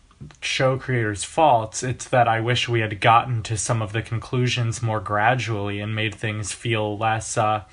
show 0.42 0.78
creators' 0.78 1.24
faults. 1.24 1.84
It's 1.84 2.08
that 2.08 2.28
I 2.28 2.40
wish 2.40 2.68
we 2.68 2.82
had 2.82 3.00
gotten 3.00 3.44
to 3.44 3.58
some 3.58 3.82
of 3.82 3.94
the 3.94 4.02
conclusions 4.02 4.82
more 4.82 5.00
gradually 5.00 5.80
and 5.80 5.96
made 5.96 6.16
things 6.16 6.52
feel 6.52 6.98
less. 6.98 7.38
Uh, 7.38 7.64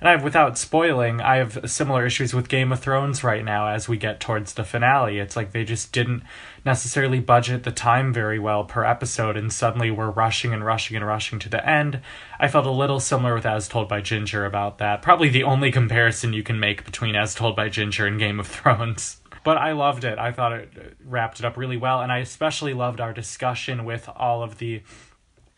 and 0.00 0.08
I've, 0.08 0.22
without 0.22 0.58
spoiling, 0.58 1.20
I 1.20 1.36
have 1.36 1.70
similar 1.70 2.06
issues 2.06 2.34
with 2.34 2.48
Game 2.48 2.72
of 2.72 2.80
Thrones 2.80 3.24
right 3.24 3.44
now 3.44 3.68
as 3.68 3.88
we 3.88 3.96
get 3.96 4.20
towards 4.20 4.54
the 4.54 4.64
finale. 4.64 5.18
It's 5.18 5.36
like 5.36 5.52
they 5.52 5.64
just 5.64 5.92
didn't 5.92 6.22
necessarily 6.64 7.20
budget 7.20 7.62
the 7.62 7.72
time 7.72 8.12
very 8.12 8.38
well 8.38 8.64
per 8.64 8.84
episode, 8.84 9.36
and 9.36 9.52
suddenly 9.52 9.90
we're 9.90 10.10
rushing 10.10 10.52
and 10.52 10.64
rushing 10.64 10.96
and 10.96 11.06
rushing 11.06 11.38
to 11.38 11.48
the 11.48 11.66
end. 11.66 12.00
I 12.38 12.48
felt 12.48 12.66
a 12.66 12.70
little 12.70 13.00
similar 13.00 13.34
with 13.34 13.46
As 13.46 13.68
Told 13.68 13.88
by 13.88 14.00
Ginger 14.00 14.44
about 14.44 14.78
that. 14.78 15.02
Probably 15.02 15.28
the 15.28 15.44
only 15.44 15.72
comparison 15.72 16.32
you 16.32 16.42
can 16.42 16.60
make 16.60 16.84
between 16.84 17.16
As 17.16 17.34
Told 17.34 17.56
by 17.56 17.68
Ginger 17.68 18.06
and 18.06 18.18
Game 18.18 18.40
of 18.40 18.46
Thrones. 18.46 19.20
But 19.44 19.58
I 19.58 19.72
loved 19.72 20.02
it. 20.02 20.18
I 20.18 20.32
thought 20.32 20.52
it 20.52 20.96
wrapped 21.04 21.38
it 21.38 21.46
up 21.46 21.56
really 21.56 21.76
well, 21.76 22.00
and 22.00 22.10
I 22.10 22.18
especially 22.18 22.74
loved 22.74 23.00
our 23.00 23.12
discussion 23.12 23.84
with 23.84 24.08
all 24.16 24.42
of 24.42 24.58
the 24.58 24.82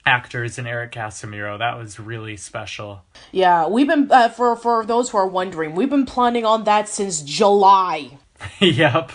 actors 0.09 0.59
and 0.59 0.67
Eric 0.67 0.93
Casimiro. 0.93 1.59
That 1.59 1.79
was 1.79 2.01
really 2.01 2.37
special. 2.37 3.03
Yeah, 3.31 3.69
we've 3.69 3.87
been 3.87 4.11
uh, 4.11 4.31
for 4.31 4.57
for 4.57 4.85
those 4.85 5.11
who 5.11 5.19
are 5.19 5.29
wondering, 5.29 5.75
we've 5.75 5.91
been 5.91 6.07
planning 6.07 6.45
on 6.45 6.65
that 6.65 6.89
since 6.89 7.21
July. 7.21 8.19
yep. 8.59 9.13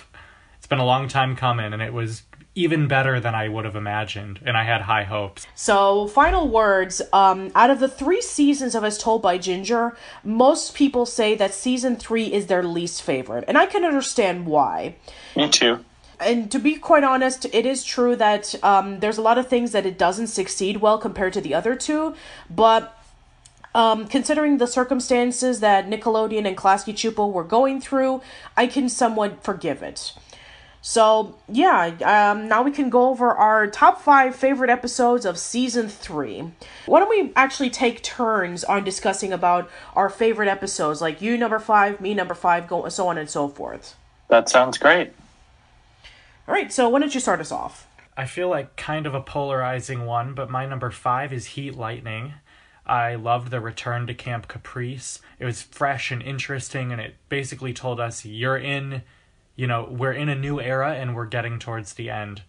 It's 0.58 0.68
been 0.68 0.80
a 0.80 0.86
long 0.86 1.08
time 1.08 1.36
coming 1.36 1.74
and 1.74 1.82
it 1.82 1.94
was 1.94 2.24
even 2.56 2.88
better 2.88 3.20
than 3.20 3.34
I 3.34 3.48
would 3.48 3.66
have 3.66 3.76
imagined, 3.76 4.40
and 4.46 4.56
I 4.56 4.64
had 4.64 4.82
high 4.82 5.06
hopes. 5.06 5.48
So, 5.56 6.08
final 6.08 6.48
words. 6.48 7.02
Um, 7.12 7.52
out 7.56 7.72
of 7.72 7.80
the 7.80 7.88
three 7.88 8.22
seasons 8.22 8.76
of 8.76 8.84
As 8.84 9.00
Told 9.00 9.24
by 9.24 9.40
Ginger, 9.40 9.98
most 10.24 10.76
people 10.76 11.08
say 11.08 11.34
that 11.34 11.52
season 11.52 11.96
three 11.96 12.32
is 12.32 12.46
their 12.46 12.62
least 12.62 13.02
favorite, 13.02 13.46
and 13.48 13.58
I 13.58 13.66
can 13.66 13.84
understand 13.84 14.46
why. 14.46 14.98
Me 15.36 15.50
too 15.50 15.84
and 16.20 16.52
to 16.52 16.60
be 16.60 16.76
quite 16.76 17.04
honest, 17.04 17.46
it 17.46 17.66
is 17.66 17.84
true 17.84 18.16
that 18.16 18.56
um, 18.64 19.00
there's 19.00 19.18
a 19.18 19.22
lot 19.22 19.38
of 19.38 19.48
things 19.48 19.72
that 19.72 19.86
it 19.86 19.98
doesn't 19.98 20.28
succeed 20.28 20.78
well 20.78 20.98
compared 20.98 21.34
to 21.34 21.42
the 21.42 21.54
other 21.54 21.76
two, 21.76 22.16
but 22.50 22.98
um, 23.76 24.08
considering 24.08 24.58
the 24.58 24.68
circumstances 24.68 25.60
that 25.62 25.88
Nickelodeon 25.88 26.48
and 26.48 26.56
Klasky 26.56 26.94
Csupo 26.94 27.32
were 27.32 27.44
going 27.44 27.82
through, 27.82 28.22
I 28.56 28.68
can 28.68 28.88
somewhat 28.88 29.44
forgive 29.44 29.82
it. 29.82 30.14
So, 30.86 31.36
yeah, 31.48 31.96
um, 32.04 32.50
now 32.50 32.62
we 32.62 32.70
can 32.70 32.90
go 32.90 33.08
over 33.08 33.32
our 33.32 33.68
top 33.68 34.02
five 34.02 34.36
favorite 34.36 34.70
episodes 34.70 35.26
of 35.26 35.40
season 35.40 35.88
three. 35.88 36.52
Why 36.86 37.00
don't 37.00 37.10
we 37.10 37.32
actually 37.38 37.70
take 37.70 38.04
turns 38.04 38.66
on 38.66 38.84
discussing 38.84 39.32
about 39.32 39.72
our 39.96 40.10
favorite 40.10 40.50
episodes, 40.50 41.02
like 41.02 41.22
you 41.22 41.38
number 41.38 41.58
five, 41.58 42.02
me 42.02 42.14
number 42.14 42.34
five, 42.34 42.68
go 42.68 42.90
so 42.90 43.08
on 43.08 43.18
and 43.18 43.30
so 43.30 43.48
forth? 43.48 43.96
That 44.28 44.50
sounds 44.50 44.78
great. 44.78 45.14
All 46.46 46.54
right, 46.54 46.74
so 46.74 46.90
why 46.90 47.00
don't 47.00 47.14
you 47.14 47.22
start 47.22 47.40
us 47.40 47.54
off? 47.54 47.88
I 48.18 48.26
feel 48.26 48.50
like 48.50 48.76
kind 48.76 49.08
of 49.08 49.16
a 49.16 49.22
polarizing 49.22 50.06
one, 50.06 50.34
but 50.34 50.50
my 50.50 50.66
number 50.66 50.92
five 50.92 51.32
is 51.32 51.46
Heat 51.46 51.76
Lightning. 51.76 52.34
I 52.86 53.16
loved 53.16 53.50
the 53.50 53.62
return 53.62 54.08
to 54.08 54.14
Camp 54.14 54.50
Caprice. 54.50 55.22
It 55.40 55.46
was 55.46 55.62
fresh 55.62 56.12
and 56.12 56.22
interesting, 56.22 56.92
and 56.92 57.00
it 57.00 57.16
basically 57.30 57.72
told 57.72 58.02
us 58.02 58.26
you're 58.26 58.58
in, 58.58 59.04
you 59.56 59.68
know, 59.68 59.88
we're 59.90 60.12
in 60.12 60.28
a 60.28 60.36
new 60.36 60.60
era 60.60 60.96
and 60.96 61.16
we're 61.16 61.28
getting 61.28 61.60
towards 61.60 61.94
the 61.94 62.10
end. 62.10 62.42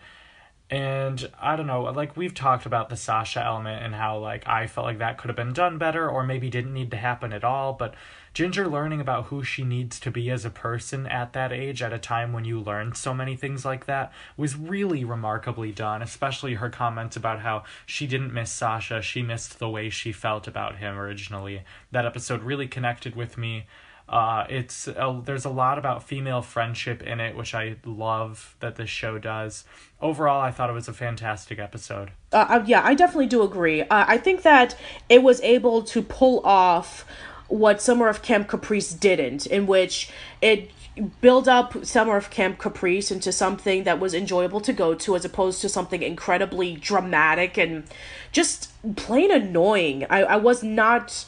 And 0.68 1.30
I 1.40 1.54
don't 1.54 1.68
know, 1.68 1.82
like 1.82 2.16
we've 2.16 2.34
talked 2.34 2.66
about 2.66 2.88
the 2.88 2.96
Sasha 2.96 3.44
element 3.44 3.84
and 3.84 3.94
how 3.94 4.18
like 4.18 4.48
I 4.48 4.66
felt 4.66 4.86
like 4.86 4.98
that 4.98 5.18
could 5.18 5.28
have 5.28 5.36
been 5.36 5.52
done 5.52 5.78
better 5.78 6.10
or 6.10 6.24
maybe 6.24 6.50
didn't 6.50 6.74
need 6.74 6.90
to 6.90 6.96
happen 6.96 7.32
at 7.32 7.44
all, 7.44 7.74
but 7.74 7.94
Ginger 8.34 8.66
learning 8.66 9.00
about 9.00 9.26
who 9.26 9.44
she 9.44 9.62
needs 9.62 10.00
to 10.00 10.10
be 10.10 10.28
as 10.28 10.44
a 10.44 10.50
person 10.50 11.06
at 11.06 11.32
that 11.34 11.52
age 11.52 11.80
at 11.82 11.92
a 11.92 12.00
time 12.00 12.32
when 12.32 12.44
you 12.44 12.58
learn 12.58 12.92
so 12.92 13.14
many 13.14 13.36
things 13.36 13.64
like 13.64 13.86
that 13.86 14.12
was 14.36 14.56
really 14.56 15.04
remarkably 15.04 15.70
done, 15.70 16.02
especially 16.02 16.54
her 16.54 16.68
comments 16.68 17.16
about 17.16 17.40
how 17.40 17.62
she 17.86 18.08
didn't 18.08 18.34
miss 18.34 18.50
Sasha, 18.50 19.00
she 19.00 19.22
missed 19.22 19.60
the 19.60 19.68
way 19.68 19.88
she 19.88 20.10
felt 20.10 20.48
about 20.48 20.78
him 20.78 20.98
originally. 20.98 21.62
That 21.92 22.06
episode 22.06 22.42
really 22.42 22.66
connected 22.66 23.14
with 23.14 23.38
me. 23.38 23.66
Uh, 24.08 24.44
it's 24.50 24.88
a, 24.88 25.22
there's 25.24 25.44
a 25.44 25.50
lot 25.50 25.78
about 25.78 26.02
female 26.02 26.42
friendship 26.42 27.02
in 27.04 27.20
it, 27.20 27.36
which 27.36 27.54
I 27.54 27.76
love 27.84 28.56
that 28.58 28.74
this 28.74 28.90
show 28.90 29.16
does. 29.16 29.64
Overall, 30.02 30.40
I 30.40 30.50
thought 30.50 30.68
it 30.68 30.74
was 30.74 30.88
a 30.88 30.92
fantastic 30.92 31.60
episode. 31.60 32.10
Uh, 32.32 32.46
uh, 32.48 32.64
yeah, 32.66 32.82
I 32.84 32.94
definitely 32.94 33.28
do 33.28 33.42
agree. 33.42 33.82
Uh, 33.82 34.04
I 34.08 34.18
think 34.18 34.42
that 34.42 34.76
it 35.08 35.22
was 35.22 35.40
able 35.40 35.82
to 35.84 36.02
pull 36.02 36.40
off 36.44 37.06
what 37.54 37.80
Summer 37.80 38.08
of 38.08 38.20
Camp 38.20 38.48
Caprice 38.48 38.92
didn't, 38.92 39.46
in 39.46 39.64
which 39.68 40.10
it 40.42 40.72
build 41.20 41.48
up 41.48 41.84
Summer 41.84 42.16
of 42.16 42.28
Camp 42.28 42.58
Caprice 42.58 43.12
into 43.12 43.30
something 43.30 43.84
that 43.84 44.00
was 44.00 44.12
enjoyable 44.12 44.60
to 44.60 44.72
go 44.72 44.92
to 44.94 45.14
as 45.14 45.24
opposed 45.24 45.60
to 45.60 45.68
something 45.68 46.02
incredibly 46.02 46.74
dramatic 46.74 47.56
and 47.56 47.84
just 48.32 48.72
plain 48.96 49.30
annoying. 49.30 50.04
I, 50.10 50.24
I 50.24 50.36
was 50.36 50.64
not 50.64 51.24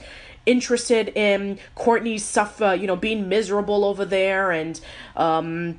interested 0.46 1.12
in 1.16 1.60
Courtney's 1.76 2.24
stuff, 2.24 2.60
uh, 2.60 2.72
you 2.72 2.88
know, 2.88 2.96
being 2.96 3.28
miserable 3.28 3.84
over 3.84 4.04
there 4.04 4.50
and, 4.50 4.80
um, 5.16 5.78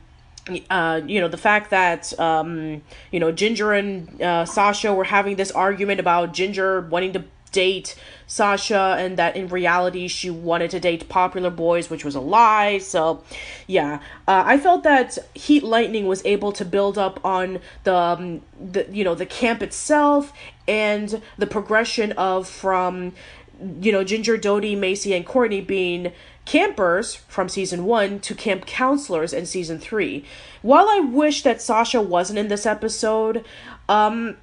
uh, 0.69 1.01
you 1.05 1.19
know, 1.19 1.27
the 1.27 1.37
fact 1.37 1.71
that, 1.71 2.17
um, 2.21 2.81
you 3.11 3.19
know, 3.19 3.33
Ginger 3.33 3.73
and 3.73 4.21
uh, 4.21 4.45
Sasha 4.45 4.93
were 4.93 5.03
having 5.03 5.35
this 5.35 5.51
argument 5.51 5.99
about 5.99 6.33
Ginger 6.33 6.81
wanting 6.81 7.11
to 7.13 7.25
date 7.57 7.95
Sasha 8.27 8.95
and 8.99 9.17
that 9.17 9.35
in 9.35 9.47
reality 9.47 10.07
she 10.07 10.29
wanted 10.29 10.69
to 10.71 10.79
date 10.79 11.09
popular 11.09 11.49
boys, 11.49 11.89
which 11.89 12.05
was 12.05 12.13
a 12.13 12.19
lie. 12.19 12.77
So, 12.77 13.23
yeah, 13.65 13.99
uh, 14.27 14.43
I 14.45 14.59
felt 14.59 14.83
that 14.83 15.17
Heat 15.33 15.63
Lightning 15.63 16.05
was 16.05 16.21
able 16.25 16.51
to 16.51 16.63
build 16.63 16.97
up 16.97 17.23
on 17.25 17.59
the, 17.83 17.95
um, 17.95 18.41
the 18.73 18.85
you 18.91 19.03
know 19.03 19.15
the 19.15 19.25
camp 19.25 19.63
itself 19.63 20.31
and 20.67 21.21
the 21.37 21.47
progression 21.47 22.11
of 22.11 22.47
from 22.47 23.13
you 23.81 23.91
know, 23.91 24.03
Ginger, 24.03 24.37
Dodie, 24.37 24.75
Macie, 24.75 25.15
and 25.15 25.25
Courtney 25.25 25.61
being 25.61 26.11
campers 26.45 27.15
from 27.15 27.49
season 27.49 27.85
one 27.85 28.19
to 28.19 28.35
camp 28.35 28.65
counselors 28.65 29.33
in 29.33 29.45
season 29.45 29.79
three. 29.79 30.23
While 30.61 30.87
I 30.89 30.99
wish 30.99 31.41
that 31.43 31.61
Sasha 31.61 32.01
wasn't 32.01 32.39
in 32.39 32.49
this 32.49 32.65
episode, 32.65 33.43
um, 33.89 34.37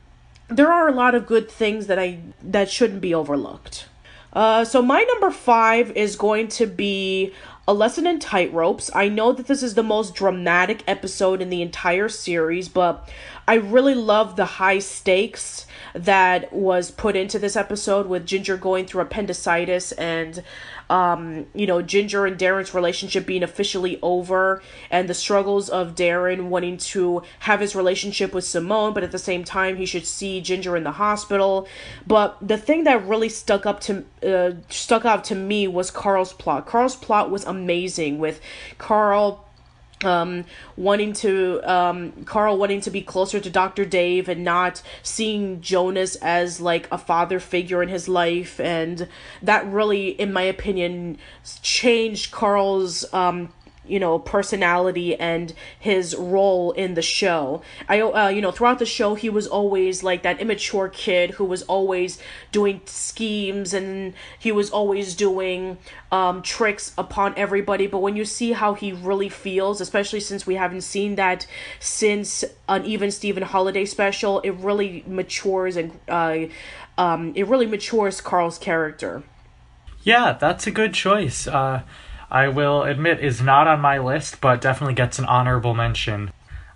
there 0.56 0.72
are 0.72 0.88
a 0.88 0.92
lot 0.92 1.14
of 1.14 1.26
good 1.26 1.50
things 1.50 1.86
that 1.86 1.98
I 1.98 2.20
that 2.42 2.70
shouldn't 2.70 3.00
be 3.00 3.14
overlooked. 3.14 3.86
Uh, 4.32 4.64
so 4.64 4.82
my 4.82 5.02
number 5.02 5.30
five 5.30 5.92
is 5.92 6.16
going 6.16 6.48
to 6.48 6.66
be 6.66 7.32
a 7.66 7.72
lesson 7.72 8.06
in 8.06 8.18
tightropes. 8.18 8.90
I 8.94 9.08
know 9.08 9.32
that 9.32 9.46
this 9.46 9.62
is 9.62 9.74
the 9.74 9.82
most 9.82 10.14
dramatic 10.14 10.82
episode 10.86 11.40
in 11.40 11.50
the 11.50 11.62
entire 11.62 12.08
series, 12.08 12.68
but 12.68 13.08
I 13.46 13.54
really 13.54 13.94
love 13.94 14.36
the 14.36 14.44
high 14.44 14.80
stakes 14.80 15.66
that 15.94 16.52
was 16.52 16.90
put 16.90 17.16
into 17.16 17.38
this 17.38 17.56
episode 17.56 18.06
with 18.06 18.26
Ginger 18.26 18.56
going 18.56 18.86
through 18.86 19.02
appendicitis 19.02 19.92
and 19.92 20.42
um, 20.90 21.46
you 21.54 21.66
know, 21.66 21.82
Ginger 21.82 22.26
and 22.26 22.38
Darren's 22.38 22.74
relationship 22.74 23.26
being 23.26 23.42
officially 23.42 23.98
over 24.02 24.62
and 24.90 25.08
the 25.08 25.14
struggles 25.14 25.68
of 25.68 25.94
Darren 25.94 26.48
wanting 26.48 26.76
to 26.76 27.22
have 27.40 27.60
his 27.60 27.74
relationship 27.74 28.34
with 28.34 28.44
Simone, 28.44 28.92
but 28.92 29.02
at 29.02 29.12
the 29.12 29.18
same 29.18 29.44
time 29.44 29.76
he 29.76 29.86
should 29.86 30.06
see 30.06 30.40
Ginger 30.40 30.76
in 30.76 30.84
the 30.84 30.92
hospital. 30.92 31.66
But 32.06 32.36
the 32.40 32.58
thing 32.58 32.84
that 32.84 33.06
really 33.06 33.28
stuck 33.28 33.66
up 33.66 33.80
to 33.80 34.04
uh, 34.22 34.52
stuck 34.68 35.04
out 35.04 35.24
to 35.24 35.34
me 35.34 35.68
was 35.68 35.90
Carl's 35.90 36.32
plot. 36.32 36.66
Carl's 36.66 36.96
plot 36.96 37.30
was 37.30 37.44
amazing 37.44 38.18
with 38.18 38.40
Carl 38.78 39.46
um, 40.02 40.44
wanting 40.76 41.12
to 41.14 41.60
um, 41.64 42.12
Carl 42.24 42.58
wanting 42.58 42.80
to 42.82 42.90
be 42.90 43.00
closer 43.00 43.40
to 43.40 43.50
Dr. 43.50 43.84
Dave 43.84 44.28
and 44.28 44.44
not 44.44 44.82
seeing 45.02 45.60
Jonas 45.60 46.16
as 46.16 46.60
like 46.60 46.88
a 46.90 46.98
father 46.98 47.40
figure 47.40 47.82
in 47.82 47.88
his 47.88 48.08
life 48.08 48.60
and 48.60 49.08
that 49.42 49.66
really 49.66 50.08
in 50.08 50.32
my 50.32 50.42
opinion 50.42 51.18
changed 51.62 52.32
Carl's 52.32 53.12
um, 53.14 53.50
you 53.86 54.00
know 54.00 54.18
personality 54.18 55.14
and 55.16 55.52
his 55.78 56.14
role 56.16 56.72
in 56.72 56.94
the 56.94 57.02
show. 57.02 57.62
I 57.88 58.00
uh, 58.00 58.28
you 58.28 58.40
know 58.40 58.50
throughout 58.50 58.78
the 58.78 58.86
show 58.86 59.14
he 59.14 59.30
was 59.30 59.46
always 59.46 60.02
like 60.02 60.22
that 60.22 60.40
immature 60.40 60.88
kid 60.88 61.32
who 61.32 61.44
was 61.44 61.62
always 61.62 62.18
doing 62.52 62.80
schemes 62.86 63.74
and 63.74 64.14
he 64.38 64.52
was 64.52 64.70
always 64.70 65.14
doing 65.14 65.78
um, 66.10 66.42
tricks 66.42 66.92
upon 66.96 67.34
everybody. 67.36 67.86
But 67.86 67.98
when 67.98 68.16
you 68.16 68.24
see 68.24 68.52
how 68.52 68.74
he 68.74 68.92
really 68.92 69.28
feels 69.28 69.80
especially 69.80 70.20
since 70.20 70.46
we 70.46 70.54
haven't 70.54 70.82
seen 70.82 71.16
that 71.16 71.46
since 71.80 72.44
an 72.68 72.84
even 72.84 73.10
Steven 73.10 73.42
Holiday 73.42 73.84
special 73.84 74.40
it 74.40 74.50
really 74.50 75.04
matures 75.06 75.76
and 75.76 75.92
uh, 76.08 76.38
um, 76.96 77.32
it 77.34 77.46
really 77.46 77.66
matures 77.66 78.20
carl's 78.20 78.58
character. 78.58 79.22
Yeah 80.02 80.32
that's 80.32 80.66
a 80.66 80.70
good 80.70 80.94
choice. 80.94 81.46
Uh 81.46 81.82
I 82.30 82.48
will 82.48 82.82
admit 82.82 83.20
is 83.20 83.40
not 83.40 83.66
on 83.66 83.80
my 83.80 83.98
list, 83.98 84.40
but 84.40 84.60
definitely 84.60 84.94
gets 84.94 85.18
an 85.18 85.24
honorable 85.24 85.74
mention. 85.74 86.32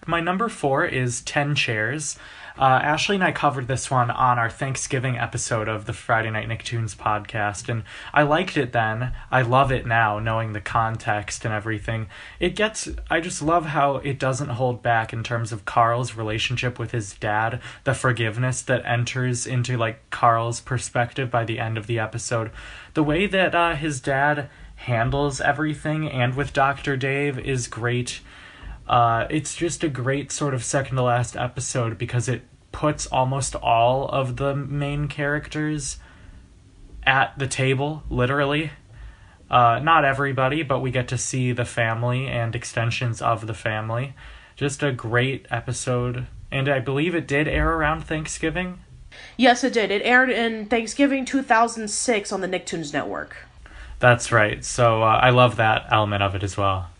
My 0.07 0.21
number 0.21 0.49
four 0.49 0.85
is 0.85 1.21
10 1.23 1.55
Chairs. 1.55 2.19
Uh, 2.59 2.81
Ashley 2.83 3.15
and 3.15 3.23
I 3.23 3.31
covered 3.31 3.69
this 3.69 3.89
one 3.89 4.11
on 4.11 4.37
our 4.37 4.51
Thanksgiving 4.51 5.17
episode 5.17 5.69
of 5.69 5.85
the 5.85 5.93
Friday 5.93 6.31
Night 6.31 6.49
Nicktoons 6.49 6.97
podcast, 6.97 7.69
and 7.69 7.85
I 8.13 8.23
liked 8.23 8.57
it 8.57 8.73
then. 8.73 9.13
I 9.31 9.43
love 9.43 9.71
it 9.71 9.87
now, 9.87 10.19
knowing 10.19 10.55
the 10.55 10.61
context 10.61 11.45
and 11.45 11.55
everything. 11.55 12.09
It 12.41 12.57
gets, 12.57 12.89
I 13.09 13.21
just 13.21 13.43
love 13.43 13.67
how 13.67 13.97
it 13.99 14.19
doesn't 14.19 14.49
hold 14.49 14.83
back 14.83 15.13
in 15.13 15.23
terms 15.23 15.53
of 15.53 15.67
Carl's 15.67 16.17
relationship 16.17 16.81
with 16.81 16.91
his 16.91 17.15
dad, 17.15 17.61
the 17.85 17.95
forgiveness 17.95 18.61
that 18.63 18.85
enters 18.85 19.47
into 19.47 19.77
like 19.77 20.11
Carl's 20.11 20.61
perspective 20.61 21.31
by 21.31 21.45
the 21.45 21.61
end 21.61 21.79
of 21.79 21.87
the 21.87 22.01
episode. 22.01 22.51
The 22.95 23.05
way 23.05 23.27
that 23.27 23.55
uh, 23.55 23.77
his 23.77 24.01
dad 24.01 24.51
handles 24.79 25.41
everything 25.41 26.09
and 26.09 26.35
with 26.35 26.53
Dr. 26.53 26.97
Dave 26.97 27.39
is 27.39 27.67
great. 27.67 28.21
Uh, 28.87 29.27
it's 29.29 29.55
just 29.55 29.85
a 29.85 29.89
great 29.89 30.33
sort 30.33 30.55
of 30.55 30.65
second 30.65 30.97
to 30.97 31.03
last 31.03 31.37
episode 31.37 31.99
because 31.99 32.29
it 32.29 32.43
puts 32.73 33.07
almost 33.07 33.55
all 33.57 34.09
of 34.09 34.37
the 34.37 34.55
main 34.55 35.09
characters 35.09 35.99
at 37.05 37.37
the 37.39 37.47
table, 37.47 38.03
literally. 38.09 38.71
Uh, 39.51 39.81
not 39.83 40.05
everybody, 40.05 40.63
but 40.63 40.81
we 40.81 40.91
get 40.91 41.09
to 41.09 41.19
see 41.19 41.53
the 41.53 41.65
family 41.65 42.27
and 42.27 42.55
extensions 42.55 43.21
of 43.21 43.47
the 43.47 43.55
family. 43.55 44.15
Just 44.57 44.83
a 44.83 44.93
great 44.93 45.47
episode. 45.51 46.27
And 46.51 46.69
I 46.69 46.79
believe 46.79 47.15
it 47.15 47.27
did 47.27 47.49
air 47.49 47.73
around 47.75 48.03
Thanksgiving. 48.03 48.79
Yes, 49.37 49.65
it 49.65 49.73
did. 49.73 49.91
It 49.91 50.03
aired 50.05 50.31
in 50.31 50.67
Thanksgiving 50.67 51.25
2006 51.25 52.31
on 52.31 52.41
the 52.41 52.49
Nicktoons 52.49 52.93
Network. 52.93 53.48
That's 53.99 54.31
right. 54.31 54.65
So 54.65 55.03
uh, 55.03 55.21
I 55.23 55.31
love 55.31 55.57
that 55.57 55.87
element 55.91 56.23
of 56.23 56.35
it 56.35 56.43
as 56.43 56.57
well. 56.57 56.91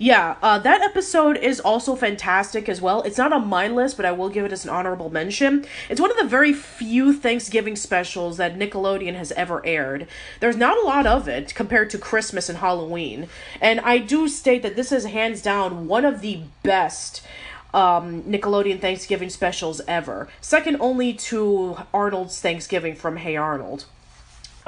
Yeah, 0.00 0.36
uh, 0.42 0.60
that 0.60 0.80
episode 0.80 1.36
is 1.36 1.58
also 1.58 1.96
fantastic 1.96 2.68
as 2.68 2.80
well. 2.80 3.02
It's 3.02 3.18
not 3.18 3.32
on 3.32 3.48
my 3.48 3.66
list, 3.66 3.96
but 3.96 4.06
I 4.06 4.12
will 4.12 4.28
give 4.28 4.44
it 4.44 4.52
as 4.52 4.64
an 4.64 4.70
honorable 4.70 5.10
mention. 5.10 5.66
It's 5.88 6.00
one 6.00 6.12
of 6.12 6.16
the 6.16 6.24
very 6.24 6.52
few 6.52 7.12
Thanksgiving 7.12 7.74
specials 7.74 8.36
that 8.36 8.56
Nickelodeon 8.56 9.16
has 9.16 9.32
ever 9.32 9.64
aired. 9.66 10.06
There's 10.38 10.56
not 10.56 10.78
a 10.78 10.86
lot 10.86 11.04
of 11.04 11.26
it 11.26 11.52
compared 11.52 11.90
to 11.90 11.98
Christmas 11.98 12.48
and 12.48 12.58
Halloween. 12.58 13.28
And 13.60 13.80
I 13.80 13.98
do 13.98 14.28
state 14.28 14.62
that 14.62 14.76
this 14.76 14.92
is 14.92 15.04
hands 15.06 15.42
down 15.42 15.88
one 15.88 16.04
of 16.04 16.20
the 16.20 16.42
best 16.62 17.26
um, 17.74 18.22
Nickelodeon 18.22 18.80
Thanksgiving 18.80 19.30
specials 19.30 19.80
ever. 19.88 20.28
Second 20.40 20.76
only 20.78 21.12
to 21.12 21.76
Arnold's 21.92 22.40
Thanksgiving 22.40 22.94
from 22.94 23.16
Hey 23.16 23.34
Arnold. 23.34 23.86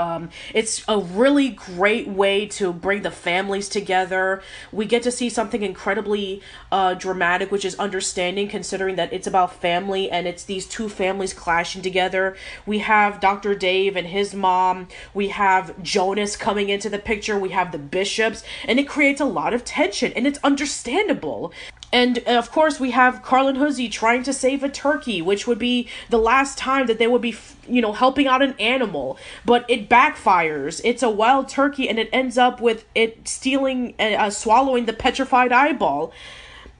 Um, 0.00 0.30
it's 0.54 0.82
a 0.88 0.98
really 0.98 1.50
great 1.50 2.08
way 2.08 2.46
to 2.46 2.72
bring 2.72 3.02
the 3.02 3.10
families 3.10 3.68
together. 3.68 4.42
We 4.72 4.86
get 4.86 5.02
to 5.02 5.10
see 5.10 5.28
something 5.28 5.62
incredibly 5.62 6.40
uh, 6.72 6.94
dramatic, 6.94 7.52
which 7.52 7.66
is 7.66 7.74
understanding, 7.74 8.48
considering 8.48 8.96
that 8.96 9.12
it's 9.12 9.26
about 9.26 9.60
family 9.60 10.10
and 10.10 10.26
it's 10.26 10.44
these 10.44 10.66
two 10.66 10.88
families 10.88 11.34
clashing 11.34 11.82
together. 11.82 12.34
We 12.64 12.78
have 12.78 13.20
Dr. 13.20 13.54
Dave 13.54 13.94
and 13.94 14.06
his 14.06 14.34
mom. 14.34 14.88
We 15.12 15.28
have 15.28 15.80
Jonas 15.82 16.34
coming 16.34 16.70
into 16.70 16.88
the 16.88 16.98
picture. 16.98 17.38
We 17.38 17.50
have 17.50 17.70
the 17.70 17.78
bishops, 17.78 18.42
and 18.66 18.80
it 18.80 18.88
creates 18.88 19.20
a 19.20 19.26
lot 19.26 19.52
of 19.52 19.64
tension, 19.64 20.12
and 20.16 20.26
it's 20.26 20.38
understandable. 20.42 21.52
And 21.92 22.20
uh, 22.26 22.38
of 22.38 22.52
course, 22.52 22.78
we 22.78 22.92
have 22.92 23.22
Carl 23.22 23.48
and 23.48 23.58
Hoodsie 23.58 23.90
trying 23.90 24.22
to 24.24 24.32
save 24.32 24.62
a 24.62 24.68
turkey, 24.68 25.20
which 25.20 25.46
would 25.46 25.58
be 25.58 25.88
the 26.08 26.18
last 26.18 26.56
time 26.56 26.86
that 26.86 26.98
they 26.98 27.06
would 27.06 27.22
be, 27.22 27.36
you 27.68 27.82
know, 27.82 27.92
helping 27.92 28.26
out 28.26 28.42
an 28.42 28.54
animal. 28.60 29.18
But 29.44 29.64
it 29.68 29.88
backfires. 29.88 30.80
It's 30.84 31.02
a 31.02 31.10
wild 31.10 31.48
turkey, 31.48 31.88
and 31.88 31.98
it 31.98 32.08
ends 32.12 32.38
up 32.38 32.60
with 32.60 32.84
it 32.94 33.26
stealing, 33.26 33.94
uh, 33.98 34.02
uh 34.02 34.30
swallowing 34.30 34.86
the 34.86 34.92
petrified 34.92 35.52
eyeball. 35.52 36.12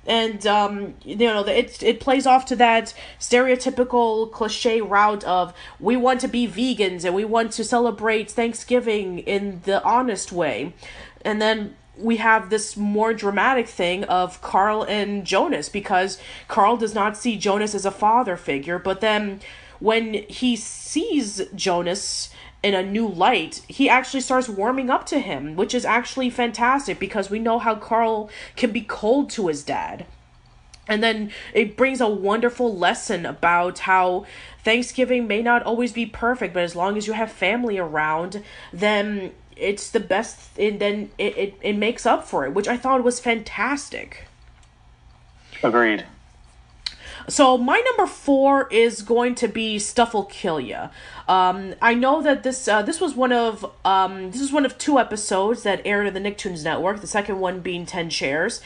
and 0.07 0.47
um, 0.47 0.95
you 1.05 1.17
know 1.17 1.45
it 1.45 1.83
it 1.83 2.01
plays 2.01 2.27
off 2.27 2.47
to 2.47 2.57
that 2.57 2.95
stereotypical 3.19 4.31
cliche 4.33 4.81
route 4.81 5.23
of 5.25 5.53
we 5.79 5.95
want 5.97 6.21
to 6.21 6.29
be 6.29 6.49
vegans 6.49 7.05
and 7.05 7.15
we 7.15 7.25
want 7.25 7.53
to 7.53 7.63
celebrate 7.63 8.31
Thanksgiving 8.31 9.19
in 9.21 9.61
the 9.65 9.83
honest 9.85 10.33
way, 10.33 10.73
and 11.23 11.41
then 11.43 11.77
we 12.01 12.16
have 12.16 12.51
this 12.51 12.76
more 12.76 13.12
dramatic 13.12 13.68
thing 13.68 14.05
of 14.05 14.40
Carl 14.42 14.82
and 14.84 15.24
Jonas 15.24 15.68
because 15.68 16.18
Carl 16.48 16.76
does 16.76 16.94
not 16.94 17.16
see 17.16 17.36
Jonas 17.36 17.74
as 17.74 17.84
a 17.84 17.90
father 17.90 18.36
figure, 18.36 18.78
but 18.78 19.01
then 19.01 19.40
when 19.78 20.14
he 20.28 20.57
sees 20.57 21.42
Jonas 21.55 22.30
in 22.62 22.74
a 22.74 22.82
new 22.82 23.09
light, 23.09 23.62
he 23.68 23.88
actually 23.88 24.20
starts 24.20 24.48
warming 24.48 24.90
up 24.90 25.07
to 25.07 25.18
him, 25.18 25.57
which 25.57 25.74
is 25.74 25.84
actually 25.84 26.30
fantastic 26.30 26.98
because 26.98 27.30
we 27.30 27.38
know 27.38 27.59
how 27.59 27.74
Carl 27.74 28.30
can 28.57 28.70
be 28.70 28.82
cold 28.82 29.30
to 29.30 29.48
his 29.48 29.62
dad. 29.62 30.05
And 30.86 31.03
then 31.03 31.30
it 31.55 31.76
brings 31.76 32.01
a 32.01 32.09
wonderful 32.09 32.76
lesson 32.76 33.24
about 33.24 33.80
how 33.80 34.26
Thanksgiving 34.64 35.26
may 35.26 35.40
not 35.40 35.62
always 35.62 35.92
be 35.92 36.05
perfect, 36.05 36.53
but 36.53 36.64
as 36.64 36.74
long 36.74 36.98
as 36.98 37.07
you 37.07 37.12
have 37.12 37.30
family 37.30 37.78
around, 37.78 38.42
then 38.72 39.32
it's 39.61 39.91
the 39.91 40.01
best, 40.01 40.59
and 40.59 40.81
then 40.81 41.11
it, 41.19 41.37
it, 41.37 41.55
it 41.61 41.77
makes 41.77 42.07
up 42.07 42.27
for 42.27 42.45
it, 42.45 42.55
which 42.55 42.69
I 42.69 42.77
thought 42.77 43.05
was 43.05 43.21
fantastic. 43.21 44.27
Agreed. 45.63 46.05
So 47.29 47.57
my 47.59 47.79
number 47.81 48.11
four 48.11 48.67
is 48.73 49.03
going 49.03 49.35
to 49.37 49.49
be 49.49 49.79
Stuff 49.79 50.15
Will 50.15 50.25
Kill 50.25 50.59
Ya. 50.59 50.89
Um, 51.29 51.75
I 51.81 51.95
know 51.95 52.23
that 52.23 52.43
this 52.43 52.67
uh, 52.67 52.83
this 52.83 53.01
was 53.01 53.15
one 53.15 53.33
of 53.33 53.71
um, 53.85 54.33
this 54.33 54.41
is 54.41 54.53
one 54.53 54.65
of 54.65 54.79
two 54.79 54.99
episodes 54.99 55.63
that 55.63 55.81
aired 55.85 56.07
on 56.07 56.15
the 56.15 56.21
Nicktoons 56.21 56.65
Network. 56.65 57.01
The 57.01 57.07
second 57.07 57.39
one 57.39 57.61
being 57.61 57.87
Ten 57.87 58.11
Chairs, 58.11 58.61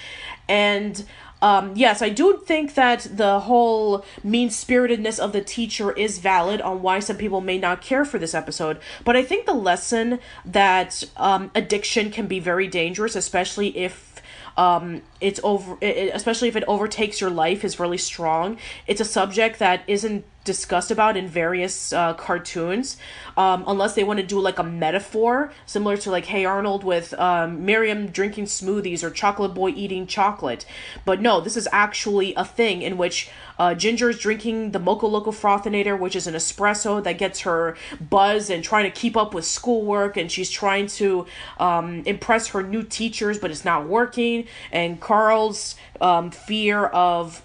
and 0.48 1.04
um, 1.44 1.74
yes, 1.76 2.00
I 2.00 2.08
do 2.08 2.42
think 2.46 2.72
that 2.72 3.06
the 3.18 3.40
whole 3.40 4.02
mean 4.22 4.48
spiritedness 4.48 5.18
of 5.18 5.32
the 5.32 5.42
teacher 5.42 5.92
is 5.92 6.18
valid 6.18 6.62
on 6.62 6.80
why 6.80 7.00
some 7.00 7.18
people 7.18 7.42
may 7.42 7.58
not 7.58 7.82
care 7.82 8.06
for 8.06 8.18
this 8.18 8.32
episode. 8.32 8.78
But 9.04 9.14
I 9.14 9.22
think 9.22 9.44
the 9.44 9.52
lesson 9.52 10.20
that 10.46 11.04
um, 11.18 11.50
addiction 11.54 12.10
can 12.10 12.28
be 12.28 12.40
very 12.40 12.66
dangerous, 12.66 13.14
especially 13.14 13.76
if 13.76 14.14
um 14.56 15.02
it's 15.20 15.40
over 15.42 15.76
especially 15.82 16.46
if 16.46 16.54
it 16.54 16.62
overtakes 16.68 17.20
your 17.20 17.28
life 17.28 17.64
is 17.64 17.80
really 17.80 17.98
strong 17.98 18.56
it's 18.86 19.00
a 19.00 19.04
subject 19.04 19.58
that 19.58 19.82
isn't 19.88 20.24
discussed 20.44 20.90
about 20.90 21.16
in 21.16 21.26
various 21.26 21.92
uh, 21.92 22.14
cartoons 22.14 22.96
um, 23.36 23.64
unless 23.66 23.94
they 23.94 24.04
want 24.04 24.20
to 24.20 24.26
do 24.26 24.38
like 24.38 24.58
a 24.58 24.62
metaphor 24.62 25.52
similar 25.66 25.96
to 25.96 26.10
like 26.10 26.26
hey 26.26 26.44
arnold 26.44 26.84
with 26.84 27.14
um, 27.14 27.64
miriam 27.64 28.06
drinking 28.06 28.44
smoothies 28.44 29.02
or 29.02 29.10
chocolate 29.10 29.54
boy 29.54 29.70
eating 29.70 30.06
chocolate. 30.06 30.66
But 31.04 31.20
no 31.20 31.40
this 31.40 31.56
is 31.56 31.68
actually 31.72 32.34
a 32.34 32.44
thing 32.44 32.82
in 32.82 32.96
which 32.96 33.30
uh, 33.58 33.74
ginger 33.74 34.10
is 34.10 34.18
drinking 34.18 34.72
the 34.72 34.78
mocha 34.78 35.06
loco 35.06 35.30
frothinator 35.30 35.98
which 35.98 36.14
is 36.14 36.26
an 36.26 36.34
espresso 36.34 37.02
that 37.02 37.18
gets 37.18 37.40
her 37.40 37.76
buzz 38.00 38.50
and 38.50 38.62
trying 38.62 38.84
to 38.84 38.90
keep 38.90 39.16
up 39.16 39.32
with 39.32 39.44
schoolwork 39.44 40.16
and 40.16 40.30
she's 40.30 40.50
trying 40.50 40.86
to 40.86 41.26
um, 41.58 42.02
impress 42.04 42.48
her 42.48 42.62
new 42.62 42.82
teachers 42.82 43.38
but 43.38 43.50
it's 43.50 43.64
not 43.64 43.88
working 43.88 44.46
and 44.70 45.00
carl's 45.00 45.76
um, 46.00 46.30
fear 46.30 46.86
of 46.86 47.42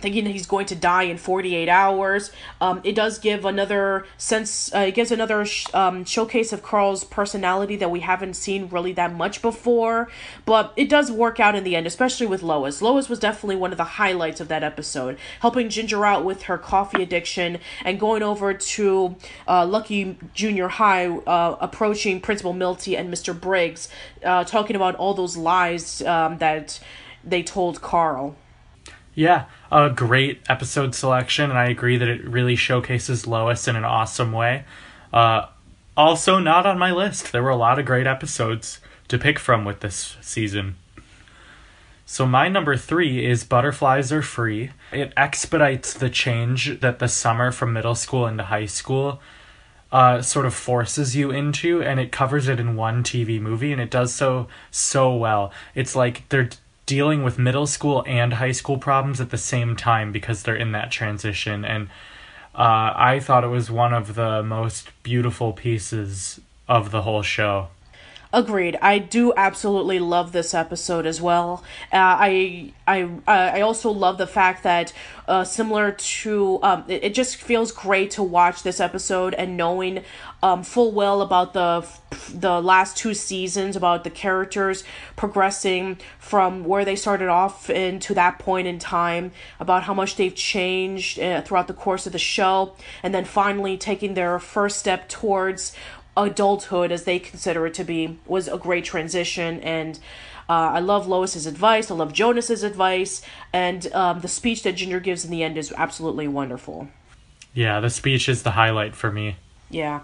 thinking 0.00 0.24
that 0.24 0.30
he's 0.30 0.46
going 0.46 0.66
to 0.66 0.74
die 0.74 1.04
in 1.04 1.16
48 1.16 1.68
hours. 1.68 2.30
Um, 2.60 2.80
it 2.84 2.94
does 2.94 3.18
give 3.18 3.44
another 3.44 4.06
sense, 4.18 4.74
uh, 4.74 4.80
it 4.80 4.94
gives 4.94 5.10
another 5.10 5.44
sh- 5.44 5.66
um, 5.74 6.04
showcase 6.04 6.52
of 6.52 6.62
Carl's 6.62 7.04
personality 7.04 7.76
that 7.76 7.90
we 7.90 8.00
haven't 8.00 8.34
seen 8.34 8.68
really 8.68 8.92
that 8.92 9.12
much 9.12 9.42
before, 9.42 10.08
but 10.44 10.72
it 10.76 10.88
does 10.88 11.10
work 11.10 11.40
out 11.40 11.54
in 11.54 11.64
the 11.64 11.76
end, 11.76 11.86
especially 11.86 12.26
with 12.26 12.42
Lois. 12.42 12.82
Lois 12.82 13.08
was 13.08 13.18
definitely 13.18 13.56
one 13.56 13.72
of 13.72 13.78
the 13.78 13.84
highlights 13.84 14.40
of 14.40 14.48
that 14.48 14.62
episode, 14.62 15.18
helping 15.40 15.68
Ginger 15.68 16.04
out 16.04 16.24
with 16.24 16.42
her 16.42 16.58
coffee 16.58 17.02
addiction 17.02 17.58
and 17.84 18.00
going 18.00 18.22
over 18.22 18.54
to 18.54 19.16
uh, 19.46 19.66
Lucky 19.66 20.18
Junior 20.34 20.68
High, 20.68 21.08
uh, 21.08 21.56
approaching 21.60 22.20
Principal 22.20 22.52
Milty 22.52 22.96
and 22.96 23.12
Mr. 23.12 23.38
Briggs, 23.38 23.88
uh, 24.24 24.44
talking 24.44 24.76
about 24.76 24.94
all 24.96 25.14
those 25.14 25.36
lies 25.36 26.02
um, 26.02 26.38
that 26.38 26.80
they 27.24 27.42
told 27.42 27.80
Carl. 27.80 28.36
Yeah, 29.14 29.46
a 29.72 29.90
great 29.90 30.40
episode 30.48 30.94
selection, 30.94 31.50
and 31.50 31.58
I 31.58 31.66
agree 31.66 31.96
that 31.96 32.08
it 32.08 32.24
really 32.24 32.56
showcases 32.56 33.26
Lois 33.26 33.66
in 33.66 33.76
an 33.76 33.84
awesome 33.84 34.32
way. 34.32 34.64
Uh, 35.12 35.46
also, 35.96 36.38
not 36.38 36.64
on 36.66 36.78
my 36.78 36.92
list. 36.92 37.32
There 37.32 37.42
were 37.42 37.50
a 37.50 37.56
lot 37.56 37.78
of 37.78 37.86
great 37.86 38.06
episodes 38.06 38.80
to 39.08 39.18
pick 39.18 39.38
from 39.38 39.64
with 39.64 39.80
this 39.80 40.16
season. 40.20 40.76
So, 42.06 42.26
my 42.26 42.48
number 42.48 42.76
three 42.76 43.24
is 43.24 43.44
Butterflies 43.44 44.12
Are 44.12 44.22
Free. 44.22 44.70
It 44.92 45.12
expedites 45.16 45.92
the 45.92 46.10
change 46.10 46.80
that 46.80 46.98
the 47.00 47.08
summer 47.08 47.52
from 47.52 47.72
middle 47.72 47.94
school 47.94 48.26
into 48.26 48.44
high 48.44 48.66
school 48.66 49.20
uh, 49.92 50.22
sort 50.22 50.46
of 50.46 50.54
forces 50.54 51.16
you 51.16 51.30
into, 51.30 51.82
and 51.82 51.98
it 51.98 52.12
covers 52.12 52.48
it 52.48 52.60
in 52.60 52.76
one 52.76 53.02
TV 53.02 53.40
movie, 53.40 53.72
and 53.72 53.80
it 53.80 53.90
does 53.90 54.14
so 54.14 54.48
so 54.70 55.14
well. 55.14 55.52
It's 55.74 55.96
like 55.96 56.28
they're 56.28 56.50
dealing 56.90 57.22
with 57.22 57.38
middle 57.38 57.68
school 57.68 58.02
and 58.04 58.34
high 58.34 58.50
school 58.50 58.76
problems 58.76 59.20
at 59.20 59.30
the 59.30 59.38
same 59.38 59.76
time 59.76 60.10
because 60.10 60.42
they're 60.42 60.56
in 60.56 60.72
that 60.72 60.90
transition. 60.90 61.64
And 61.64 61.88
uh, 62.52 62.92
i 62.96 63.20
thought 63.20 63.44
it 63.44 63.52
was 63.60 63.70
one 63.70 63.94
of 63.94 64.16
the 64.16 64.42
most 64.42 64.88
beautiful 65.04 65.52
pieces 65.52 66.40
of 66.68 66.90
the 66.90 67.02
whole 67.02 67.22
show 67.22 67.68
Agreed. 68.32 68.78
I 68.80 68.98
do 68.98 69.32
absolutely 69.36 69.98
love 69.98 70.30
this 70.30 70.54
episode 70.54 71.04
as 71.04 71.20
well. 71.20 71.64
Uh, 71.92 71.96
I 71.96 72.72
I 72.86 73.02
uh, 73.02 73.10
I 73.26 73.60
also 73.60 73.90
love 73.90 74.18
the 74.18 74.26
fact 74.26 74.62
that 74.62 74.92
uh, 75.26 75.42
similar 75.42 75.90
to 75.90 76.60
um, 76.62 76.84
it, 76.86 77.04
it 77.04 77.14
just 77.14 77.36
feels 77.36 77.72
great 77.72 78.12
to 78.12 78.22
watch 78.22 78.62
this 78.62 78.78
episode 78.78 79.34
and 79.34 79.56
knowing 79.56 80.04
um, 80.44 80.62
full 80.62 80.92
well 80.92 81.22
about 81.22 81.54
the 81.54 81.84
the 82.32 82.60
last 82.60 82.96
two 82.96 83.14
seasons 83.14 83.74
about 83.74 84.04
the 84.04 84.10
characters 84.10 84.84
progressing 85.16 85.98
from 86.18 86.64
where 86.64 86.84
they 86.84 86.96
started 86.96 87.28
off 87.28 87.68
into 87.68 88.14
that 88.14 88.38
point 88.38 88.66
in 88.66 88.78
time 88.78 89.32
about 89.58 89.84
how 89.84 89.94
much 89.94 90.16
they've 90.16 90.34
changed 90.34 91.18
uh, 91.18 91.42
throughout 91.42 91.66
the 91.66 91.74
course 91.74 92.06
of 92.06 92.12
the 92.12 92.18
show 92.18 92.74
and 93.02 93.12
then 93.12 93.24
finally 93.24 93.76
taking 93.76 94.14
their 94.14 94.38
first 94.38 94.78
step 94.78 95.08
towards 95.08 95.72
adulthood 96.16 96.92
as 96.92 97.04
they 97.04 97.18
consider 97.18 97.66
it 97.66 97.74
to 97.74 97.84
be 97.84 98.18
was 98.26 98.48
a 98.48 98.58
great 98.58 98.84
transition 98.84 99.60
and 99.60 99.98
uh, 100.50 100.72
I 100.74 100.80
love 100.80 101.06
Lois's 101.06 101.46
advice. 101.46 101.92
I 101.92 101.94
love 101.94 102.12
Jonas's 102.12 102.64
advice, 102.64 103.22
and 103.52 103.86
um, 103.94 104.18
the 104.18 104.26
speech 104.26 104.64
that 104.64 104.72
Ginger 104.72 104.98
gives 104.98 105.24
in 105.24 105.30
the 105.30 105.44
end 105.44 105.56
is 105.56 105.72
absolutely 105.76 106.26
wonderful. 106.26 106.88
Yeah, 107.54 107.78
the 107.78 107.88
speech 107.88 108.28
is 108.28 108.42
the 108.42 108.50
highlight 108.50 108.96
for 108.96 109.12
me. 109.12 109.36
Yeah. 109.70 110.00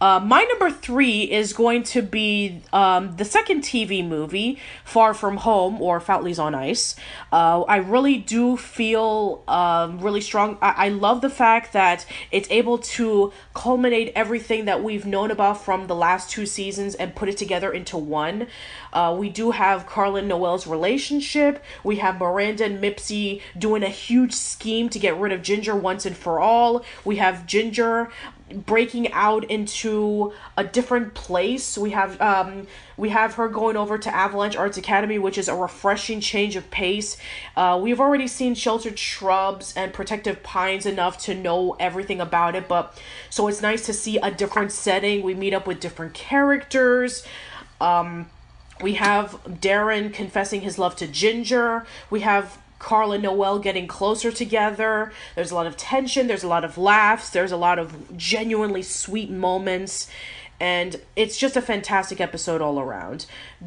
Uh, 0.00 0.18
my 0.18 0.42
number 0.44 0.70
three 0.70 1.30
is 1.30 1.52
going 1.52 1.82
to 1.82 2.00
be 2.00 2.62
um, 2.72 3.16
the 3.16 3.24
second 3.24 3.62
TV 3.62 4.06
movie, 4.06 4.58
Far 4.82 5.12
From 5.12 5.36
Home 5.38 5.82
or 5.82 6.00
Foutley's 6.00 6.38
on 6.38 6.54
Ice. 6.54 6.96
Uh, 7.30 7.62
I 7.62 7.76
really 7.76 8.16
do 8.16 8.56
feel 8.56 9.44
um, 9.46 9.98
really 10.00 10.22
strong. 10.22 10.56
I-, 10.62 10.86
I 10.86 10.88
love 10.88 11.20
the 11.20 11.28
fact 11.28 11.74
that 11.74 12.06
it's 12.30 12.50
able 12.50 12.78
to 12.78 13.32
culminate 13.52 14.12
everything 14.16 14.64
that 14.64 14.82
we've 14.82 15.04
known 15.04 15.30
about 15.30 15.62
from 15.62 15.86
the 15.86 15.94
last 15.94 16.30
two 16.30 16.46
seasons 16.46 16.94
and 16.94 17.14
put 17.14 17.28
it 17.28 17.36
together 17.36 17.70
into 17.70 17.98
one. 17.98 18.46
Uh, 18.94 19.14
we 19.18 19.28
do 19.28 19.50
have 19.50 19.86
Carlin 19.86 20.26
Noel's 20.26 20.66
relationship. 20.66 21.62
We 21.84 21.96
have 21.96 22.18
Miranda 22.18 22.64
and 22.64 22.82
Mipsy 22.82 23.42
doing 23.58 23.82
a 23.82 23.88
huge 23.88 24.32
scheme 24.32 24.88
to 24.88 24.98
get 24.98 25.18
rid 25.18 25.32
of 25.32 25.42
Ginger 25.42 25.76
once 25.76 26.06
and 26.06 26.16
for 26.16 26.40
all. 26.40 26.84
We 27.04 27.16
have 27.16 27.46
Ginger 27.46 28.10
breaking 28.54 29.12
out 29.12 29.44
into 29.44 30.32
a 30.56 30.64
different 30.64 31.14
place. 31.14 31.78
We 31.78 31.90
have 31.90 32.20
um 32.20 32.66
we 32.96 33.10
have 33.10 33.34
her 33.34 33.48
going 33.48 33.76
over 33.76 33.98
to 33.98 34.14
Avalanche 34.14 34.56
Arts 34.56 34.76
Academy, 34.76 35.18
which 35.18 35.38
is 35.38 35.48
a 35.48 35.54
refreshing 35.54 36.20
change 36.20 36.56
of 36.56 36.70
pace. 36.70 37.16
Uh, 37.56 37.78
we've 37.82 38.00
already 38.00 38.28
seen 38.28 38.54
Sheltered 38.54 38.98
Shrubs 38.98 39.72
and 39.76 39.92
Protective 39.92 40.42
Pines 40.42 40.86
enough 40.86 41.18
to 41.18 41.34
know 41.34 41.76
everything 41.80 42.20
about 42.20 42.54
it, 42.54 42.68
but 42.68 43.00
so 43.30 43.48
it's 43.48 43.62
nice 43.62 43.86
to 43.86 43.92
see 43.92 44.18
a 44.18 44.30
different 44.30 44.72
setting. 44.72 45.22
We 45.22 45.34
meet 45.34 45.54
up 45.54 45.66
with 45.66 45.80
different 45.80 46.14
characters. 46.14 47.24
Um, 47.80 48.28
we 48.82 48.94
have 48.94 49.42
Darren 49.44 50.12
confessing 50.12 50.62
his 50.62 50.78
love 50.78 50.96
to 50.96 51.06
Ginger. 51.06 51.86
We 52.10 52.20
have 52.20 52.58
Carl 52.80 53.12
and 53.12 53.22
Noel 53.22 53.60
getting 53.60 53.86
closer 53.86 54.32
together. 54.32 55.12
There's 55.36 55.52
a 55.52 55.54
lot 55.54 55.68
of 55.68 55.76
tension, 55.76 56.26
there's 56.26 56.42
a 56.42 56.48
lot 56.48 56.64
of 56.64 56.76
laughs, 56.76 57.30
there's 57.30 57.52
a 57.52 57.56
lot 57.56 57.78
of 57.78 58.16
genuinely 58.16 58.82
sweet 58.82 59.30
moments. 59.30 60.10
And 60.58 61.00
it's 61.14 61.38
just 61.38 61.56
a 61.56 61.62
fantastic 61.62 62.20
episode 62.20 62.60
all 62.60 62.80
around. 62.80 63.26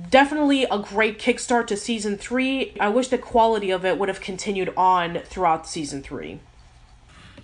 Definitely 0.10 0.66
a 0.66 0.78
great 0.78 1.18
kickstart 1.18 1.68
to 1.68 1.78
season 1.78 2.18
three. 2.18 2.76
I 2.80 2.90
wish 2.90 3.08
the 3.08 3.18
quality 3.18 3.72
of 3.72 3.86
it 3.86 3.98
would 3.98 4.10
have 4.10 4.22
continued 4.22 4.74
on 4.76 5.20
throughout 5.26 5.68
season 5.68 6.04
three. 6.04 6.40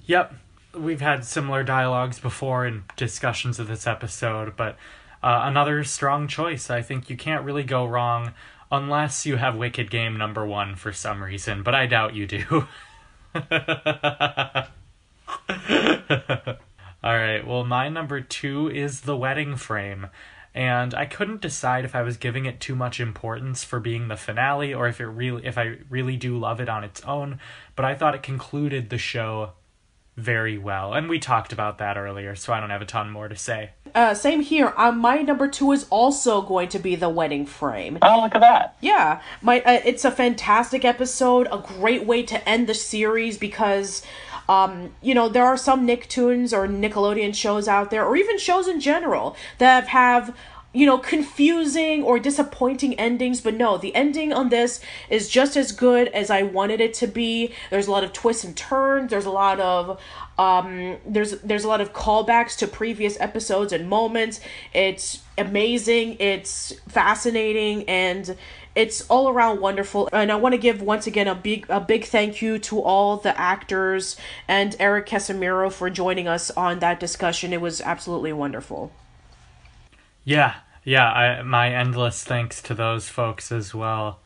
Yep, 0.06 0.36
we've 0.76 1.02
had 1.02 1.24
similar 1.26 1.64
dialogues 1.64 2.20
before 2.20 2.66
in 2.66 2.84
discussions 2.96 3.60
of 3.60 3.68
this 3.68 3.88
episode, 3.88 4.56
but 4.56 4.76
uh, 5.24 5.42
another 5.44 5.84
strong 5.84 6.28
choice. 6.28 6.70
I 6.70 6.82
think 6.82 7.10
you 7.10 7.18
can't 7.18 7.44
really 7.44 7.64
go 7.64 7.86
wrong 7.86 8.34
Unless 8.72 9.26
you 9.26 9.38
have 9.38 9.56
Wicked 9.56 9.90
Game 9.90 10.18
number 10.18 10.46
one 10.46 10.76
for 10.76 10.94
some 10.94 11.24
reason, 11.24 11.64
but 11.64 11.74
I 11.74 11.88
doubt 11.88 12.14
you 12.14 12.28
do. 12.28 12.68
All 17.02 17.16
right, 17.16 17.48
well, 17.48 17.64
my 17.64 17.90
number 17.90 18.22
two 18.22 18.70
is 18.70 19.02
The 19.02 19.18
Wedding 19.18 19.56
Frame. 19.56 20.08
And 20.54 20.94
I 20.94 21.06
couldn't 21.06 21.42
decide 21.42 21.86
if 21.86 21.96
I 21.96 22.02
was 22.02 22.18
giving 22.18 22.46
it 22.46 22.60
too 22.60 22.76
much 22.76 23.00
importance 23.00 23.64
for 23.64 23.80
being 23.80 24.08
the 24.08 24.18
finale 24.18 24.74
or 24.74 24.88
if 24.88 25.00
it 25.00 25.06
really 25.06 25.46
if 25.46 25.58
I 25.58 25.78
really 25.90 26.18
do 26.18 26.38
love 26.38 26.60
it 26.60 26.68
on 26.68 26.84
its 26.84 27.02
own, 27.02 27.40
but 27.76 27.86
I 27.86 27.96
thought 27.96 28.16
it 28.16 28.24
concluded 28.24 28.90
the 28.90 28.98
show 28.98 29.52
very 30.18 30.58
well. 30.58 30.94
And 30.94 31.08
we 31.08 31.20
talked 31.20 31.54
about 31.54 31.78
that 31.78 31.98
earlier, 31.98 32.36
so 32.36 32.52
I 32.52 32.60
don't 32.60 32.72
have 32.72 32.82
a 32.82 32.86
ton 32.86 33.10
more 33.12 33.28
to 33.28 33.36
say. 33.36 33.72
Uh, 33.96 34.14
same 34.14 34.42
here. 34.42 34.74
Uh, 34.78 34.92
my 34.92 35.22
number 35.22 35.48
two 35.48 35.72
is 35.72 35.86
also 35.90 36.42
going 36.42 36.70
to 36.70 36.80
be 36.80 36.96
the 36.96 37.10
wedding 37.10 37.46
frame. 37.46 37.98
Oh, 38.02 38.22
look 38.22 38.36
at 38.36 38.42
that. 38.42 38.76
Yeah, 38.82 39.22
my 39.42 39.62
uh, 39.62 39.82
it's 39.86 40.06
a 40.06 40.12
fantastic 40.12 40.86
episode, 40.86 41.48
a 41.52 41.58
great 41.58 42.06
way 42.06 42.24
to 42.24 42.50
end 42.50 42.68
the 42.68 42.74
series 42.74 43.38
because 43.38 44.04
um, 44.50 44.96
you 45.04 45.14
know, 45.14 45.30
there 45.30 45.46
are 45.46 45.56
some 45.56 45.86
Nicktoons 45.86 46.54
or 46.54 46.68
Nickelodeon 46.68 47.36
shows 47.36 47.68
out 47.68 47.92
there, 47.92 48.04
or 48.04 48.18
even 48.18 48.40
shows 48.40 48.68
in 48.68 48.80
general, 48.80 49.38
that 49.60 49.88
have 49.90 50.36
you 50.72 50.86
know, 50.86 51.00
confusing 51.00 52.04
or 52.04 52.20
disappointing 52.20 52.94
endings, 53.00 53.42
but 53.42 53.56
no, 53.56 53.78
the 53.78 53.94
ending 53.96 54.32
on 54.32 54.50
this 54.50 54.80
is 55.10 55.28
just 55.28 55.58
as 55.58 55.72
good 55.72 56.08
as 56.10 56.30
I 56.30 56.44
wanted 56.44 56.80
it 56.80 56.94
to 56.96 57.08
be. 57.08 57.54
There's 57.72 57.88
a 57.88 57.92
lot 57.92 58.04
of 58.04 58.14
twists 58.14 58.44
and 58.44 58.56
turns. 58.56 59.10
There's 59.10 59.26
a 59.26 59.32
lot 59.32 59.60
of 59.60 60.00
um 60.38 60.98
there's 61.06 61.42
there's 61.42 61.64
a 61.64 61.68
lot 61.68 61.82
of 61.82 61.92
callbacks 61.92 62.56
to 62.58 62.68
previous 62.68 63.20
episodes 63.20 63.74
and 63.74 63.90
moments. 63.90 64.42
It's 64.74 65.24
amazing, 65.38 66.18
it's 66.20 66.74
fascinating 66.88 67.88
and 67.90 68.38
it's 68.76 69.02
all 69.10 69.30
around 69.30 69.60
wonderful 69.60 70.08
and 70.14 70.32
i 70.32 70.36
want 70.36 70.54
to 70.54 70.58
give 70.58 70.80
once 70.80 71.08
again 71.08 71.28
a 71.28 71.34
big 71.34 71.66
a 71.70 71.80
big 71.80 72.06
thank 72.06 72.40
you 72.40 72.60
to 72.60 72.80
all 72.80 73.18
the 73.18 73.38
actors 73.38 74.16
and 74.48 74.76
eric 74.80 75.08
casimiro 75.08 75.72
for 75.72 75.90
joining 75.90 76.28
us 76.28 76.52
on 76.52 76.78
that 76.78 77.00
discussion 77.00 77.52
it 77.52 77.60
was 77.60 77.82
absolutely 77.82 78.32
wonderful 78.32 78.92
Yeah, 80.24 80.56
yeah, 80.84 81.10
I, 81.10 81.42
my 81.44 81.74
endless 81.74 82.24
thanks 82.24 82.62
to 82.64 82.74
those 82.74 83.10
folks 83.10 83.52
as 83.52 83.74
well, 83.74 84.20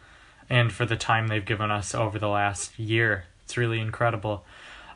and 0.49 0.71
for 0.71 0.85
the 0.85 0.95
time 0.95 1.27
they've 1.27 1.45
given 1.45 1.71
us 1.71 1.95
over 1.95 2.19
the 2.19 2.27
last 2.27 2.77
year. 2.77 3.25
It's 3.43 3.57
really 3.57 3.79
incredible. 3.79 4.45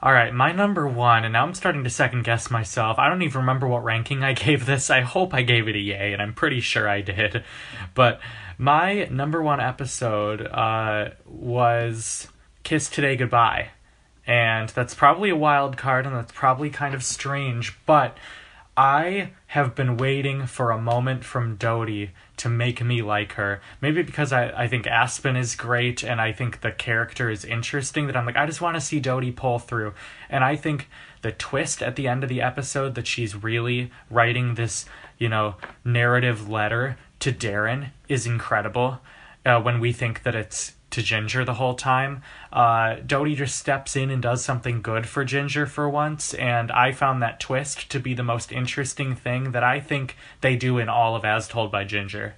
All 0.01 0.13
right, 0.13 0.31
my 0.33 0.51
number 0.51 0.87
one, 0.87 1.23
and 1.23 1.33
now 1.33 1.43
I'm 1.43 1.55
starting 1.55 1.83
to 1.83 1.89
second 1.89 2.23
guess 2.23 2.51
myself. 2.51 2.99
I 2.99 3.09
don't 3.09 3.23
even 3.23 3.41
remember 3.41 3.67
what 3.67 3.83
ranking 3.83 4.23
I 4.23 4.33
gave 4.33 4.65
this. 4.65 4.89
I 4.89 5.01
hope 5.01 5.33
I 5.33 5.41
gave 5.41 5.67
it 5.67 5.75
a 5.75 5.79
yay, 5.79 6.13
and 6.13 6.21
I'm 6.21 6.33
pretty 6.33 6.59
sure 6.59 6.87
I 6.87 7.01
did. 7.01 7.43
But 7.95 8.19
my 8.57 9.05
number 9.05 9.41
one 9.41 9.59
episode 9.59 10.45
uh, 10.45 11.11
was 11.25 12.27
Kiss 12.63 12.89
Today 12.89 13.15
Goodbye. 13.15 13.69
And 14.27 14.69
that's 14.69 14.93
probably 14.93 15.29
a 15.29 15.35
wild 15.35 15.77
card, 15.77 16.05
and 16.05 16.15
that's 16.15 16.33
probably 16.33 16.69
kind 16.69 16.93
of 16.93 17.03
strange, 17.03 17.77
but 17.85 18.17
I 18.77 19.31
have 19.47 19.73
been 19.73 19.97
waiting 19.97 20.45
for 20.45 20.69
a 20.69 20.79
moment 20.79 21.23
from 21.25 21.55
Dodie 21.55 22.11
to 22.37 22.47
make 22.47 22.83
me 22.83 23.01
like 23.01 23.33
her. 23.33 23.59
Maybe 23.81 24.03
because 24.03 24.31
I, 24.31 24.49
I 24.49 24.67
think 24.67 24.85
Aspen 24.85 25.35
is 25.35 25.55
great 25.55 26.03
and 26.03 26.21
I 26.21 26.31
think 26.31 26.61
the 26.61 26.71
character 26.71 27.27
is 27.31 27.43
interesting 27.43 28.05
that 28.05 28.15
I'm 28.15 28.27
like, 28.27 28.37
I 28.37 28.45
just 28.45 28.61
want 28.61 28.75
to 28.75 28.81
see 28.81 28.99
Dodie 28.99 29.31
pull 29.31 29.57
through. 29.57 29.95
And 30.29 30.43
I 30.43 30.55
think 30.55 30.89
the 31.23 31.31
twist 31.31 31.81
at 31.81 31.95
the 31.95 32.07
end 32.07 32.23
of 32.23 32.29
the 32.29 32.43
episode 32.43 32.93
that 32.93 33.07
she's 33.07 33.41
really 33.41 33.91
writing 34.11 34.53
this, 34.53 34.85
you 35.17 35.27
know, 35.27 35.55
narrative 35.83 36.47
letter 36.47 36.97
to 37.21 37.31
Darren 37.31 37.89
is 38.07 38.27
incredible. 38.27 38.99
Uh, 39.43 39.59
when 39.59 39.79
we 39.79 39.91
think 39.91 40.21
that 40.21 40.35
it's 40.35 40.73
to 40.91 41.01
Ginger 41.01 41.43
the 41.45 41.55
whole 41.55 41.75
time. 41.75 42.21
Uh, 42.51 42.95
Dodie 43.05 43.35
just 43.35 43.55
steps 43.57 43.95
in 43.95 44.09
and 44.09 44.21
does 44.21 44.43
something 44.43 44.81
good 44.81 45.07
for 45.07 45.25
Ginger 45.25 45.65
for 45.65 45.89
once, 45.89 46.33
and 46.33 46.71
I 46.71 46.91
found 46.91 47.21
that 47.21 47.39
twist 47.39 47.89
to 47.91 47.99
be 47.99 48.13
the 48.13 48.23
most 48.23 48.51
interesting 48.51 49.15
thing 49.15 49.51
that 49.51 49.63
I 49.63 49.79
think 49.79 50.15
they 50.41 50.55
do 50.55 50.77
in 50.77 50.89
all 50.89 51.15
of 51.15 51.25
As 51.25 51.47
Told 51.47 51.71
by 51.71 51.83
Ginger. 51.83 52.35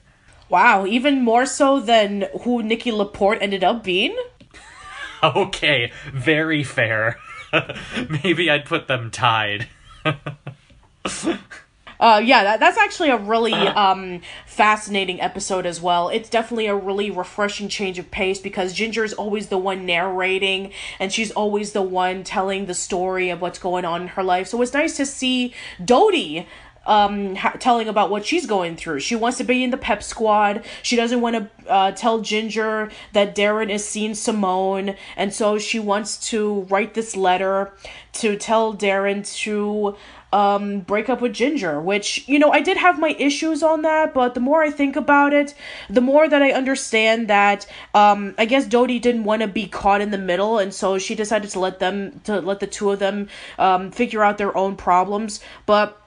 wow 0.49 0.85
even 0.85 1.21
more 1.23 1.45
so 1.45 1.79
than 1.79 2.25
who 2.41 2.63
nikki 2.63 2.91
laporte 2.91 3.37
ended 3.41 3.63
up 3.63 3.83
being 3.83 4.17
Okay, 5.23 5.91
very 6.13 6.63
fair. 6.63 7.17
Maybe 8.23 8.49
I'd 8.49 8.63
put 8.65 8.87
them 8.87 9.11
tied. 9.11 9.67
Uh, 11.99 12.21
yeah, 12.23 12.43
that, 12.43 12.59
that's 12.61 12.77
actually 12.77 13.09
a 13.09 13.17
really 13.17 13.53
um, 13.53 14.21
fascinating 14.45 15.19
episode 15.19 15.65
as 15.65 15.81
well. 15.81 16.07
It's 16.07 16.29
definitely 16.29 16.67
a 16.67 16.75
really 16.75 17.11
refreshing 17.11 17.67
change 17.67 17.99
of 17.99 18.09
pace 18.09 18.39
because 18.39 18.73
Ginger 18.73 19.03
is 19.03 19.13
always 19.13 19.49
the 19.49 19.57
one 19.57 19.85
narrating 19.85 20.71
and 20.99 21.11
she's 21.11 21.31
always 21.31 21.73
the 21.73 21.81
one 21.81 22.23
telling 22.23 22.67
the 22.67 22.73
story 22.73 23.29
of 23.29 23.41
what's 23.41 23.59
going 23.59 23.83
on 23.83 24.03
in 24.03 24.07
her 24.09 24.23
life. 24.23 24.47
So 24.47 24.61
it's 24.61 24.73
nice 24.73 24.95
to 24.97 25.05
see 25.05 25.53
Dodie 25.83 26.47
um 26.89 27.35
ha- 27.35 27.55
telling 27.59 27.87
about 27.87 28.09
what 28.09 28.25
she's 28.25 28.45
going 28.45 28.75
through. 28.75 28.99
She 28.99 29.15
wants 29.15 29.37
to 29.37 29.43
be 29.43 29.63
in 29.63 29.69
the 29.69 29.77
pep 29.77 30.01
squad. 30.03 30.65
She 30.81 30.95
doesn't 30.95 31.21
want 31.21 31.35
to 31.35 31.71
uh, 31.71 31.91
tell 31.91 32.19
Ginger 32.19 32.89
that 33.13 33.35
Darren 33.35 33.69
is 33.69 33.87
seeing 33.87 34.15
Simone, 34.15 34.95
and 35.15 35.33
so 35.33 35.59
she 35.59 35.79
wants 35.79 36.29
to 36.31 36.61
write 36.63 36.95
this 36.95 37.15
letter 37.15 37.71
to 38.13 38.35
tell 38.35 38.73
Darren 38.73 39.23
to 39.43 39.95
um 40.33 40.81
break 40.81 41.09
up 41.09 41.21
with 41.21 41.33
Ginger, 41.33 41.79
which 41.79 42.27
you 42.27 42.39
know 42.39 42.51
I 42.51 42.61
did 42.61 42.77
have 42.77 42.99
my 42.99 43.15
issues 43.19 43.61
on 43.63 43.83
that, 43.83 44.13
but 44.13 44.33
the 44.33 44.39
more 44.39 44.63
I 44.63 44.71
think 44.71 44.95
about 44.95 45.31
it, 45.33 45.53
the 45.89 46.01
more 46.01 46.27
that 46.27 46.41
I 46.41 46.51
understand 46.51 47.27
that 47.27 47.67
um 47.93 48.33
I 48.37 48.45
guess 48.45 48.65
Dodie 48.65 48.99
didn't 48.99 49.25
want 49.25 49.43
to 49.43 49.47
be 49.47 49.67
caught 49.67 50.01
in 50.01 50.09
the 50.09 50.17
middle, 50.17 50.57
and 50.57 50.73
so 50.73 50.97
she 50.97 51.13
decided 51.13 51.51
to 51.51 51.59
let 51.59 51.77
them 51.79 52.19
to 52.23 52.41
let 52.41 52.59
the 52.59 52.67
two 52.67 52.89
of 52.91 52.99
them 52.99 53.29
um 53.59 53.91
figure 53.91 54.23
out 54.23 54.39
their 54.39 54.55
own 54.57 54.75
problems, 54.75 55.39
but 55.67 55.98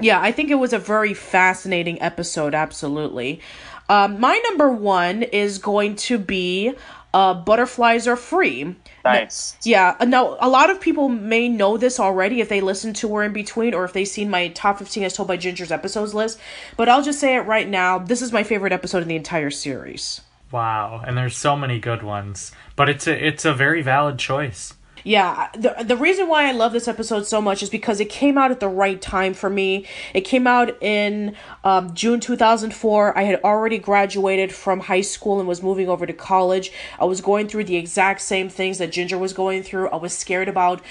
yeah, 0.00 0.20
I 0.20 0.32
think 0.32 0.50
it 0.50 0.56
was 0.56 0.72
a 0.72 0.78
very 0.78 1.14
fascinating 1.14 2.00
episode, 2.02 2.54
absolutely. 2.54 3.40
Um, 3.88 4.20
my 4.20 4.38
number 4.44 4.70
one 4.70 5.22
is 5.22 5.58
going 5.58 5.96
to 5.96 6.18
be 6.18 6.74
uh, 7.12 7.34
Butterflies 7.34 8.06
Are 8.06 8.16
Free. 8.16 8.76
Nice. 9.04 9.56
Yeah, 9.64 9.96
uh, 9.98 10.04
now 10.04 10.36
a 10.40 10.48
lot 10.48 10.70
of 10.70 10.80
people 10.80 11.08
may 11.08 11.48
know 11.48 11.76
this 11.76 11.98
already 11.98 12.40
if 12.40 12.48
they 12.48 12.60
listen 12.60 12.92
to 12.94 13.08
We're 13.08 13.24
in 13.24 13.32
Between 13.32 13.74
or 13.74 13.84
if 13.84 13.92
they've 13.92 14.06
seen 14.06 14.30
my 14.30 14.48
top 14.48 14.78
15 14.78 15.02
as 15.02 15.16
told 15.16 15.28
by 15.28 15.36
Ginger's 15.36 15.72
episodes 15.72 16.14
list, 16.14 16.38
but 16.76 16.88
I'll 16.88 17.02
just 17.02 17.18
say 17.18 17.34
it 17.34 17.40
right 17.40 17.68
now. 17.68 17.98
This 17.98 18.22
is 18.22 18.32
my 18.32 18.42
favorite 18.42 18.72
episode 18.72 19.02
in 19.02 19.08
the 19.08 19.16
entire 19.16 19.50
series. 19.50 20.20
Wow, 20.52 21.02
and 21.06 21.16
there's 21.16 21.36
so 21.36 21.56
many 21.56 21.78
good 21.78 22.02
ones, 22.02 22.52
but 22.74 22.88
it's 22.88 23.06
a 23.06 23.26
it's 23.26 23.44
a 23.44 23.54
very 23.54 23.82
valid 23.82 24.18
choice. 24.18 24.74
Yeah, 25.04 25.48
the 25.54 25.76
the 25.84 25.96
reason 25.96 26.28
why 26.28 26.48
I 26.48 26.52
love 26.52 26.72
this 26.72 26.88
episode 26.88 27.26
so 27.26 27.40
much 27.40 27.62
is 27.62 27.70
because 27.70 28.00
it 28.00 28.10
came 28.10 28.36
out 28.36 28.50
at 28.50 28.60
the 28.60 28.68
right 28.68 29.00
time 29.00 29.34
for 29.34 29.48
me. 29.48 29.86
It 30.14 30.22
came 30.22 30.46
out 30.46 30.80
in 30.82 31.36
um, 31.64 31.94
June 31.94 32.20
2004. 32.20 33.16
I 33.16 33.22
had 33.22 33.40
already 33.42 33.78
graduated 33.78 34.52
from 34.52 34.80
high 34.80 35.00
school 35.00 35.38
and 35.38 35.48
was 35.48 35.62
moving 35.62 35.88
over 35.88 36.06
to 36.06 36.12
college. 36.12 36.72
I 36.98 37.04
was 37.04 37.20
going 37.20 37.48
through 37.48 37.64
the 37.64 37.76
exact 37.76 38.20
same 38.20 38.48
things 38.48 38.78
that 38.78 38.92
Ginger 38.92 39.18
was 39.18 39.32
going 39.32 39.62
through. 39.62 39.88
I 39.88 39.96
was 39.96 40.16
scared 40.16 40.48
about 40.48 40.82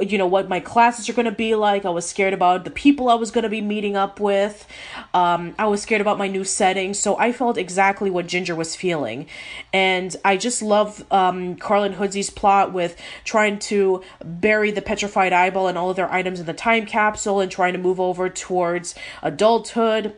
you 0.00 0.18
know 0.18 0.26
what 0.26 0.48
my 0.48 0.60
classes 0.60 1.08
are 1.08 1.12
going 1.12 1.26
to 1.26 1.32
be 1.32 1.54
like. 1.54 1.84
I 1.84 1.90
was 1.90 2.08
scared 2.08 2.34
about 2.34 2.64
the 2.64 2.70
people 2.70 3.08
i 3.08 3.14
was 3.14 3.30
going 3.30 3.42
to 3.42 3.48
be 3.48 3.60
meeting 3.60 3.96
up 3.96 4.20
with. 4.20 4.66
Um, 5.14 5.54
i 5.58 5.66
was 5.66 5.82
scared 5.82 6.00
about 6.00 6.18
my 6.18 6.28
new 6.28 6.44
setting. 6.44 6.94
So 6.94 7.18
i 7.18 7.32
felt 7.32 7.56
exactly 7.56 8.10
what 8.10 8.26
ginger 8.26 8.54
was 8.54 8.74
feeling. 8.76 9.26
And 9.72 10.14
i 10.24 10.36
just 10.36 10.62
love 10.62 11.04
um, 11.12 11.56
carlin 11.56 11.94
hoodsie's 11.94 12.30
plot 12.30 12.72
with 12.72 13.00
trying 13.24 13.58
to 13.58 14.02
bury 14.24 14.70
the 14.70 14.82
petrified 14.82 15.32
eyeball 15.32 15.68
and 15.68 15.78
all 15.78 15.90
of 15.90 15.96
their 15.96 16.12
items 16.12 16.40
in 16.40 16.46
the 16.46 16.52
time 16.52 16.86
capsule 16.86 17.40
and 17.40 17.50
trying 17.50 17.72
to 17.72 17.78
move 17.78 18.00
over 18.00 18.28
towards 18.28 18.94
adulthood 19.22 20.14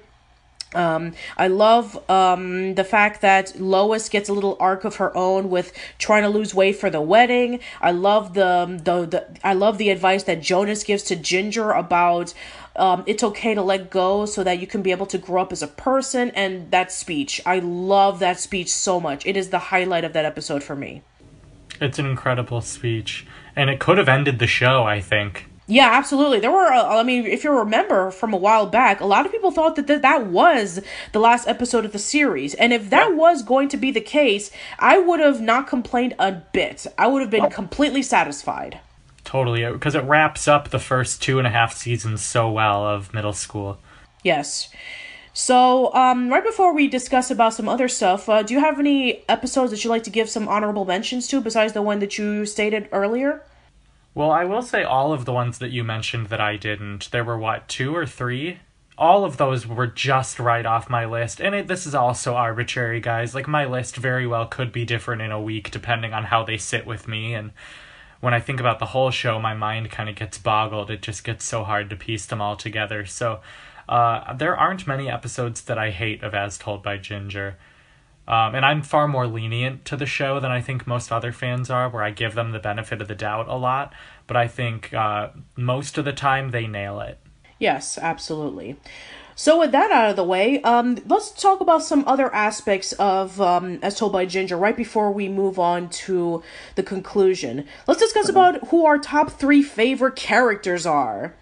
um, 0.74 1.14
I 1.36 1.48
love 1.48 1.98
um, 2.08 2.74
the 2.74 2.84
fact 2.84 3.22
that 3.22 3.60
Lois 3.60 4.08
gets 4.08 4.28
a 4.28 4.32
little 4.32 4.56
arc 4.60 4.84
of 4.84 4.96
her 4.96 5.16
own 5.16 5.50
with 5.50 5.72
trying 5.98 6.22
to 6.22 6.28
lose 6.28 6.54
weight 6.54 6.76
for 6.76 6.90
the 6.90 7.00
wedding. 7.00 7.60
I 7.80 7.90
love 7.90 8.34
the 8.34 8.80
the, 8.82 9.06
the 9.06 9.26
I 9.42 9.54
love 9.54 9.78
the 9.78 9.90
advice 9.90 10.22
that 10.24 10.40
Jonas 10.40 10.84
gives 10.84 11.02
to 11.04 11.16
Ginger 11.16 11.72
about 11.72 12.34
um, 12.76 13.02
it's 13.06 13.24
okay 13.24 13.54
to 13.54 13.62
let 13.62 13.90
go 13.90 14.26
so 14.26 14.44
that 14.44 14.60
you 14.60 14.66
can 14.66 14.80
be 14.80 14.92
able 14.92 15.06
to 15.06 15.18
grow 15.18 15.42
up 15.42 15.52
as 15.52 15.62
a 15.62 15.66
person. 15.66 16.30
And 16.30 16.70
that 16.70 16.92
speech, 16.92 17.40
I 17.44 17.58
love 17.58 18.20
that 18.20 18.38
speech 18.38 18.72
so 18.72 19.00
much. 19.00 19.26
It 19.26 19.36
is 19.36 19.50
the 19.50 19.58
highlight 19.58 20.04
of 20.04 20.12
that 20.12 20.24
episode 20.24 20.62
for 20.62 20.76
me. 20.76 21.02
It's 21.80 21.98
an 21.98 22.06
incredible 22.06 22.60
speech, 22.60 23.26
and 23.56 23.70
it 23.70 23.80
could 23.80 23.98
have 23.98 24.08
ended 24.08 24.38
the 24.38 24.46
show. 24.46 24.84
I 24.84 25.00
think. 25.00 25.49
Yeah, 25.70 25.90
absolutely. 25.92 26.40
There 26.40 26.50
were, 26.50 26.66
uh, 26.66 26.98
I 26.98 27.04
mean, 27.04 27.26
if 27.26 27.44
you 27.44 27.52
remember 27.52 28.10
from 28.10 28.34
a 28.34 28.36
while 28.36 28.66
back, 28.66 29.00
a 29.00 29.06
lot 29.06 29.24
of 29.24 29.30
people 29.30 29.52
thought 29.52 29.76
that 29.76 29.86
th- 29.86 30.02
that 30.02 30.26
was 30.26 30.80
the 31.12 31.20
last 31.20 31.46
episode 31.46 31.84
of 31.84 31.92
the 31.92 31.98
series. 31.98 32.54
And 32.54 32.72
if 32.72 32.90
that 32.90 33.14
was 33.14 33.44
going 33.44 33.68
to 33.68 33.76
be 33.76 33.92
the 33.92 34.00
case, 34.00 34.50
I 34.80 34.98
would 34.98 35.20
have 35.20 35.40
not 35.40 35.68
complained 35.68 36.16
a 36.18 36.32
bit. 36.32 36.88
I 36.98 37.06
would 37.06 37.22
have 37.22 37.30
been 37.30 37.48
completely 37.50 38.02
satisfied. 38.02 38.80
Totally, 39.22 39.64
because 39.70 39.94
it 39.94 40.02
wraps 40.02 40.48
up 40.48 40.70
the 40.70 40.80
first 40.80 41.22
two 41.22 41.38
and 41.38 41.46
a 41.46 41.50
half 41.50 41.76
seasons 41.76 42.20
so 42.20 42.50
well 42.50 42.84
of 42.84 43.14
middle 43.14 43.32
school. 43.32 43.78
Yes. 44.24 44.70
So, 45.32 45.94
um, 45.94 46.30
right 46.30 46.42
before 46.42 46.74
we 46.74 46.88
discuss 46.88 47.30
about 47.30 47.54
some 47.54 47.68
other 47.68 47.86
stuff, 47.86 48.28
uh, 48.28 48.42
do 48.42 48.54
you 48.54 48.60
have 48.60 48.80
any 48.80 49.22
episodes 49.28 49.70
that 49.70 49.84
you'd 49.84 49.90
like 49.90 50.02
to 50.02 50.10
give 50.10 50.28
some 50.28 50.48
honorable 50.48 50.84
mentions 50.84 51.28
to 51.28 51.40
besides 51.40 51.74
the 51.74 51.82
one 51.82 52.00
that 52.00 52.18
you 52.18 52.44
stated 52.44 52.88
earlier? 52.90 53.44
Well, 54.14 54.30
I 54.30 54.44
will 54.44 54.62
say 54.62 54.82
all 54.82 55.12
of 55.12 55.24
the 55.24 55.32
ones 55.32 55.58
that 55.58 55.70
you 55.70 55.84
mentioned 55.84 56.26
that 56.28 56.40
I 56.40 56.56
didn't. 56.56 57.10
There 57.12 57.24
were 57.24 57.38
what, 57.38 57.68
two 57.68 57.94
or 57.94 58.06
three? 58.06 58.58
All 58.98 59.24
of 59.24 59.36
those 59.36 59.66
were 59.66 59.86
just 59.86 60.38
right 60.38 60.66
off 60.66 60.90
my 60.90 61.06
list. 61.06 61.40
And 61.40 61.54
it, 61.54 61.68
this 61.68 61.86
is 61.86 61.94
also 61.94 62.34
arbitrary, 62.34 63.00
guys. 63.00 63.34
Like, 63.34 63.46
my 63.46 63.64
list 63.64 63.96
very 63.96 64.26
well 64.26 64.46
could 64.46 64.72
be 64.72 64.84
different 64.84 65.22
in 65.22 65.30
a 65.30 65.40
week 65.40 65.70
depending 65.70 66.12
on 66.12 66.24
how 66.24 66.44
they 66.44 66.58
sit 66.58 66.86
with 66.86 67.06
me. 67.06 67.34
And 67.34 67.52
when 68.20 68.34
I 68.34 68.40
think 68.40 68.60
about 68.60 68.78
the 68.78 68.86
whole 68.86 69.10
show, 69.10 69.38
my 69.38 69.54
mind 69.54 69.90
kind 69.90 70.10
of 70.10 70.16
gets 70.16 70.38
boggled. 70.38 70.90
It 70.90 71.02
just 71.02 71.24
gets 71.24 71.44
so 71.44 71.64
hard 71.64 71.88
to 71.90 71.96
piece 71.96 72.26
them 72.26 72.42
all 72.42 72.56
together. 72.56 73.06
So, 73.06 73.40
uh, 73.88 74.34
there 74.34 74.56
aren't 74.56 74.86
many 74.86 75.08
episodes 75.08 75.62
that 75.62 75.78
I 75.78 75.90
hate 75.90 76.22
of 76.22 76.34
As 76.34 76.58
Told 76.58 76.82
by 76.82 76.96
Ginger. 76.96 77.56
Um, 78.30 78.54
and 78.54 78.64
I'm 78.64 78.82
far 78.82 79.08
more 79.08 79.26
lenient 79.26 79.84
to 79.86 79.96
the 79.96 80.06
show 80.06 80.38
than 80.38 80.52
I 80.52 80.60
think 80.60 80.86
most 80.86 81.10
other 81.10 81.32
fans 81.32 81.68
are, 81.68 81.88
where 81.88 82.04
I 82.04 82.12
give 82.12 82.36
them 82.36 82.52
the 82.52 82.60
benefit 82.60 83.02
of 83.02 83.08
the 83.08 83.14
doubt 83.16 83.48
a 83.48 83.56
lot. 83.56 83.92
But 84.28 84.36
I 84.36 84.46
think 84.46 84.94
uh, 84.94 85.30
most 85.56 85.98
of 85.98 86.04
the 86.04 86.12
time 86.12 86.52
they 86.52 86.68
nail 86.68 87.00
it. 87.00 87.18
Yes, 87.58 87.98
absolutely. 87.98 88.76
So 89.34 89.58
with 89.58 89.72
that 89.72 89.90
out 89.90 90.10
of 90.10 90.16
the 90.16 90.22
way, 90.22 90.62
um, 90.62 90.98
let's 91.08 91.32
talk 91.32 91.60
about 91.60 91.82
some 91.82 92.04
other 92.06 92.32
aspects 92.32 92.92
of 92.92 93.40
um, 93.40 93.80
As 93.82 93.98
Told 93.98 94.12
by 94.12 94.26
Ginger 94.26 94.56
right 94.56 94.76
before 94.76 95.10
we 95.10 95.28
move 95.28 95.58
on 95.58 95.88
to 95.90 96.44
the 96.76 96.84
conclusion. 96.84 97.66
Let's 97.88 98.00
discuss 98.00 98.28
about 98.28 98.68
who 98.68 98.86
our 98.86 98.98
top 98.98 99.30
three 99.32 99.62
favorite 99.62 100.14
characters 100.14 100.86
are. 100.86 101.34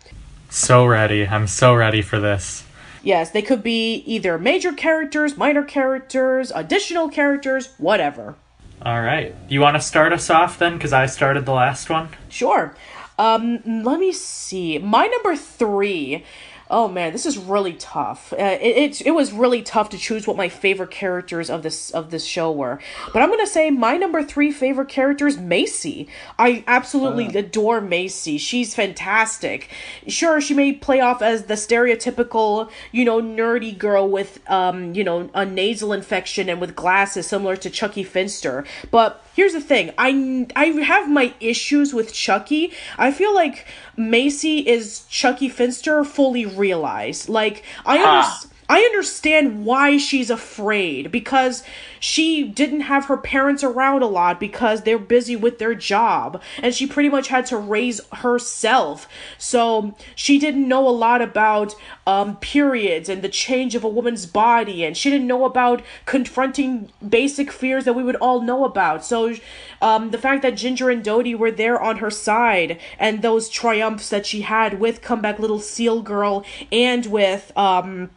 So 0.49 0.87
ready. 0.87 1.27
I'm 1.27 1.49
so 1.49 1.75
ready 1.75 2.01
for 2.01 2.19
this. 2.19 2.65
Yes, 3.03 3.31
they 3.31 3.43
could 3.43 3.63
be 3.63 3.95
either 4.07 4.39
major 4.39 4.73
characters, 4.73 5.37
minor 5.37 5.63
characters, 5.63 6.53
additional 6.55 7.09
characters, 7.09 7.75
whatever. 7.79 8.37
All 8.83 9.03
right. 9.03 9.35
You 9.49 9.61
want 9.61 9.77
to 9.77 9.81
start 9.81 10.13
us 10.13 10.31
off 10.31 10.59
then? 10.59 10.75
Because 10.75 10.93
I 10.93 11.07
started 11.07 11.47
the 11.47 11.53
last 11.53 11.91
one. 11.91 12.11
Sure. 12.29 12.75
Um, 13.19 13.61
let 13.83 13.99
me 13.99 14.13
see. 14.13 14.79
My 14.79 15.07
number 15.07 15.35
three 15.35 16.25
Oh 16.71 16.87
man, 16.87 17.13
this 17.13 17.25
is 17.25 17.39
really 17.39 17.73
tough. 17.75 18.33
Uh, 18.33 18.59
it, 18.61 18.77
it 18.77 19.07
it 19.07 19.11
was 19.13 19.33
really 19.33 19.63
tough 19.63 19.89
to 19.91 19.99
choose 19.99 20.27
what 20.27 20.37
my 20.37 20.49
favorite 20.49 20.91
characters 20.91 21.49
of 21.49 21.63
this 21.63 21.91
of 21.91 22.11
this 22.11 22.25
show 22.25 22.53
were. 22.53 22.79
But 23.13 23.23
I'm 23.23 23.31
gonna 23.31 23.47
say 23.47 23.71
my 23.71 23.97
number 23.97 24.23
three 24.23 24.53
favorite 24.53 24.89
character 24.89 25.27
is 25.27 25.39
Macie. 25.39 26.09
I 26.39 26.65
absolutely 26.67 27.29
uh. 27.29 27.39
adore 27.39 27.81
Macie. 27.81 28.39
She's 28.39 28.75
fantastic. 28.75 29.71
Sure, 30.07 30.41
she 30.41 30.53
may 30.53 30.73
play 30.73 31.01
off 31.01 31.23
as 31.23 31.45
the 31.45 31.55
stereotypical, 31.55 32.71
you 32.93 33.05
know, 33.05 33.21
nerdy 33.23 33.77
girl 33.77 34.09
with 34.09 34.41
um, 34.51 34.95
you 34.95 35.05
know, 35.05 35.31
a 35.33 35.47
nasal 35.47 35.93
infection 35.93 36.51
and 36.51 36.61
with 36.61 36.77
glasses, 36.77 37.27
similar 37.27 37.57
to 37.57 37.71
Chuckie 37.71 38.05
Finster. 38.05 38.65
But 38.91 39.25
here's 39.39 39.53
the 39.53 39.61
thing. 39.61 39.93
I 39.97 40.47
i 40.57 40.67
have 40.83 41.09
my 41.09 41.33
issues 41.39 41.95
with 41.95 42.13
chuckie. 42.13 42.73
I 42.99 43.13
feel 43.13 43.33
like 43.33 43.67
macie 43.97 44.65
is 44.67 45.05
chuckie 45.09 45.49
finster 45.49 46.03
fully 46.03 46.45
realized. 46.45 47.29
Like 47.29 47.63
i 47.87 47.99
ah. 47.99 48.19
understand 48.19 48.58
I 48.71 48.81
understand 48.81 49.65
why 49.65 49.97
she's 49.97 50.29
afraid 50.29 51.11
because 51.11 51.63
she 52.01 52.45
didn't 52.45 52.83
have 52.83 53.07
her 53.07 53.17
parents 53.17 53.65
around 53.65 54.03
a 54.03 54.07
lot 54.07 54.39
because 54.39 54.83
they're 54.83 54.99
busy 54.99 55.37
with 55.37 55.59
their 55.59 55.75
job 55.75 56.43
and 56.63 56.75
she 56.75 56.87
pretty 56.87 57.09
much 57.09 57.29
had 57.29 57.47
to 57.47 57.57
raise 57.57 58.03
herself. 58.13 59.09
So 59.39 59.97
she 60.15 60.39
didn't 60.39 60.69
know 60.69 60.87
a 60.87 60.91
lot 60.91 61.23
about 61.23 61.75
um, 62.07 62.37
periods 62.37 63.09
and 63.09 63.23
the 63.23 63.31
change 63.31 63.75
of 63.75 63.85
a 63.85 63.89
woman's 63.89 64.27
body 64.27 64.85
and 64.85 64.95
she 64.95 65.09
didn't 65.09 65.27
know 65.27 65.47
about 65.47 65.81
confronting 66.05 66.93
basic 67.07 67.51
fears 67.51 67.87
that 67.87 67.95
we 67.95 68.03
would 68.03 68.17
all 68.17 68.43
know 68.43 68.67
about. 68.67 69.03
So 69.03 69.35
um, 69.81 70.11
the 70.11 70.19
fact 70.19 70.43
that 70.43 70.59
Ginger 70.59 70.91
and 70.91 71.03
Dodie 71.03 71.35
were 71.35 71.51
there 71.51 71.81
on 71.81 71.99
her 71.99 72.11
side 72.11 72.79
and 72.99 73.23
those 73.23 73.49
triumphs 73.49 74.11
that 74.11 74.27
she 74.27 74.43
had 74.43 74.79
with 74.79 75.01
Comeback 75.01 75.39
Little 75.39 75.59
Seal 75.59 76.03
Girl 76.03 76.45
and 76.71 77.07
with 77.07 77.51
um 77.57 78.11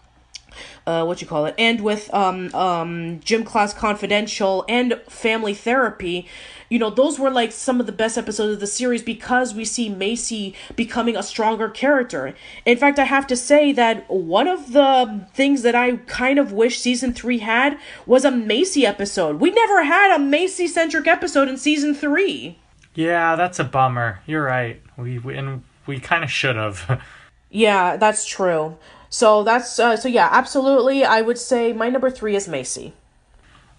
uh, 0.86 1.04
what 1.04 1.22
you 1.22 1.28
call 1.28 1.46
it, 1.46 1.56
and 1.58 1.82
with 1.82 2.14
um, 2.14 2.54
um, 2.56 3.20
Gym 3.24 3.44
Class 3.44 3.74
Confidential 3.74 4.66
and 4.68 5.00
Family 5.08 5.54
Therapy, 5.54 6.28
you 6.72 6.80
know, 6.80 6.90
those 6.90 7.20
were 7.20 7.30
like 7.30 7.52
some 7.52 7.82
of 7.82 7.86
the 7.86 7.92
best 7.92 8.18
episodes 8.18 8.54
of 8.54 8.60
the 8.62 8.66
series 8.66 9.04
because 9.04 9.54
we 9.54 9.66
see 9.66 9.90
Macie 9.90 10.56
becoming 10.78 11.18
a 11.18 11.22
stronger 11.22 11.68
character. 11.68 12.34
In 12.66 12.78
fact, 12.78 12.98
I 12.98 13.04
have 13.04 13.28
to 13.28 13.36
say 13.36 13.74
that 13.74 14.10
one 14.10 14.48
of 14.48 14.72
the 14.72 15.28
things 15.34 15.64
that 15.64 15.76
I 15.76 15.98
kind 15.98 16.40
of 16.40 16.54
wish 16.54 16.80
season 16.80 17.14
three 17.14 17.40
had 17.40 17.78
was 18.06 18.24
a 18.24 18.32
Macie 18.32 18.86
episode. 18.86 19.42
We 19.42 19.52
never 19.52 19.84
had 19.84 20.16
a 20.16 20.24
Macie 20.24 20.70
centric 20.70 21.08
episode 21.08 21.50
in 21.50 21.58
season 21.58 21.94
three. 21.94 22.58
Yeah, 22.96 23.36
that's 23.36 23.60
a 23.60 23.66
bummer. 23.66 24.22
You're 24.26 24.44
right. 24.44 24.82
We, 24.96 25.20
we 25.20 25.36
and 25.36 25.64
we 25.86 26.00
kind 26.00 26.24
of 26.24 26.32
should 26.32 26.56
have. 26.56 27.02
yeah, 27.50 27.98
that's 27.98 28.26
true. 28.26 28.78
So 29.12 29.44
that's 29.44 29.78
uh, 29.78 29.98
so 29.98 30.08
yeah, 30.08 30.30
absolutely. 30.32 31.04
I 31.04 31.22
would 31.22 31.38
say 31.38 31.74
my 31.74 31.90
number 31.90 32.10
three 32.10 32.36
is 32.36 32.48
Macie. 32.48 32.94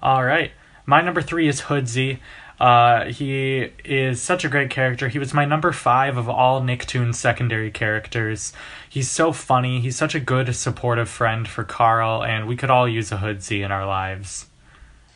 All 0.02 0.22
right, 0.24 0.52
my 0.84 1.00
number 1.00 1.22
three 1.22 1.48
is 1.48 1.62
Hoodsie. 1.62 2.18
Uh, 2.60 3.06
he 3.06 3.70
is 3.84 4.20
such 4.20 4.44
a 4.44 4.48
great 4.48 4.70
character. 4.70 5.08
He 5.08 5.18
was 5.18 5.34
my 5.34 5.44
number 5.44 5.72
five 5.72 6.16
of 6.16 6.28
all 6.28 6.60
Nicktoons 6.60 7.16
secondary 7.16 7.70
characters. 7.70 8.52
He's 8.88 9.10
so 9.10 9.32
funny. 9.32 9.80
He's 9.80 9.96
such 9.96 10.14
a 10.14 10.20
good, 10.20 10.54
supportive 10.54 11.08
friend 11.08 11.48
for 11.48 11.64
Carl, 11.64 12.22
and 12.22 12.46
we 12.46 12.54
could 12.54 12.70
all 12.70 12.86
use 12.86 13.10
a 13.10 13.16
Hoodsie 13.16 13.64
in 13.64 13.72
our 13.72 13.86
lives. 13.86 14.46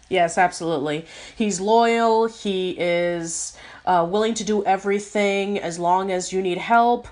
Yes, 0.09 0.39
absolutely. 0.39 1.05
He's 1.37 1.61
loyal. 1.61 2.27
He 2.27 2.71
is 2.79 3.57
uh, 3.85 4.07
willing 4.09 4.35
to 4.35 4.45
do 4.45 4.65
everything 4.65 5.59
as 5.59 5.79
long 5.79 6.11
as 6.11 6.33
you 6.33 6.41
need 6.43 6.59
help. 6.59 7.07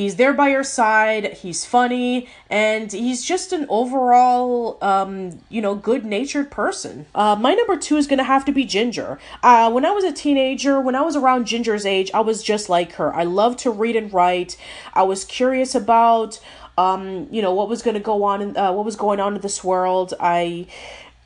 He's 0.00 0.16
there 0.16 0.32
by 0.32 0.48
your 0.48 0.64
side. 0.64 1.34
He's 1.42 1.66
funny, 1.66 2.26
and 2.48 2.90
he's 2.90 3.22
just 3.22 3.52
an 3.52 3.66
overall, 3.68 4.78
um, 4.80 5.40
you 5.50 5.60
know, 5.60 5.74
good 5.74 6.06
natured 6.06 6.50
person. 6.50 7.04
Uh, 7.14 7.36
my 7.38 7.52
number 7.52 7.76
two 7.76 7.98
is 7.98 8.06
gonna 8.06 8.24
have 8.24 8.46
to 8.46 8.52
be 8.52 8.64
Ginger. 8.64 9.18
Uh, 9.42 9.70
when 9.70 9.84
I 9.84 9.90
was 9.90 10.04
a 10.04 10.10
teenager, 10.10 10.80
when 10.80 10.94
I 10.94 11.02
was 11.02 11.16
around 11.16 11.44
Ginger's 11.44 11.84
age, 11.84 12.10
I 12.14 12.20
was 12.20 12.42
just 12.42 12.70
like 12.70 12.92
her. 12.92 13.14
I 13.14 13.24
loved 13.24 13.58
to 13.58 13.70
read 13.70 13.94
and 13.94 14.10
write. 14.10 14.56
I 14.94 15.02
was 15.02 15.26
curious 15.26 15.74
about, 15.74 16.40
um, 16.78 17.28
you 17.30 17.42
know, 17.42 17.52
what 17.52 17.68
was 17.68 17.82
gonna 17.82 18.00
go 18.00 18.24
on, 18.24 18.40
in, 18.40 18.56
uh, 18.56 18.72
what 18.72 18.86
was 18.86 18.96
going 18.96 19.20
on 19.20 19.34
in 19.34 19.42
this 19.42 19.62
world. 19.62 20.14
I 20.18 20.66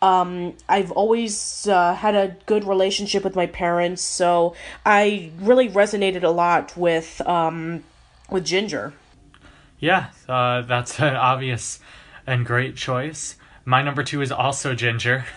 um, 0.03 0.55
I've 0.68 0.91
always 0.91 1.68
uh, 1.68 1.95
had 1.95 2.16
a 2.16 2.37
good 2.47 2.64
relationship 2.64 3.22
with 3.22 3.37
my 3.37 3.47
parents, 3.47 4.03
so 4.03 4.57
I 4.85 5.31
really 5.41 5.68
resonated 5.70 6.25
a 6.25 6.29
lot 6.29 6.77
with 6.77 7.20
um, 7.27 7.85
with 8.31 8.45
Ginger. 8.45 8.95
Yeah, 9.79 10.11
uh, 10.29 10.62
that's 10.62 10.99
an 11.01 11.16
obvious 11.16 11.81
and 12.27 12.47
great 12.47 12.77
choice. 12.77 13.37
My 13.64 13.83
number 13.83 14.03
two 14.03 14.22
is 14.22 14.33
also 14.33 14.75
Ginger. 14.75 15.25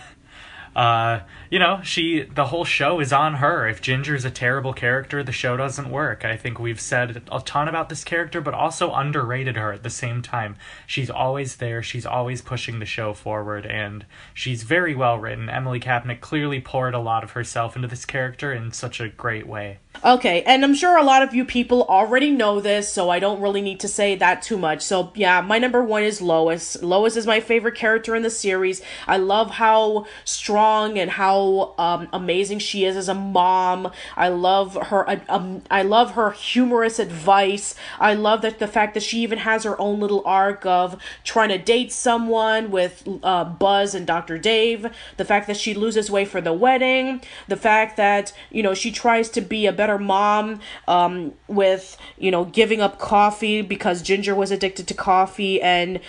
Uh, 0.76 1.22
you 1.50 1.58
know, 1.58 1.80
she 1.82 2.22
the 2.22 2.46
whole 2.46 2.64
show 2.64 3.00
is 3.00 3.12
on 3.12 3.34
her. 3.34 3.66
If 3.66 3.82
Ginger's 3.82 4.24
a 4.24 4.30
terrible 4.30 4.72
character, 4.72 5.24
the 5.24 5.32
show 5.32 5.56
doesn't 5.56 5.90
work. 5.90 6.24
I 6.24 6.36
think 6.36 6.60
we've 6.60 6.80
said 6.80 7.20
a 7.32 7.40
ton 7.40 7.66
about 7.66 7.88
this 7.88 8.04
character, 8.04 8.40
but 8.40 8.54
also 8.54 8.92
underrated 8.92 9.56
her 9.56 9.72
at 9.72 9.82
the 9.82 9.90
same 9.90 10.22
time. 10.22 10.54
She's 10.86 11.10
always 11.10 11.56
there. 11.56 11.82
She's 11.82 12.06
always 12.06 12.42
pushing 12.42 12.78
the 12.78 12.86
show 12.86 13.12
forward, 13.12 13.66
and 13.66 14.06
she's 14.32 14.62
very 14.62 14.94
well 14.94 15.18
written. 15.18 15.48
Emily 15.48 15.80
Kapnek 15.80 16.20
clearly 16.20 16.60
poured 16.60 16.94
a 16.94 17.00
lot 17.00 17.24
of 17.24 17.32
herself 17.32 17.74
into 17.74 17.88
this 17.88 18.04
character 18.04 18.52
in 18.52 18.70
such 18.70 19.00
a 19.00 19.08
great 19.08 19.48
way. 19.48 19.78
Okay, 20.04 20.42
and 20.44 20.64
I'm 20.64 20.74
sure 20.74 20.96
a 20.96 21.02
lot 21.02 21.22
of 21.22 21.34
you 21.34 21.44
people 21.44 21.82
already 21.88 22.30
know 22.30 22.60
this, 22.60 22.88
so 22.88 23.10
I 23.10 23.18
don't 23.18 23.40
really 23.40 23.60
need 23.60 23.80
to 23.80 23.88
say 23.88 24.14
that 24.14 24.42
too 24.42 24.56
much. 24.56 24.82
So, 24.82 25.10
yeah, 25.16 25.40
my 25.40 25.58
number 25.58 25.82
one 25.82 26.04
is 26.04 26.22
Lois. 26.22 26.80
Lois 26.82 27.16
is 27.16 27.26
my 27.26 27.40
favorite 27.40 27.74
character 27.74 28.14
in 28.14 28.22
the 28.22 28.30
series. 28.30 28.80
I 29.08 29.16
love 29.16 29.50
how 29.52 30.06
strong 30.24 30.98
and 30.98 31.10
how 31.10 31.74
um, 31.78 32.08
amazing 32.12 32.60
she 32.60 32.84
is 32.84 32.96
as 32.96 33.08
a 33.08 33.14
mom. 33.14 33.90
I 34.16 34.28
love 34.28 34.74
her. 34.74 35.08
Uh, 35.08 35.18
um, 35.28 35.62
I 35.68 35.82
love 35.82 36.12
her 36.12 36.30
humorous 36.30 37.00
advice. 37.00 37.74
I 37.98 38.14
love 38.14 38.42
that 38.42 38.60
the 38.60 38.68
fact 38.68 38.94
that 38.94 39.02
she 39.02 39.18
even 39.22 39.38
has 39.38 39.64
her 39.64 39.80
own 39.80 39.98
little 39.98 40.22
arc 40.24 40.64
of 40.64 41.00
trying 41.24 41.48
to 41.48 41.58
date 41.58 41.90
someone 41.90 42.70
with 42.70 43.06
uh, 43.24 43.44
Buzz 43.44 43.96
and 43.96 44.06
Dr. 44.06 44.38
Dave. 44.38 44.86
The 45.16 45.24
fact 45.24 45.48
that 45.48 45.56
she 45.56 45.74
loses 45.74 46.08
weight 46.08 46.28
for 46.28 46.40
the 46.40 46.52
wedding. 46.52 47.20
The 47.48 47.56
fact 47.56 47.96
that, 47.96 48.32
you 48.50 48.62
know, 48.62 48.74
she 48.74 48.92
tries 48.92 49.28
to 49.30 49.40
be 49.40 49.66
a 49.66 49.72
better 49.72 49.87
better 49.88 49.98
mom 49.98 50.60
um, 50.86 51.32
with, 51.46 51.96
you 52.18 52.30
know, 52.30 52.44
giving 52.44 52.80
up 52.80 52.98
coffee 52.98 53.62
because 53.62 54.02
Ginger 54.02 54.34
was 54.34 54.50
addicted 54.50 54.86
to 54.88 54.94
coffee 54.94 55.62
and 55.62 56.00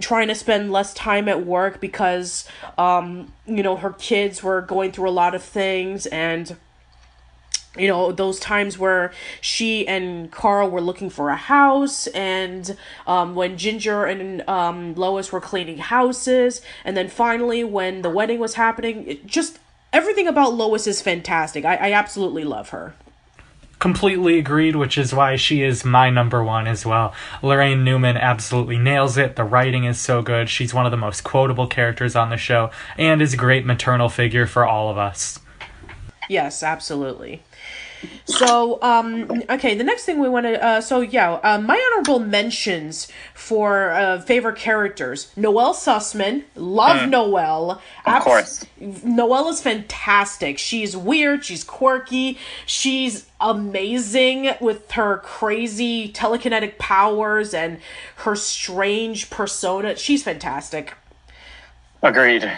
trying 0.00 0.26
to 0.26 0.34
spend 0.34 0.72
less 0.72 0.92
time 0.94 1.28
at 1.28 1.46
work 1.46 1.80
because, 1.80 2.48
um, 2.76 3.32
you 3.46 3.62
know, 3.62 3.76
her 3.76 3.92
kids 3.92 4.42
were 4.42 4.60
going 4.60 4.90
through 4.90 5.08
a 5.08 5.12
lot 5.12 5.34
of 5.34 5.42
things 5.42 6.06
and 6.06 6.56
you 7.78 7.88
know 7.88 8.12
those 8.12 8.38
times 8.38 8.78
where 8.78 9.12
she 9.40 9.88
and 9.88 10.30
Carl 10.30 10.68
were 10.68 10.82
looking 10.82 11.08
for 11.08 11.30
a 11.30 11.36
house, 11.36 12.06
and 12.08 12.76
um, 13.06 13.34
when 13.34 13.56
Ginger 13.56 14.04
and 14.04 14.46
um, 14.46 14.94
Lois 14.94 15.32
were 15.32 15.40
cleaning 15.40 15.78
houses, 15.78 16.60
and 16.84 16.98
then 16.98 17.08
finally 17.08 17.64
when 17.64 18.02
the 18.02 18.10
wedding 18.10 18.38
was 18.38 18.56
happening, 18.56 19.18
just 19.24 19.58
everything 19.92 20.26
about 20.26 20.54
Lois 20.54 20.86
is 20.86 21.02
fantastic. 21.02 21.64
I, 21.64 21.76
I 21.76 21.92
absolutely 21.92 22.44
love 22.44 22.70
her. 22.70 22.94
Completely 23.82 24.38
agreed, 24.38 24.76
which 24.76 24.96
is 24.96 25.12
why 25.12 25.34
she 25.34 25.64
is 25.64 25.84
my 25.84 26.08
number 26.08 26.44
one 26.44 26.68
as 26.68 26.86
well. 26.86 27.12
Laraine 27.42 27.82
Newman 27.82 28.16
absolutely 28.16 28.78
nails 28.78 29.18
it. 29.18 29.34
The 29.34 29.42
writing 29.42 29.86
is 29.86 29.98
so 29.98 30.22
good. 30.22 30.48
She's 30.48 30.72
one 30.72 30.86
of 30.86 30.92
the 30.92 30.96
most 30.96 31.24
quotable 31.24 31.66
characters 31.66 32.14
on 32.14 32.30
the 32.30 32.36
show 32.36 32.70
and 32.96 33.20
is 33.20 33.34
a 33.34 33.36
great 33.36 33.66
maternal 33.66 34.08
figure 34.08 34.46
for 34.46 34.64
all 34.64 34.88
of 34.88 34.98
us. 34.98 35.40
Yes, 36.28 36.62
absolutely. 36.62 37.42
So, 38.24 38.80
um, 38.82 39.42
okay, 39.50 39.74
the 39.74 39.84
next 39.84 40.04
thing 40.04 40.18
we 40.18 40.28
want 40.28 40.46
to, 40.46 40.62
uh, 40.62 40.80
so 40.80 41.00
yeah, 41.00 41.34
uh, 41.34 41.58
my 41.58 41.80
honorable 41.92 42.18
mentions 42.18 43.08
for 43.34 43.90
uh, 43.90 44.20
favorite 44.20 44.56
characters: 44.56 45.32
Noelle 45.36 45.74
Sussman, 45.74 46.44
love 46.54 47.08
Noelle. 47.08 47.80
Of 48.06 48.22
course. 48.22 48.64
Noelle 48.80 49.48
is 49.48 49.60
fantastic. 49.60 50.58
She's 50.58 50.96
weird. 50.96 51.44
She's 51.44 51.64
quirky. 51.64 52.38
She's 52.66 53.26
amazing 53.40 54.54
with 54.60 54.90
her 54.92 55.18
crazy 55.18 56.12
telekinetic 56.12 56.78
powers 56.78 57.52
and 57.54 57.78
her 58.16 58.36
strange 58.36 59.30
persona. 59.30 59.96
She's 59.96 60.22
fantastic. 60.22 60.94
Agreed. 62.02 62.50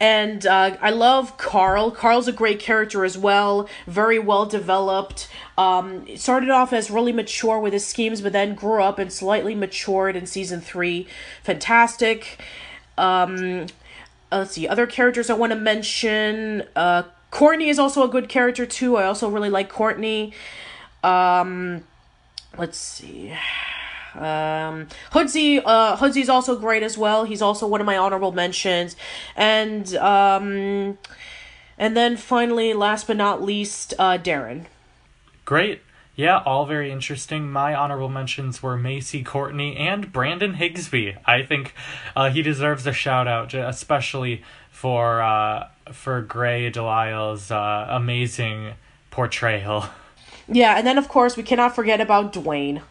And 0.00 0.46
uh, 0.46 0.78
I 0.80 0.90
love 0.90 1.36
Carl. 1.36 1.90
Carl's 1.90 2.26
a 2.26 2.32
great 2.32 2.58
character 2.58 3.04
as 3.04 3.18
well, 3.18 3.68
very 3.86 4.18
well 4.18 4.46
developed. 4.46 5.28
Um, 5.58 6.06
started 6.16 6.48
off 6.48 6.72
as 6.72 6.90
really 6.90 7.12
mature 7.12 7.60
with 7.60 7.74
his 7.74 7.86
schemes, 7.86 8.22
but 8.22 8.32
then 8.32 8.54
grew 8.54 8.82
up 8.82 8.98
and 8.98 9.12
slightly 9.12 9.54
matured 9.54 10.16
in 10.16 10.24
season 10.24 10.62
three. 10.62 11.06
Fantastic. 11.42 12.40
Um, 12.96 13.66
let's 14.32 14.52
see, 14.52 14.66
other 14.66 14.86
characters 14.86 15.28
I 15.28 15.34
want 15.34 15.52
to 15.52 15.58
mention. 15.58 16.64
Uh, 16.74 17.02
Courtney 17.30 17.68
is 17.68 17.78
also 17.78 18.02
a 18.02 18.08
good 18.08 18.28
character 18.28 18.64
too. 18.64 18.96
I 18.96 19.04
also 19.04 19.28
really 19.28 19.50
like 19.50 19.68
Courtney. 19.68 20.32
Um, 21.04 21.84
let's 22.56 22.78
see. 22.78 23.34
Um, 24.14 24.88
Hoodsie, 25.12 25.62
uh, 25.64 25.96
Hoodsie's 25.96 26.28
also 26.28 26.56
great 26.56 26.82
as 26.82 26.98
well. 26.98 27.24
He's 27.24 27.42
also 27.42 27.66
one 27.66 27.80
of 27.80 27.86
my 27.86 27.96
honorable 27.96 28.32
mentions, 28.32 28.96
and 29.36 29.94
um, 29.96 30.98
and 31.78 31.96
then 31.96 32.16
finally, 32.16 32.74
last 32.74 33.06
but 33.06 33.16
not 33.16 33.42
least, 33.42 33.94
uh, 33.98 34.18
Darren. 34.18 34.66
Great. 35.44 35.82
Yeah, 36.16 36.42
all 36.44 36.66
very 36.66 36.90
interesting. 36.90 37.50
My 37.50 37.74
honorable 37.74 38.10
mentions 38.10 38.62
were 38.62 38.76
Macie 38.76 39.24
Courtney 39.24 39.76
and 39.76 40.12
Brandon 40.12 40.54
Higsby. 40.54 41.16
I 41.24 41.42
think 41.42 41.72
uh, 42.14 42.28
he 42.28 42.42
deserves 42.42 42.86
a 42.86 42.92
shout 42.92 43.26
out, 43.26 43.54
especially 43.54 44.42
for 44.70 45.22
uh, 45.22 45.68
for 45.92 46.20
Grey 46.20 46.70
DeLisle's 46.70 47.50
uh, 47.50 47.86
amazing 47.88 48.74
portrayal. 49.10 49.86
Yeah, 50.46 50.76
and 50.76 50.86
then 50.86 50.98
of 50.98 51.08
course 51.08 51.36
we 51.36 51.42
cannot 51.42 51.74
forget 51.74 52.00
about 52.00 52.32
Dwayne. 52.32 52.82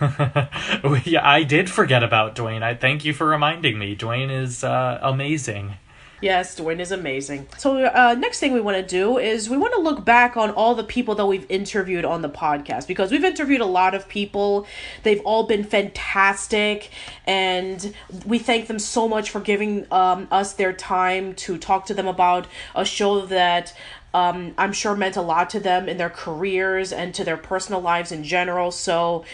yeah, 1.04 1.20
I 1.22 1.42
did 1.42 1.68
forget 1.68 2.02
about 2.02 2.34
Dwayne. 2.34 2.62
I 2.62 2.74
thank 2.74 3.04
you 3.04 3.12
for 3.12 3.26
reminding 3.26 3.78
me. 3.78 3.94
Dwayne 3.94 4.30
is 4.30 4.64
uh, 4.64 4.98
amazing. 5.02 5.74
Yes, 6.22 6.58
Dwayne 6.58 6.80
is 6.80 6.92
amazing. 6.92 7.48
So, 7.56 7.82
uh, 7.82 8.14
next 8.18 8.40
thing 8.40 8.52
we 8.52 8.60
want 8.60 8.76
to 8.76 8.82
do 8.82 9.16
is 9.16 9.48
we 9.48 9.56
want 9.56 9.72
to 9.74 9.80
look 9.80 10.04
back 10.04 10.36
on 10.36 10.50
all 10.50 10.74
the 10.74 10.84
people 10.84 11.14
that 11.14 11.24
we've 11.24 11.46
interviewed 11.50 12.04
on 12.04 12.20
the 12.20 12.28
podcast 12.28 12.86
because 12.86 13.10
we've 13.10 13.24
interviewed 13.24 13.62
a 13.62 13.66
lot 13.66 13.94
of 13.94 14.06
people. 14.06 14.66
They've 15.02 15.22
all 15.24 15.44
been 15.44 15.64
fantastic, 15.64 16.90
and 17.26 17.94
we 18.26 18.38
thank 18.38 18.66
them 18.66 18.78
so 18.78 19.08
much 19.08 19.30
for 19.30 19.40
giving 19.40 19.90
um, 19.90 20.28
us 20.30 20.52
their 20.52 20.74
time 20.74 21.34
to 21.36 21.56
talk 21.56 21.86
to 21.86 21.94
them 21.94 22.06
about 22.06 22.46
a 22.74 22.84
show 22.84 23.24
that 23.26 23.74
um, 24.12 24.54
I'm 24.58 24.72
sure 24.72 24.94
meant 24.94 25.16
a 25.16 25.22
lot 25.22 25.48
to 25.50 25.60
them 25.60 25.88
in 25.88 25.96
their 25.96 26.10
careers 26.10 26.92
and 26.92 27.14
to 27.14 27.24
their 27.24 27.36
personal 27.38 27.80
lives 27.80 28.12
in 28.12 28.24
general. 28.24 28.72
So, 28.72 29.24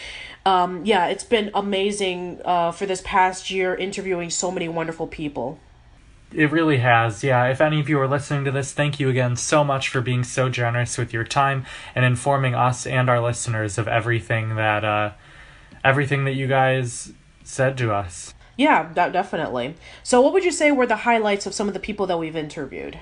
um, 0.47 0.85
yeah, 0.85 1.07
it's 1.07 1.25
been 1.25 1.51
amazing 1.53 2.39
uh, 2.45 2.71
for 2.71 2.85
this 2.85 3.01
past 3.03 3.51
year 3.51 3.75
interviewing 3.75 4.29
so 4.29 4.49
many 4.49 4.69
wonderful 4.69 5.05
people. 5.05 5.59
It 6.33 6.51
really 6.51 6.77
has. 6.77 7.21
Yeah, 7.21 7.47
if 7.47 7.59
any 7.59 7.81
of 7.81 7.89
you 7.89 7.99
are 7.99 8.07
listening 8.07 8.45
to 8.45 8.51
this, 8.51 8.71
thank 8.71 8.97
you 8.97 9.09
again 9.09 9.35
so 9.35 9.65
much 9.65 9.89
for 9.89 9.99
being 9.99 10.23
so 10.23 10.47
generous 10.47 10.97
with 10.97 11.11
your 11.11 11.25
time 11.25 11.65
and 11.93 12.05
informing 12.05 12.55
us 12.55 12.87
and 12.87 13.09
our 13.09 13.21
listeners 13.21 13.77
of 13.77 13.89
everything 13.89 14.55
that 14.55 14.85
uh 14.85 15.11
everything 15.83 16.23
that 16.23 16.33
you 16.33 16.47
guys 16.47 17.11
said 17.43 17.77
to 17.79 17.93
us. 17.93 18.33
Yeah, 18.55 18.91
that 18.93 19.11
definitely. 19.11 19.75
So, 20.01 20.21
what 20.21 20.31
would 20.31 20.45
you 20.45 20.51
say 20.51 20.71
were 20.71 20.87
the 20.87 20.97
highlights 20.97 21.45
of 21.45 21.53
some 21.53 21.67
of 21.67 21.73
the 21.73 21.79
people 21.79 22.07
that 22.07 22.19
we've 22.19 22.37
interviewed? 22.37 22.99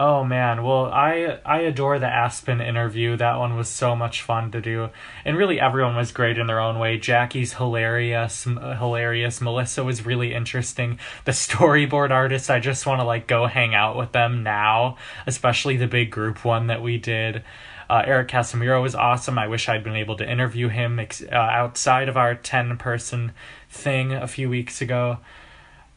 Oh 0.00 0.22
man, 0.22 0.62
well 0.62 0.84
I 0.86 1.40
I 1.44 1.62
adore 1.62 1.98
the 1.98 2.06
Aspen 2.06 2.60
interview. 2.60 3.16
That 3.16 3.36
one 3.38 3.56
was 3.56 3.68
so 3.68 3.96
much 3.96 4.22
fun 4.22 4.52
to 4.52 4.60
do, 4.60 4.90
and 5.24 5.36
really 5.36 5.60
everyone 5.60 5.96
was 5.96 6.12
great 6.12 6.38
in 6.38 6.46
their 6.46 6.60
own 6.60 6.78
way. 6.78 6.98
Jackie's 6.98 7.54
hilarious, 7.54 8.44
hilarious. 8.44 9.40
Melissa 9.40 9.82
was 9.82 10.06
really 10.06 10.32
interesting. 10.34 11.00
The 11.24 11.32
storyboard 11.32 12.10
artists, 12.10 12.48
I 12.48 12.60
just 12.60 12.86
want 12.86 13.00
to 13.00 13.04
like 13.04 13.26
go 13.26 13.46
hang 13.46 13.74
out 13.74 13.96
with 13.96 14.12
them 14.12 14.44
now, 14.44 14.98
especially 15.26 15.76
the 15.76 15.88
big 15.88 16.12
group 16.12 16.44
one 16.44 16.68
that 16.68 16.80
we 16.80 16.96
did. 16.96 17.42
Uh, 17.90 18.02
Eric 18.06 18.28
Casimiro 18.28 18.80
was 18.80 18.94
awesome. 18.94 19.36
I 19.36 19.48
wish 19.48 19.68
I'd 19.68 19.82
been 19.82 19.96
able 19.96 20.16
to 20.18 20.30
interview 20.30 20.68
him 20.68 21.00
ex- 21.00 21.24
uh, 21.24 21.34
outside 21.34 22.08
of 22.08 22.16
our 22.16 22.36
ten 22.36 22.76
person 22.76 23.32
thing 23.68 24.12
a 24.12 24.28
few 24.28 24.48
weeks 24.48 24.80
ago. 24.80 25.18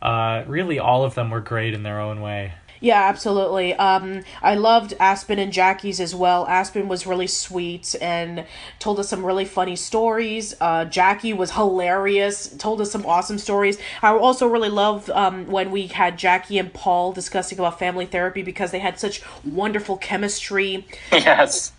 Uh, 0.01 0.43
really, 0.47 0.79
all 0.79 1.03
of 1.03 1.13
them 1.13 1.29
were 1.29 1.41
great 1.41 1.75
in 1.75 1.83
their 1.83 1.99
own 1.99 2.21
way. 2.21 2.53
Yeah, 2.81 3.07
absolutely. 3.07 3.75
Um, 3.75 4.23
I 4.41 4.55
loved 4.55 4.95
Aspen 4.99 5.37
and 5.37 5.53
Jackie's 5.53 5.99
as 5.99 6.15
well. 6.15 6.47
Aspen 6.47 6.87
was 6.87 7.05
really 7.05 7.27
sweet 7.27 7.95
and 8.01 8.43
told 8.79 8.99
us 8.99 9.07
some 9.07 9.23
really 9.23 9.45
funny 9.45 9.75
stories. 9.75 10.55
Uh, 10.59 10.85
Jackie 10.85 11.31
was 11.31 11.51
hilarious, 11.51 12.49
told 12.57 12.81
us 12.81 12.91
some 12.91 13.05
awesome 13.05 13.37
stories. 13.37 13.77
I 14.01 14.11
also 14.17 14.47
really 14.47 14.69
loved 14.69 15.11
um, 15.11 15.45
when 15.45 15.69
we 15.69 15.87
had 15.87 16.17
Jackie 16.17 16.57
and 16.57 16.73
Paul 16.73 17.13
discussing 17.13 17.59
about 17.59 17.77
family 17.77 18.07
therapy 18.07 18.41
because 18.41 18.71
they 18.71 18.79
had 18.79 18.99
such 18.99 19.21
wonderful 19.45 19.95
chemistry. 19.97 20.85
Yes. 21.11 21.71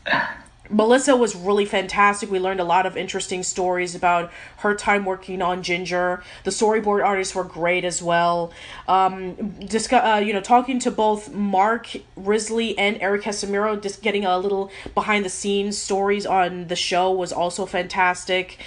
Melissa 0.72 1.14
was 1.14 1.36
really 1.36 1.66
fantastic. 1.66 2.30
We 2.30 2.40
learned 2.40 2.60
a 2.60 2.64
lot 2.64 2.86
of 2.86 2.96
interesting 2.96 3.42
stories 3.42 3.94
about 3.94 4.32
her 4.58 4.74
time 4.74 5.04
working 5.04 5.42
on 5.42 5.62
Ginger. 5.62 6.22
The 6.44 6.50
storyboard 6.50 7.04
artists 7.04 7.34
were 7.34 7.44
great 7.44 7.84
as 7.84 8.02
well. 8.02 8.52
Um, 8.88 9.54
uh, 9.92 10.22
you 10.24 10.32
know, 10.32 10.40
talking 10.40 10.78
to 10.80 10.90
both 10.90 11.32
Mark 11.32 11.90
Risley 12.16 12.76
and 12.78 12.96
Eric 13.00 13.22
Casimiro, 13.22 13.76
just 13.76 14.02
getting 14.02 14.24
a 14.24 14.38
little 14.38 14.70
behind 14.94 15.24
the 15.24 15.30
scenes 15.30 15.76
stories 15.76 16.24
on 16.24 16.68
the 16.68 16.76
show 16.76 17.10
was 17.12 17.32
also 17.32 17.66
fantastic. 17.66 18.58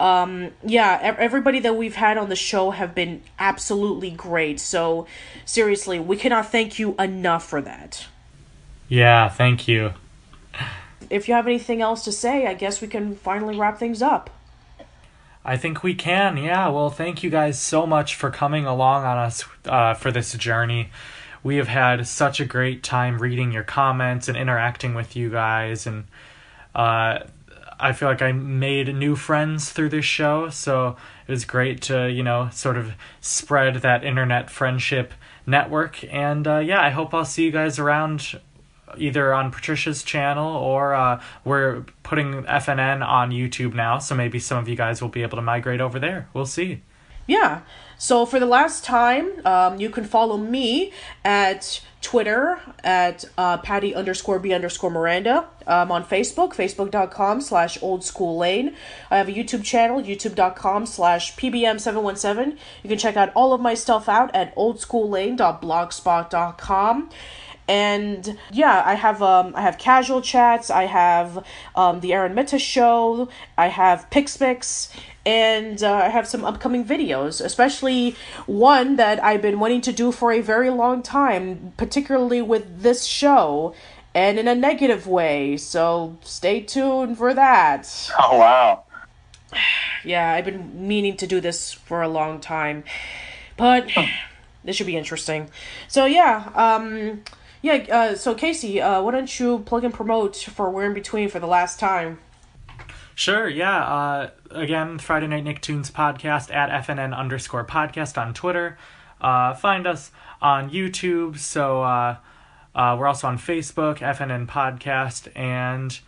Um, 0.00 0.52
yeah, 0.64 1.16
everybody 1.18 1.58
that 1.60 1.76
we've 1.76 1.96
had 1.96 2.18
on 2.18 2.28
the 2.28 2.36
show 2.36 2.70
have 2.70 2.94
been 2.94 3.22
absolutely 3.38 4.12
great. 4.12 4.60
So, 4.60 5.08
seriously, 5.44 5.98
we 5.98 6.16
cannot 6.16 6.52
thank 6.52 6.78
you 6.78 6.94
enough 7.00 7.44
for 7.44 7.60
that. 7.62 8.06
Yeah, 8.88 9.28
thank 9.28 9.66
you. 9.66 9.94
If 11.10 11.28
you 11.28 11.34
have 11.34 11.46
anything 11.46 11.80
else 11.80 12.04
to 12.04 12.12
say, 12.12 12.46
I 12.46 12.54
guess 12.54 12.80
we 12.80 12.88
can 12.88 13.14
finally 13.14 13.56
wrap 13.58 13.78
things 13.78 14.02
up. 14.02 14.30
I 15.44 15.56
think 15.56 15.82
we 15.82 15.94
can. 15.94 16.36
Yeah. 16.36 16.68
Well, 16.68 16.90
thank 16.90 17.22
you 17.22 17.30
guys 17.30 17.58
so 17.58 17.86
much 17.86 18.14
for 18.14 18.30
coming 18.30 18.66
along 18.66 19.04
on 19.04 19.16
us 19.16 19.44
uh, 19.64 19.94
for 19.94 20.10
this 20.10 20.34
journey. 20.34 20.90
We 21.42 21.56
have 21.56 21.68
had 21.68 22.06
such 22.06 22.40
a 22.40 22.44
great 22.44 22.82
time 22.82 23.18
reading 23.18 23.52
your 23.52 23.62
comments 23.62 24.28
and 24.28 24.36
interacting 24.36 24.94
with 24.94 25.16
you 25.16 25.30
guys, 25.30 25.86
and 25.86 26.04
uh, 26.74 27.20
I 27.80 27.92
feel 27.92 28.08
like 28.08 28.20
I 28.20 28.32
made 28.32 28.94
new 28.94 29.16
friends 29.16 29.70
through 29.70 29.88
this 29.90 30.04
show. 30.04 30.50
So 30.50 30.96
it 31.26 31.30
was 31.30 31.44
great 31.44 31.80
to 31.82 32.10
you 32.10 32.22
know 32.22 32.50
sort 32.52 32.76
of 32.76 32.92
spread 33.20 33.76
that 33.76 34.04
internet 34.04 34.50
friendship 34.50 35.14
network. 35.46 36.04
And 36.12 36.46
uh, 36.46 36.58
yeah, 36.58 36.82
I 36.82 36.90
hope 36.90 37.14
I'll 37.14 37.24
see 37.24 37.44
you 37.44 37.52
guys 37.52 37.78
around 37.78 38.38
either 38.96 39.34
on 39.34 39.50
Patricia's 39.50 40.02
channel 40.02 40.56
or 40.56 40.94
uh, 40.94 41.20
we're 41.44 41.84
putting 42.02 42.44
FNN 42.44 43.06
on 43.06 43.30
YouTube 43.30 43.74
now, 43.74 43.98
so 43.98 44.14
maybe 44.14 44.38
some 44.38 44.58
of 44.58 44.68
you 44.68 44.76
guys 44.76 45.02
will 45.02 45.08
be 45.08 45.22
able 45.22 45.36
to 45.36 45.42
migrate 45.42 45.80
over 45.80 45.98
there. 45.98 46.28
We'll 46.32 46.46
see. 46.46 46.82
Yeah. 47.26 47.60
So 47.98 48.24
for 48.24 48.40
the 48.40 48.46
last 48.46 48.84
time, 48.84 49.44
um, 49.44 49.78
you 49.80 49.90
can 49.90 50.04
follow 50.04 50.38
me 50.38 50.92
at 51.24 51.82
Twitter 52.00 52.60
at 52.84 53.24
uh, 53.36 53.56
Patty 53.58 53.92
underscore 53.94 54.38
B 54.38 54.54
underscore 54.54 54.90
Miranda. 54.90 55.46
Um, 55.66 55.92
on 55.92 56.02
Facebook, 56.04 56.54
facebook.com 56.54 57.42
slash 57.42 57.76
old 57.82 58.02
school 58.04 58.38
lane. 58.38 58.74
I 59.10 59.18
have 59.18 59.28
a 59.28 59.32
YouTube 59.32 59.64
channel, 59.64 60.00
youtube.com 60.00 60.86
slash 60.86 61.36
PBM717. 61.36 62.56
You 62.82 62.88
can 62.88 62.96
check 62.98 63.18
out 63.18 63.30
all 63.34 63.52
of 63.52 63.60
my 63.60 63.74
stuff 63.74 64.08
out 64.08 64.34
at 64.34 64.56
oldschoollane.blogspot.com. 64.56 67.10
And 67.68 68.38
yeah, 68.50 68.82
I 68.84 68.94
have 68.94 69.22
um 69.22 69.52
I 69.54 69.60
have 69.60 69.76
casual 69.76 70.22
chats, 70.22 70.70
I 70.70 70.84
have 70.84 71.44
um 71.76 72.00
the 72.00 72.14
Aaron 72.14 72.34
Mita 72.34 72.58
show, 72.58 73.28
I 73.58 73.68
have 73.68 74.08
Pixmix, 74.10 74.90
and 75.26 75.82
uh, 75.82 75.92
I 75.92 76.08
have 76.08 76.26
some 76.26 76.42
upcoming 76.42 76.86
videos, 76.86 77.44
especially 77.44 78.16
one 78.46 78.96
that 78.96 79.22
I've 79.22 79.42
been 79.42 79.60
wanting 79.60 79.82
to 79.82 79.92
do 79.92 80.10
for 80.10 80.32
a 80.32 80.40
very 80.40 80.70
long 80.70 81.02
time, 81.02 81.74
particularly 81.76 82.40
with 82.40 82.80
this 82.80 83.04
show, 83.04 83.74
and 84.14 84.38
in 84.38 84.48
a 84.48 84.54
negative 84.54 85.06
way. 85.06 85.58
So 85.58 86.16
stay 86.22 86.62
tuned 86.62 87.18
for 87.18 87.34
that. 87.34 88.10
Oh 88.18 88.38
wow. 88.38 88.84
Yeah, 90.04 90.32
I've 90.32 90.44
been 90.44 90.88
meaning 90.88 91.16
to 91.18 91.26
do 91.26 91.40
this 91.40 91.72
for 91.72 92.02
a 92.02 92.08
long 92.08 92.40
time, 92.40 92.84
but 93.56 93.90
this 94.64 94.76
should 94.76 94.86
be 94.86 94.96
interesting. 94.96 95.50
So 95.88 96.06
yeah, 96.06 96.50
um, 96.54 97.22
yeah. 97.62 97.74
Uh, 97.74 98.14
so 98.14 98.34
Casey, 98.34 98.80
uh, 98.80 99.02
why 99.02 99.12
don't 99.12 99.40
you 99.40 99.60
plug 99.60 99.84
and 99.84 99.92
promote 99.92 100.36
for 100.36 100.70
We're 100.70 100.86
in 100.86 100.94
Between 100.94 101.28
for 101.28 101.40
the 101.40 101.46
last 101.46 101.80
time? 101.80 102.18
Sure, 103.14 103.48
yeah. 103.48 103.82
Uh, 103.82 104.30
again, 104.52 104.98
Friday 104.98 105.26
Night 105.26 105.44
Nicktoons 105.44 105.90
podcast 105.90 106.54
at 106.54 106.70
FNN 106.86 107.16
underscore 107.16 107.64
podcast 107.64 108.16
on 108.16 108.32
Twitter. 108.32 108.78
Uh, 109.20 109.54
find 109.54 109.86
us 109.88 110.12
on 110.40 110.70
YouTube. 110.70 111.36
So 111.38 111.82
uh, 111.82 112.16
uh, 112.74 112.96
we're 112.98 113.08
also 113.08 113.26
on 113.26 113.36
Facebook, 113.36 113.98
FNN 113.98 114.46
podcast, 114.46 115.36
and 115.36 115.98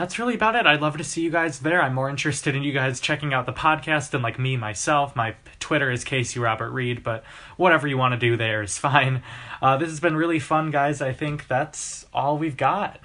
that's 0.00 0.18
really 0.18 0.34
about 0.34 0.56
it. 0.56 0.64
I'd 0.66 0.80
love 0.80 0.96
to 0.96 1.04
see 1.04 1.20
you 1.20 1.28
guys 1.30 1.58
there. 1.58 1.82
I'm 1.82 1.92
more 1.92 2.08
interested 2.08 2.56
in 2.56 2.62
you 2.62 2.72
guys 2.72 3.00
checking 3.00 3.34
out 3.34 3.44
the 3.44 3.52
podcast 3.52 4.10
than 4.10 4.22
like 4.22 4.38
me 4.38 4.56
myself. 4.56 5.14
My 5.14 5.34
Twitter 5.58 5.90
is 5.90 6.04
Casey 6.04 6.40
Robert 6.40 6.70
Reed, 6.70 7.02
but 7.02 7.22
whatever 7.58 7.86
you 7.86 7.98
want 7.98 8.12
to 8.12 8.18
do 8.18 8.34
there 8.34 8.62
is 8.62 8.78
fine. 8.88 9.22
Uh, 9.60 9.76
this 9.76 9.90
has 9.90 10.00
been 10.00 10.16
really 10.16 10.38
fun, 10.38 10.70
guys. 10.70 11.02
I 11.02 11.12
think 11.12 11.48
that's 11.48 12.06
all 12.14 12.38
we've 12.38 12.56
got. 12.56 12.98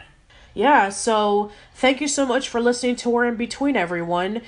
Yeah, 0.53 0.87
so 0.87 1.51
thank 1.73 1.99
you 1.99 2.07
so 2.07 2.25
much 2.25 2.47
for 2.47 2.61
listening 2.61 2.95
to 2.97 3.09
We're 3.09 3.25
in 3.25 3.35
Between, 3.35 3.75
everyone. 3.75 4.41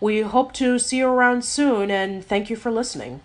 We 0.00 0.20
hope 0.20 0.52
to 0.54 0.78
see 0.78 0.98
you 0.98 1.08
around 1.08 1.44
soon, 1.44 1.90
and 1.90 2.24
thank 2.24 2.48
you 2.48 2.54
for 2.54 2.70
listening. 2.70 3.22